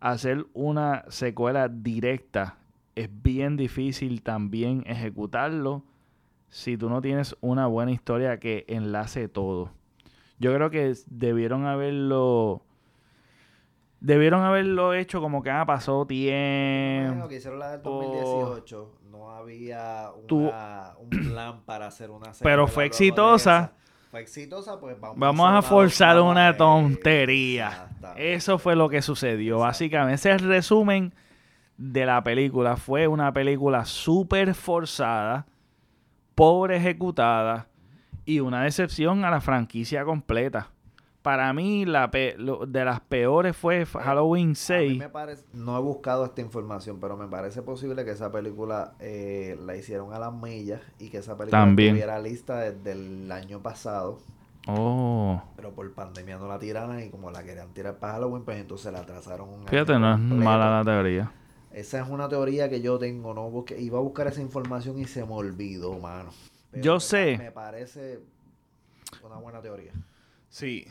hacer 0.00 0.46
una 0.55 1.05
secuela 1.09 1.68
directa 1.68 2.57
es 2.94 3.09
bien 3.22 3.57
difícil 3.57 4.22
también 4.22 4.82
ejecutarlo 4.86 5.84
si 6.48 6.76
tú 6.76 6.90
no 6.90 7.00
tienes 7.00 7.36
una 7.40 7.66
buena 7.66 7.92
historia 7.92 8.38
que 8.38 8.64
enlace 8.68 9.28
todo. 9.28 9.70
Yo 10.43 10.53
creo 10.55 10.70
que 10.70 10.93
debieron 11.07 11.66
haberlo 11.66 12.62
debieron 14.01 14.43
haberlo 14.43 14.95
hecho 14.95 15.20
como 15.20 15.43
que 15.45 15.51
ah, 15.51 15.64
pasó 15.64 15.99
Bueno, 15.99 16.07
tiempo. 16.09 17.28
que 17.28 17.36
hicieron 17.36 17.61
la 17.61 17.70
del 17.70 17.80
Oh. 17.84 18.03
2018, 18.03 18.99
no 19.12 19.30
había 19.30 20.09
Tú- 20.26 20.49
una- 20.49 20.95
un 20.99 21.09
plan 21.11 21.61
para 21.64 21.86
hacer 21.86 22.11
una 22.11 22.32
Pero 22.43 22.66
secuela 22.66 22.66
fue 22.66 22.84
exitosa. 22.86 23.72
Fue 24.11 24.20
exitosa, 24.20 24.78
pues 24.80 24.99
vamos, 25.01 25.18
Vamos 25.18 25.49
a 25.55 25.62
forzar 25.62 26.20
una 26.20 26.55
tontería. 26.57 27.88
Eso 28.16 28.59
fue 28.59 28.74
lo 28.76 28.88
que 28.88 29.01
sucedió. 29.01 29.55
Exacto. 29.55 29.66
Básicamente, 29.68 30.14
ese 30.16 30.32
es 30.34 30.43
el 30.43 30.49
resumen 30.49 31.14
de 31.78 32.05
la 32.05 32.22
película. 32.22 32.76
Fue 32.76 33.07
una 33.07 33.32
película 33.32 33.84
súper 33.86 34.55
forzada, 34.55 35.47
pobre 36.34 36.76
ejecutada 36.76 37.68
y 38.24 38.40
una 38.40 38.62
decepción 38.64 39.24
a 39.24 39.30
la 39.30 39.40
franquicia 39.40 40.04
completa. 40.04 40.68
Para 41.22 41.52
mí, 41.52 41.84
la 41.84 42.10
pe- 42.10 42.34
lo- 42.36 42.66
de 42.66 42.84
las 42.84 42.98
peores 43.00 43.56
fue 43.56 43.86
Halloween 43.86 44.46
A 44.46 44.48
mí 44.48 44.54
6. 44.56 44.98
me 44.98 45.08
parece, 45.08 45.44
no 45.52 45.78
he 45.78 45.80
buscado 45.80 46.24
esta 46.24 46.40
información, 46.40 46.98
pero 47.00 47.16
me 47.16 47.28
parece 47.28 47.62
posible 47.62 48.04
que 48.04 48.10
esa 48.10 48.32
película 48.32 48.94
eh, 48.98 49.56
la 49.64 49.76
hicieron 49.76 50.12
a 50.12 50.18
las 50.18 50.32
millas 50.32 50.80
y 50.98 51.10
que 51.10 51.18
esa 51.18 51.36
película 51.36 51.60
También. 51.60 51.90
estuviera 51.96 52.18
lista 52.18 52.58
desde 52.58 52.92
el 52.92 53.30
año 53.30 53.60
pasado, 53.60 54.18
Oh, 54.68 55.42
pero 55.56 55.72
por 55.72 55.92
pandemia 55.92 56.38
no 56.38 56.46
la 56.46 56.56
tiraron 56.58 57.00
y 57.00 57.08
como 57.10 57.30
la 57.32 57.42
querían 57.42 57.72
tirar 57.74 57.96
para 57.98 58.14
Halloween, 58.14 58.44
pues 58.44 58.58
entonces 58.60 58.92
la 58.92 59.00
atrasaron 59.00 59.48
un 59.48 59.66
fíjate, 59.66 59.98
no 59.98 60.14
es 60.14 60.20
mala 60.20 60.70
la 60.78 60.84
teoría. 60.84 61.32
Esa 61.72 62.00
es 62.00 62.08
una 62.08 62.28
teoría 62.28 62.68
que 62.68 62.80
yo 62.80 62.96
tengo, 62.98 63.34
no 63.34 63.50
busqué, 63.50 63.80
iba 63.80 63.98
a 63.98 64.02
buscar 64.02 64.26
esa 64.28 64.40
información 64.40 64.98
y 64.98 65.06
se 65.06 65.24
me 65.24 65.32
olvidó, 65.32 65.98
mano. 65.98 66.30
Pero 66.72 66.82
Yo 66.82 66.94
me 66.94 67.00
sé. 67.00 67.38
Me 67.38 67.52
parece 67.52 68.20
una 69.22 69.36
buena 69.36 69.60
teoría. 69.60 69.92
Sí. 70.48 70.86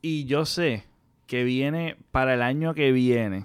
Y 0.00 0.24
yo 0.24 0.44
sé 0.46 0.84
que 1.26 1.44
viene 1.44 1.96
para 2.10 2.34
el 2.34 2.42
año 2.42 2.74
que 2.74 2.90
viene. 2.92 3.44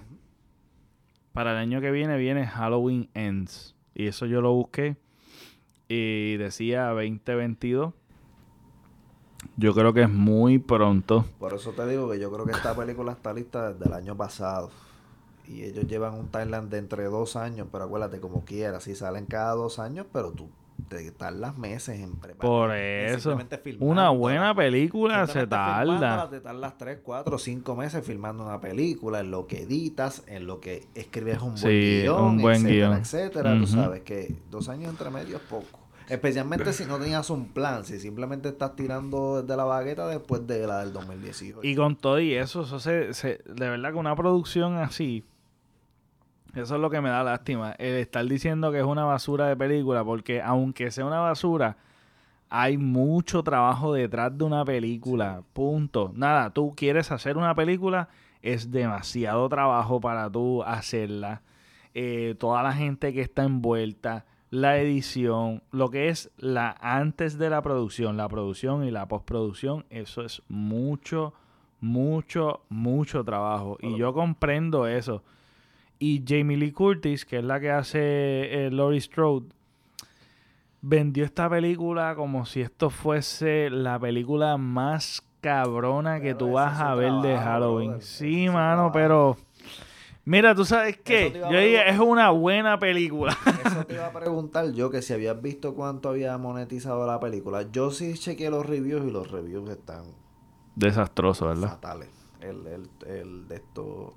Para 1.33 1.51
el 1.51 1.57
año 1.57 1.81
que 1.81 1.91
viene 1.91 2.17
viene 2.17 2.47
Halloween 2.47 3.09
Ends. 3.13 3.75
Y 3.93 4.07
eso 4.07 4.25
yo 4.25 4.41
lo 4.41 4.53
busqué. 4.53 4.95
Y 5.89 6.37
decía 6.37 6.87
2022. 6.87 7.93
Yo 9.57 9.73
creo 9.73 9.93
que 9.93 10.03
es 10.03 10.09
muy 10.09 10.57
pronto. 10.57 11.25
Por 11.37 11.53
eso 11.53 11.71
te 11.71 11.85
digo 11.85 12.09
que 12.09 12.19
yo 12.19 12.31
creo 12.31 12.45
que 12.45 12.53
esta 12.53 12.75
película 12.75 13.11
está 13.11 13.33
lista 13.33 13.73
desde 13.73 13.85
el 13.85 13.93
año 13.93 14.15
pasado. 14.15 14.71
Y 15.47 15.63
ellos 15.63 15.85
llevan 15.85 16.13
un 16.13 16.29
timeline 16.29 16.69
de 16.69 16.77
entre 16.77 17.03
dos 17.05 17.35
años, 17.35 17.67
pero 17.69 17.83
acuérdate, 17.83 18.21
como 18.21 18.45
quieras, 18.45 18.83
si 18.83 18.95
salen 18.95 19.25
cada 19.25 19.53
dos 19.53 19.79
años, 19.79 20.05
pero 20.13 20.31
tú 20.31 20.49
te 20.93 21.11
tardas 21.11 21.57
meses 21.57 21.99
en 21.99 22.13
preparar. 22.15 22.39
Por 22.39 22.71
eso. 22.75 23.37
Una 23.79 24.09
buena 24.09 24.53
película 24.55 25.27
se 25.27 25.45
tarda. 25.47 26.29
Te 26.29 26.39
tardas 26.39 26.77
tres, 26.77 26.99
cuatro, 27.03 27.37
cinco 27.37 27.75
meses 27.75 28.05
filmando 28.05 28.43
una 28.45 28.59
película, 28.61 29.19
en 29.19 29.31
lo 29.31 29.47
que 29.47 29.63
editas, 29.63 30.23
en 30.27 30.47
lo 30.47 30.59
que 30.59 30.87
escribes 30.95 31.37
un 31.41 31.49
buen 31.51 31.57
Sí, 31.57 32.01
guion, 32.03 32.21
un 32.23 32.37
buen 32.41 32.55
etcétera, 32.65 32.87
guion. 32.89 32.99
etcétera. 32.99 33.57
Tú 33.59 33.67
sabes 33.67 34.01
que 34.01 34.35
dos 34.49 34.69
años 34.69 34.89
entre 34.89 35.09
medio 35.09 35.37
es 35.37 35.43
poco. 35.43 35.79
Especialmente 36.09 36.73
si 36.73 36.83
no 36.85 36.99
tenías 36.99 37.29
un 37.29 37.53
plan, 37.53 37.85
si 37.85 37.97
simplemente 37.97 38.49
estás 38.49 38.75
tirando 38.75 39.41
desde 39.41 39.55
la 39.55 39.63
bagueta 39.63 40.05
después 40.07 40.45
de 40.45 40.67
la 40.67 40.79
del 40.79 40.91
2018. 40.91 41.59
Y 41.63 41.75
con 41.75 41.95
todo 41.95 42.19
y 42.19 42.33
eso, 42.35 42.63
eso 42.63 42.77
se, 42.79 43.13
se- 43.13 43.39
de 43.45 43.69
verdad 43.69 43.91
que 43.93 43.97
una 43.97 44.13
producción 44.15 44.75
así, 44.75 45.23
eso 46.53 46.75
es 46.75 46.81
lo 46.81 46.89
que 46.89 47.01
me 47.01 47.09
da 47.09 47.23
lástima. 47.23 47.73
El 47.79 47.95
estar 47.95 48.25
diciendo 48.25 48.71
que 48.71 48.79
es 48.79 48.85
una 48.85 49.05
basura 49.05 49.47
de 49.47 49.55
película, 49.55 50.03
porque 50.03 50.41
aunque 50.41 50.91
sea 50.91 51.05
una 51.05 51.19
basura, 51.19 51.77
hay 52.49 52.77
mucho 52.77 53.41
trabajo 53.41 53.93
detrás 53.93 54.37
de 54.37 54.43
una 54.43 54.63
película. 54.63 55.41
Punto. 55.53 56.11
Nada, 56.13 56.51
tú 56.51 56.73
quieres 56.75 57.11
hacer 57.11 57.37
una 57.37 57.55
película, 57.55 58.09
es 58.43 58.69
demasiado 58.69 59.49
trabajo 59.49 59.99
para 59.99 60.29
tú 60.29 60.61
hacerla. 60.61 61.41
Eh, 61.95 62.35
toda 62.37 62.61
la 62.61 62.73
gente 62.73 63.11
que 63.13 63.21
está 63.21 63.43
envuelta, 63.43 64.25
la 64.51 64.77
edición, 64.77 65.63
lo 65.71 65.89
que 65.89 66.09
es 66.09 66.29
la 66.37 66.77
antes 66.79 67.39
de 67.39 67.49
la 67.49 67.63
producción, 67.63 68.17
la 68.17 68.29
producción 68.29 68.83
y 68.83 68.91
la 68.91 69.07
postproducción, 69.07 69.85
eso 69.89 70.21
es 70.21 70.43
mucho, 70.47 71.33
mucho, 71.81 72.61
mucho 72.69 73.23
trabajo. 73.23 73.77
Y 73.81 73.97
yo 73.97 74.13
comprendo 74.13 74.85
eso. 74.85 75.23
Y 76.05 76.21
Jamie 76.27 76.57
Lee 76.57 76.73
Curtis, 76.73 77.23
que 77.23 77.37
es 77.37 77.43
la 77.45 77.61
que 77.61 77.71
hace 77.71 77.99
eh, 78.01 78.69
Laurie 78.71 78.99
Strode, 78.99 79.45
vendió 80.81 81.23
esta 81.23 81.49
película 81.49 82.13
como 82.15 82.45
si 82.45 82.59
esto 82.59 82.89
fuese 82.89 83.69
la 83.69 83.97
película 83.97 84.57
más 84.57 85.23
cabrona 85.39 86.17
que 86.19 86.33
Pero 86.33 86.37
tú 86.39 86.51
vas 86.53 86.79
a 86.81 86.93
ver 86.95 87.11
de 87.21 87.37
Halloween. 87.37 87.91
brother, 87.91 88.05
Sí, 88.05 88.49
mano, 88.49 88.91
pero 88.91 89.37
Mira, 90.25 90.53
tú 90.55 90.65
sabes 90.65 90.97
qué, 90.97 91.33
yo 91.51 91.57
dije, 91.59 91.89
es 91.89 91.99
una 91.99 92.29
buena 92.31 92.79
película. 92.79 93.37
Eso 93.65 93.85
te 93.85 93.93
iba 93.95 94.07
a 94.07 94.11
preguntar 94.13 94.71
yo 94.71 94.89
que 94.89 95.01
si 95.01 95.13
habías 95.13 95.41
visto 95.41 95.73
cuánto 95.73 96.09
había 96.09 96.37
monetizado 96.37 97.05
la 97.05 97.19
película. 97.19 97.69
Yo 97.71 97.91
sí 97.91 98.13
chequeé 98.15 98.49
los 98.49 98.65
reviews 98.65 99.05
y 99.05 99.11
los 99.11 99.29
reviews 99.31 99.69
están 99.69 100.03
Desastroso, 100.75 101.47
¿verdad? 101.47 101.67
fatales. 101.69 102.09
El, 102.41 102.67
el, 102.67 102.89
el 103.07 103.47
de 103.49 103.55
esto, 103.55 104.15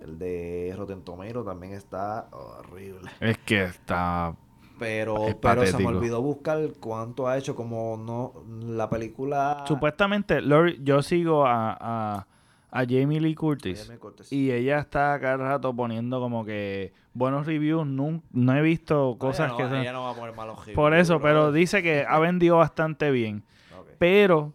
el 0.00 0.18
de 0.18 0.74
Rotten 0.76 1.02
Tomatoes 1.02 1.44
también 1.44 1.72
está 1.72 2.28
horrible. 2.32 3.10
Es 3.20 3.38
que 3.38 3.64
está... 3.64 4.34
Pero, 4.78 5.28
Es 5.28 5.34
pero 5.36 5.64
se 5.64 5.78
me 5.78 5.86
olvidó 5.86 6.20
buscar 6.20 6.60
cuánto 6.80 7.26
ha 7.26 7.38
hecho, 7.38 7.54
como 7.56 7.96
no, 7.96 8.32
la 8.66 8.90
película... 8.90 9.64
Supuestamente, 9.66 10.42
Lori- 10.42 10.78
yo 10.82 11.00
sigo 11.00 11.46
a, 11.46 11.72
a, 11.80 12.26
a 12.70 12.80
Jamie 12.86 13.18
Lee 13.20 13.34
Curtis. 13.34 13.90
Y 14.30 14.50
ella 14.50 14.78
está 14.80 15.18
cada 15.18 15.38
rato 15.38 15.74
poniendo 15.74 16.20
como 16.20 16.44
que 16.44 16.92
buenos 17.14 17.46
reviews. 17.46 17.86
No, 17.86 18.22
no 18.32 18.54
he 18.54 18.60
visto 18.60 19.16
cosas 19.18 19.48
Ella 19.48 19.56
que 19.56 19.62
no, 19.62 19.68
son... 19.70 19.78
ella 19.78 19.92
no 19.92 20.02
va 20.02 20.10
a 20.10 20.14
poner 20.14 20.36
malos 20.36 20.58
reviews, 20.58 20.74
Por 20.76 20.92
eso, 20.94 21.20
pero 21.22 21.52
dice 21.52 21.82
que 21.82 22.04
ha 22.06 22.18
vendido 22.18 22.58
bastante 22.58 23.10
bien. 23.10 23.44
Pero 23.98 24.52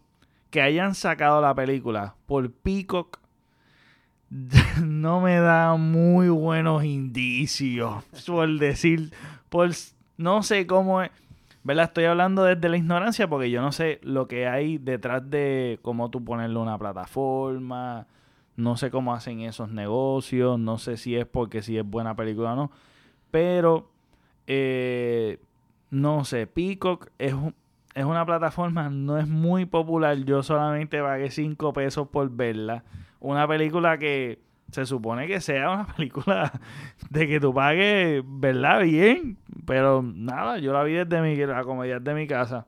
que 0.51 0.61
hayan 0.61 0.93
sacado 0.93 1.41
la 1.41 1.55
película 1.55 2.13
por 2.27 2.51
Peacock 2.51 3.20
no 4.81 5.19
me 5.19 5.39
da 5.39 5.75
muy 5.75 6.29
buenos 6.29 6.83
indicios. 6.85 8.03
Por 8.25 8.59
decir, 8.59 9.11
por 9.49 9.69
no 10.17 10.43
sé 10.43 10.65
cómo 10.67 11.01
es. 11.01 11.11
¿Verdad? 11.63 11.85
Estoy 11.85 12.05
hablando 12.05 12.43
desde 12.43 12.69
la 12.69 12.77
ignorancia 12.77 13.27
porque 13.27 13.51
yo 13.51 13.61
no 13.61 13.71
sé 13.71 13.99
lo 14.01 14.27
que 14.27 14.47
hay 14.47 14.79
detrás 14.79 15.29
de 15.29 15.79
cómo 15.83 16.09
tú 16.09 16.23
ponerle 16.23 16.57
una 16.57 16.77
plataforma. 16.77 18.07
No 18.55 18.77
sé 18.77 18.89
cómo 18.89 19.13
hacen 19.13 19.41
esos 19.41 19.69
negocios. 19.69 20.57
No 20.57 20.77
sé 20.79 20.97
si 20.97 21.15
es 21.15 21.25
porque 21.27 21.61
si 21.61 21.77
es 21.77 21.85
buena 21.85 22.15
película 22.15 22.53
o 22.53 22.55
no. 22.55 22.71
Pero, 23.29 23.91
eh, 24.47 25.39
no 25.91 26.25
sé, 26.25 26.47
Peacock 26.47 27.09
es, 27.19 27.35
es 27.93 28.05
una 28.05 28.25
plataforma, 28.25 28.89
no 28.89 29.17
es 29.17 29.27
muy 29.27 29.65
popular. 29.65 30.17
Yo 30.17 30.41
solamente 30.41 31.01
pagué 31.01 31.29
5 31.29 31.73
pesos 31.73 32.07
por 32.07 32.29
verla. 32.31 32.83
Una 33.21 33.47
película 33.47 33.97
que 33.97 34.39
se 34.71 34.85
supone 34.85 35.27
que 35.27 35.39
sea 35.39 35.71
una 35.71 35.87
película 35.95 36.51
de 37.09 37.27
que 37.27 37.39
tú 37.39 37.53
pagues, 37.53 38.23
¿verdad? 38.25 38.83
Bien. 38.83 39.37
Pero 39.65 40.01
nada, 40.01 40.57
yo 40.57 40.73
la 40.73 40.83
vi 40.83 40.93
desde 40.93 41.21
mi, 41.21 41.35
la 41.35 41.63
comodidad 41.63 42.01
de 42.01 42.13
mi 42.13 42.27
casa. 42.27 42.65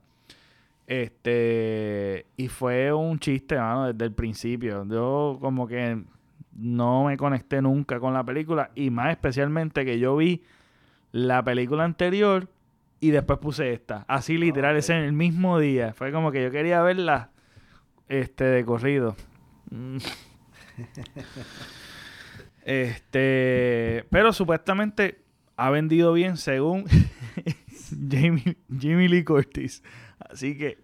Este, 0.86 2.26
y 2.38 2.48
fue 2.50 2.94
un 2.94 3.20
chiste, 3.20 3.58
mano, 3.58 3.92
desde 3.92 4.06
el 4.06 4.14
principio. 4.14 4.86
Yo 4.86 5.38
como 5.42 5.68
que 5.68 6.04
no 6.56 7.06
me 7.06 7.18
conecté 7.18 7.62
nunca 7.62 8.00
con 8.00 8.14
la 8.14 8.24
película 8.24 8.72
y 8.76 8.90
más 8.90 9.12
especialmente 9.12 9.86
que 9.86 9.98
yo 9.98 10.16
vi 10.18 10.44
la 11.12 11.44
película 11.44 11.84
anterior 11.84 12.48
y 13.00 13.12
después 13.12 13.40
puse 13.40 13.74
esta. 13.74 14.06
Así 14.08 14.38
literal, 14.38 14.76
ese 14.76 14.94
en 14.94 15.04
el 15.04 15.14
mismo 15.14 15.60
día. 15.60 15.94
Fue 15.94 16.12
como 16.12 16.32
que 16.32 16.44
yo 16.44 16.52
quería 16.52 16.82
verla 16.82 17.32
este 18.08 18.44
de 18.46 18.66
corrido. 18.66 19.16
Este, 22.66 24.06
pero 24.10 24.32
supuestamente 24.32 25.22
ha 25.58 25.70
vendido 25.70 26.14
bien 26.14 26.38
según 26.38 26.86
Jamie, 28.10 28.58
Jamie 28.70 29.10
Lee 29.10 29.24
Curtis. 29.26 29.84
Así 30.18 30.58
que 30.58 30.78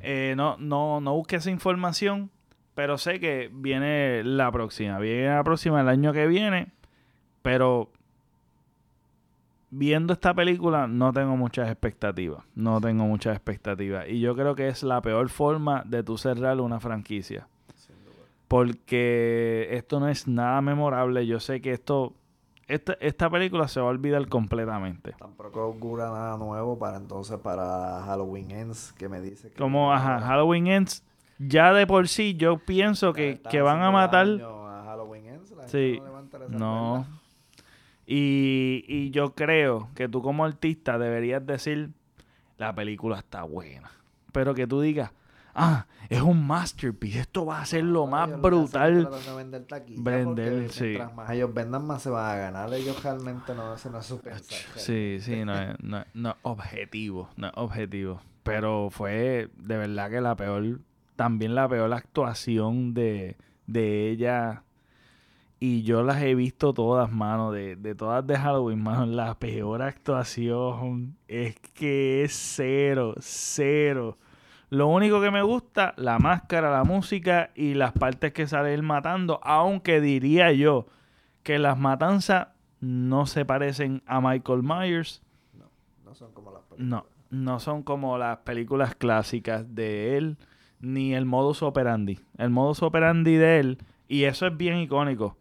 eh, 0.00 0.34
no, 0.36 0.56
no, 0.58 1.00
no 1.00 1.14
busque 1.14 1.36
esa 1.36 1.50
información, 1.50 2.30
pero 2.74 2.98
sé 2.98 3.18
que 3.18 3.50
viene 3.52 4.22
la 4.24 4.52
próxima. 4.52 4.98
Viene 4.98 5.28
la 5.28 5.42
próxima 5.42 5.80
el 5.80 5.88
año 5.88 6.12
que 6.12 6.26
viene, 6.26 6.72
pero 7.42 7.90
viendo 9.70 10.12
esta 10.12 10.32
película 10.32 10.86
no 10.86 11.12
tengo 11.12 11.36
muchas 11.36 11.68
expectativas. 11.68 12.44
No 12.54 12.80
tengo 12.80 13.04
muchas 13.04 13.34
expectativas. 13.34 14.08
Y 14.08 14.20
yo 14.20 14.34
creo 14.36 14.54
que 14.54 14.68
es 14.68 14.82
la 14.82 15.02
peor 15.02 15.28
forma 15.28 15.82
de 15.84 16.02
tú 16.02 16.16
cerrar 16.16 16.60
una 16.60 16.78
franquicia. 16.78 17.48
Porque 18.48 19.68
esto 19.72 20.00
no 20.00 20.08
es 20.08 20.26
nada 20.26 20.60
memorable. 20.62 21.26
Yo 21.26 21.38
sé 21.40 21.60
que 21.60 21.72
esto... 21.72 22.14
Esta, 22.66 22.94
esta 23.00 23.30
película 23.30 23.66
se 23.66 23.80
va 23.80 23.86
a 23.86 23.90
olvidar 23.90 24.26
completamente. 24.28 25.12
Tampoco 25.18 25.60
augura 25.60 26.10
nada 26.10 26.36
nuevo 26.36 26.78
para 26.78 26.98
entonces 26.98 27.38
para 27.38 28.02
Halloween 28.02 28.50
Ends, 28.50 28.92
que 28.92 29.08
me 29.08 29.22
dice 29.22 29.48
que... 29.50 29.56
Como 29.56 29.90
ajá, 29.90 30.20
Halloween 30.20 30.66
Ends, 30.66 31.02
ya 31.38 31.72
de 31.72 31.86
por 31.86 32.08
sí 32.08 32.34
yo 32.34 32.58
pienso 32.58 33.14
que, 33.14 33.40
que 33.50 33.62
van 33.62 33.80
a 33.82 33.90
matar... 33.90 34.26
a 34.26 34.82
Halloween 34.84 35.26
Ends, 35.28 35.50
la 35.52 35.62
gente 35.66 35.94
Sí, 35.94 36.00
no 36.00 36.20
interesar 36.20 36.60
no. 36.60 36.92
verla. 36.92 37.06
Y, 38.06 38.84
y 38.86 39.10
yo 39.12 39.34
creo 39.34 39.88
que 39.94 40.06
tú 40.08 40.20
como 40.20 40.44
artista 40.44 40.98
deberías 40.98 41.46
decir, 41.46 41.90
la 42.58 42.74
película 42.74 43.18
está 43.18 43.44
buena. 43.44 43.90
Pero 44.32 44.54
que 44.54 44.66
tú 44.66 44.82
digas, 44.82 45.10
ah, 45.58 45.86
es 46.08 46.22
un 46.22 46.46
masterpiece, 46.46 47.20
esto 47.20 47.44
va 47.44 47.60
a 47.60 47.66
ser 47.66 47.84
lo 47.84 48.06
más 48.06 48.28
ellos 48.28 48.40
lo 48.40 48.50
que 48.50 48.78
hacen 48.78 48.96
es 48.96 49.04
brutal. 49.04 49.36
vender 49.36 49.66
taquilla, 49.66 50.68
sí. 50.70 50.84
Mientras 50.84 51.14
más 51.14 51.30
ellos 51.30 51.52
vendan, 51.52 51.86
más 51.86 52.02
se 52.02 52.10
van 52.10 52.30
a 52.30 52.34
ganar. 52.36 52.72
Ellos 52.72 53.02
realmente 53.02 53.54
no, 53.54 53.74
ese 53.74 53.90
no 53.90 53.98
es 53.98 54.06
su 54.06 54.20
pensar. 54.20 54.58
Sí, 54.76 55.18
sí, 55.20 55.44
no 55.44 55.54
es, 55.54 55.78
no, 55.80 56.04
no 56.14 56.36
objetivo, 56.42 57.28
no 57.36 57.48
es 57.48 57.52
objetivo. 57.56 58.20
Pero 58.42 58.88
fue 58.90 59.50
de 59.56 59.76
verdad 59.76 60.10
que 60.10 60.20
la 60.22 60.34
peor, 60.36 60.80
también 61.16 61.54
la 61.54 61.68
peor 61.68 61.92
actuación 61.92 62.94
de, 62.94 63.36
de 63.66 64.10
ella. 64.10 64.62
Y 65.60 65.82
yo 65.82 66.04
las 66.04 66.22
he 66.22 66.36
visto 66.36 66.72
todas, 66.72 67.10
mano, 67.10 67.50
de, 67.50 67.74
de 67.74 67.96
todas 67.96 68.24
de 68.24 68.38
Halloween, 68.38 68.80
mano. 68.80 69.06
La 69.06 69.38
peor 69.38 69.82
actuación 69.82 71.16
es 71.26 71.58
que 71.74 72.22
es 72.22 72.32
cero, 72.32 73.14
cero. 73.18 74.16
Lo 74.70 74.88
único 74.88 75.20
que 75.20 75.30
me 75.30 75.42
gusta, 75.42 75.94
la 75.96 76.18
máscara, 76.18 76.70
la 76.70 76.84
música 76.84 77.50
y 77.54 77.74
las 77.74 77.92
partes 77.92 78.32
que 78.32 78.46
sale 78.46 78.74
él 78.74 78.82
matando. 78.82 79.40
Aunque 79.42 80.00
diría 80.00 80.52
yo 80.52 80.86
que 81.42 81.58
las 81.58 81.78
matanzas 81.78 82.48
no 82.80 83.26
se 83.26 83.44
parecen 83.44 84.02
a 84.06 84.20
Michael 84.20 84.62
Myers. 84.62 85.22
No, 85.54 85.70
no 86.04 86.14
son 86.14 86.32
como 86.32 86.52
las 86.52 86.62
películas. 86.64 86.88
No, 86.88 87.06
no 87.30 87.60
son 87.60 87.82
como 87.82 88.18
las 88.18 88.38
películas 88.38 88.94
clásicas 88.94 89.74
de 89.74 90.18
él, 90.18 90.36
ni 90.80 91.14
el 91.14 91.24
modus 91.24 91.62
operandi. 91.62 92.20
El 92.36 92.50
modus 92.50 92.82
operandi 92.82 93.36
de 93.36 93.60
él, 93.60 93.78
y 94.06 94.24
eso 94.24 94.46
es 94.46 94.56
bien 94.56 94.78
icónico, 94.78 95.36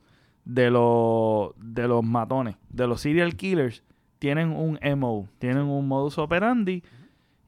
de, 0.46 0.72
los 0.72 1.52
de 1.58 1.88
los 1.90 2.04
matones, 2.04 2.56
de 2.70 2.88
los 2.88 3.02
serial 3.02 3.36
killers, 3.36 3.84
tienen 4.20 4.52
un 4.52 4.80
MO, 4.98 5.28
tienen 5.38 5.64
un 5.64 5.88
modus 5.88 6.18
operandi 6.18 6.84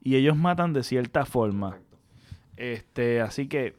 y 0.02 0.16
ellos 0.16 0.36
matan 0.36 0.72
de 0.72 0.82
cierta 0.82 1.24
forma. 1.24 1.78
Este, 2.56 3.20
así 3.20 3.48
que 3.48 3.74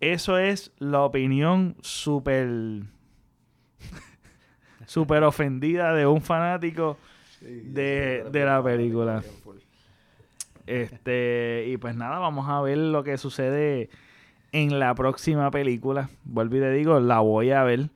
eso 0.00 0.38
es 0.38 0.72
la 0.78 1.02
opinión 1.02 1.76
súper 1.80 2.48
súper 4.86 5.22
ofendida 5.24 5.94
de 5.94 6.06
un 6.06 6.20
fanático 6.20 6.98
Sí, 7.40 7.46
de- 7.66 8.24
de 8.30 8.44
la 8.44 8.62
película. 8.62 9.22
Este, 10.66 11.64
y 11.68 11.76
pues 11.76 11.94
nada, 11.94 12.18
vamos 12.18 12.48
a 12.48 12.60
ver 12.60 12.78
lo 12.78 13.04
que 13.04 13.18
sucede 13.18 13.88
en 14.52 14.78
la 14.80 14.94
próxima 14.94 15.50
película. 15.50 16.08
Vuelvo 16.24 16.56
y 16.56 16.60
te 16.60 16.72
digo, 16.72 16.98
la 16.98 17.20
voy 17.20 17.50
a 17.52 17.62
ver 17.62 17.90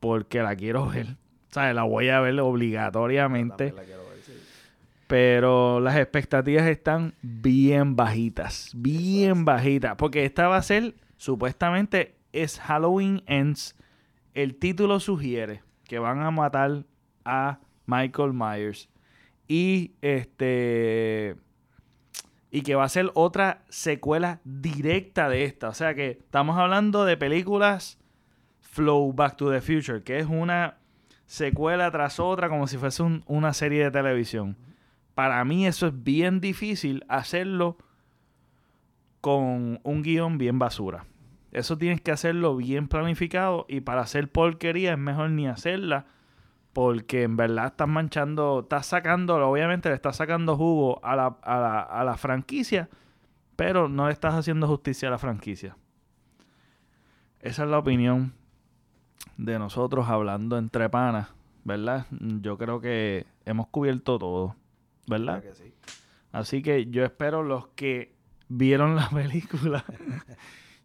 porque 0.00 0.42
la 0.42 0.56
quiero 0.56 0.88
ver. 0.88 1.06
O 1.50 1.54
sea, 1.54 1.72
la 1.74 1.84
voy 1.84 2.08
a 2.08 2.20
ver 2.20 2.38
obligatoriamente. 2.40 3.72
La. 3.72 3.82
Pero 5.08 5.80
las 5.80 5.96
expectativas 5.96 6.66
están 6.66 7.14
bien 7.22 7.96
bajitas. 7.96 8.70
Bien 8.76 9.44
bajitas. 9.44 9.96
Porque 9.96 10.24
esta 10.24 10.46
va 10.48 10.58
a 10.58 10.62
ser, 10.62 10.94
supuestamente, 11.16 12.14
es 12.32 12.60
Halloween 12.60 13.22
Ends. 13.26 13.74
El 14.34 14.54
título 14.54 15.00
sugiere 15.00 15.62
que 15.84 15.98
van 15.98 16.20
a 16.20 16.30
matar 16.30 16.84
a 17.24 17.58
Michael 17.86 18.34
Myers. 18.34 18.90
Y 19.48 19.92
este. 20.02 21.36
Y 22.50 22.60
que 22.60 22.74
va 22.74 22.84
a 22.84 22.88
ser 22.90 23.10
otra 23.14 23.62
secuela 23.70 24.40
directa 24.44 25.30
de 25.30 25.44
esta. 25.44 25.70
O 25.70 25.74
sea 25.74 25.94
que 25.94 26.10
estamos 26.10 26.58
hablando 26.58 27.06
de 27.06 27.16
películas 27.16 27.98
Flow 28.60 29.12
Back 29.14 29.36
to 29.36 29.50
the 29.50 29.62
Future, 29.62 30.02
que 30.02 30.18
es 30.18 30.26
una 30.26 30.76
secuela 31.24 31.90
tras 31.90 32.20
otra, 32.20 32.50
como 32.50 32.66
si 32.66 32.76
fuese 32.76 33.02
un- 33.02 33.22
una 33.26 33.54
serie 33.54 33.84
de 33.84 33.90
televisión. 33.90 34.56
Para 35.18 35.44
mí 35.44 35.66
eso 35.66 35.88
es 35.88 36.04
bien 36.04 36.40
difícil 36.40 37.04
hacerlo 37.08 37.76
con 39.20 39.80
un 39.82 40.02
guion 40.02 40.38
bien 40.38 40.60
basura. 40.60 41.06
Eso 41.50 41.76
tienes 41.76 42.00
que 42.00 42.12
hacerlo 42.12 42.54
bien 42.54 42.86
planificado 42.86 43.66
y 43.68 43.80
para 43.80 44.02
hacer 44.02 44.30
porquería 44.30 44.92
es 44.92 44.98
mejor 44.98 45.30
ni 45.30 45.48
hacerla 45.48 46.06
porque 46.72 47.24
en 47.24 47.36
verdad 47.36 47.66
estás 47.66 47.88
manchando, 47.88 48.60
estás 48.60 48.86
sacando, 48.86 49.34
obviamente 49.44 49.88
le 49.88 49.96
estás 49.96 50.14
sacando 50.14 50.56
jugo 50.56 51.04
a 51.04 51.16
la, 51.16 51.36
a 51.42 51.58
la, 51.58 51.80
a 51.80 52.04
la 52.04 52.16
franquicia, 52.16 52.88
pero 53.56 53.88
no 53.88 54.06
le 54.06 54.12
estás 54.12 54.34
haciendo 54.34 54.68
justicia 54.68 55.08
a 55.08 55.10
la 55.10 55.18
franquicia. 55.18 55.76
Esa 57.40 57.64
es 57.64 57.68
la 57.68 57.78
opinión 57.80 58.34
de 59.36 59.58
nosotros 59.58 60.08
hablando 60.08 60.56
entre 60.58 60.88
panas, 60.88 61.34
¿verdad? 61.64 62.06
Yo 62.12 62.56
creo 62.56 62.80
que 62.80 63.26
hemos 63.46 63.66
cubierto 63.66 64.16
todo, 64.16 64.54
¿verdad? 65.08 65.40
Claro 65.42 65.56
que 65.56 65.62
sí. 65.64 65.74
Así 66.32 66.62
que 66.62 66.86
yo 66.86 67.04
espero 67.04 67.42
los 67.42 67.68
que 67.68 68.14
vieron 68.48 68.96
la 68.96 69.08
película. 69.14 69.84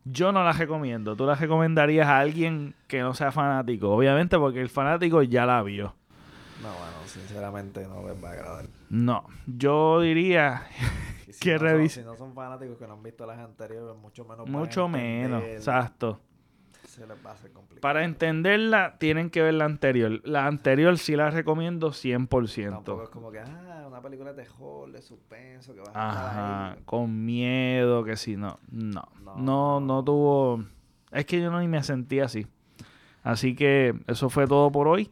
yo 0.06 0.32
no 0.32 0.44
la 0.44 0.54
recomiendo. 0.54 1.16
¿Tú 1.16 1.26
la 1.26 1.36
recomendarías 1.36 2.08
a 2.08 2.20
alguien 2.20 2.76
que 2.88 3.02
no 3.02 3.14
sea 3.14 3.32
fanático? 3.32 3.90
Obviamente 3.90 4.38
porque 4.38 4.62
el 4.62 4.70
fanático 4.70 5.22
ya 5.24 5.46
la 5.46 5.62
vio. 5.64 5.96
No, 6.62 6.70
bueno, 6.70 6.94
sinceramente 7.06 7.86
no 7.88 8.08
les 8.08 8.24
va 8.24 8.30
a 8.30 8.34
agradar. 8.34 8.66
No, 8.90 9.26
yo 9.48 10.00
diría 10.02 10.66
si 11.30 11.40
que 11.40 11.54
no 11.54 11.60
son- 11.60 11.68
revis- 11.68 11.90
si 11.90 12.02
no 12.04 12.16
son 12.16 12.34
fanáticos 12.34 12.78
que 12.78 12.88
no 12.88 12.94
han 12.94 13.04
visto 13.04 13.26
las 13.26 13.40
anteriores, 13.40 13.96
mucho 13.98 14.24
menos. 14.26 14.48
mucho 14.48 14.88
menos, 14.88 15.44
exacto. 15.44 16.22
Se 16.94 17.08
les 17.08 17.26
va 17.26 17.32
a 17.32 17.34
hacer 17.34 17.52
complicado. 17.52 17.82
Para 17.82 18.04
entenderla 18.04 18.98
tienen 19.00 19.30
que 19.32 19.42
ver 19.42 19.56
la 19.56 19.66
anterior. 19.66 20.22
La 20.28 20.46
anterior 20.46 20.98
sí 21.00 21.16
la 21.16 21.32
recomiendo 21.32 21.92
Tampoco 21.92 22.38
100%. 22.42 23.04
es 23.04 23.10
como 23.10 23.32
que, 23.32 23.40
ah, 23.40 23.86
una 23.88 24.00
película 24.02 24.32
de 24.34 24.44
terror, 24.44 24.92
de 24.92 25.02
suspenso, 25.02 25.74
que 25.74 25.80
va 25.80 25.92
a 25.94 26.10
Ajá, 26.10 26.30
estar 26.30 26.78
ahí. 26.78 26.84
con 26.86 27.26
miedo, 27.26 28.04
que 28.04 28.16
si 28.16 28.38
no. 28.38 28.60
No, 28.70 29.04
No, 29.24 29.36
no, 29.38 29.80
no 29.80 30.04
tuvo... 30.04 30.64
Es 31.12 31.26
que 31.26 31.42
yo 31.42 31.50
no 31.52 31.60
ni 31.60 31.68
me 31.68 31.82
sentí 31.84 32.20
así. 32.20 32.46
Así 33.24 33.56
que 33.56 33.96
eso 34.08 34.30
fue 34.30 34.46
todo 34.48 34.72
por 34.72 34.88
hoy. 34.88 35.10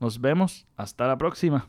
Nos 0.00 0.20
vemos. 0.20 0.66
Hasta 0.76 1.06
la 1.06 1.16
próxima. 1.18 1.68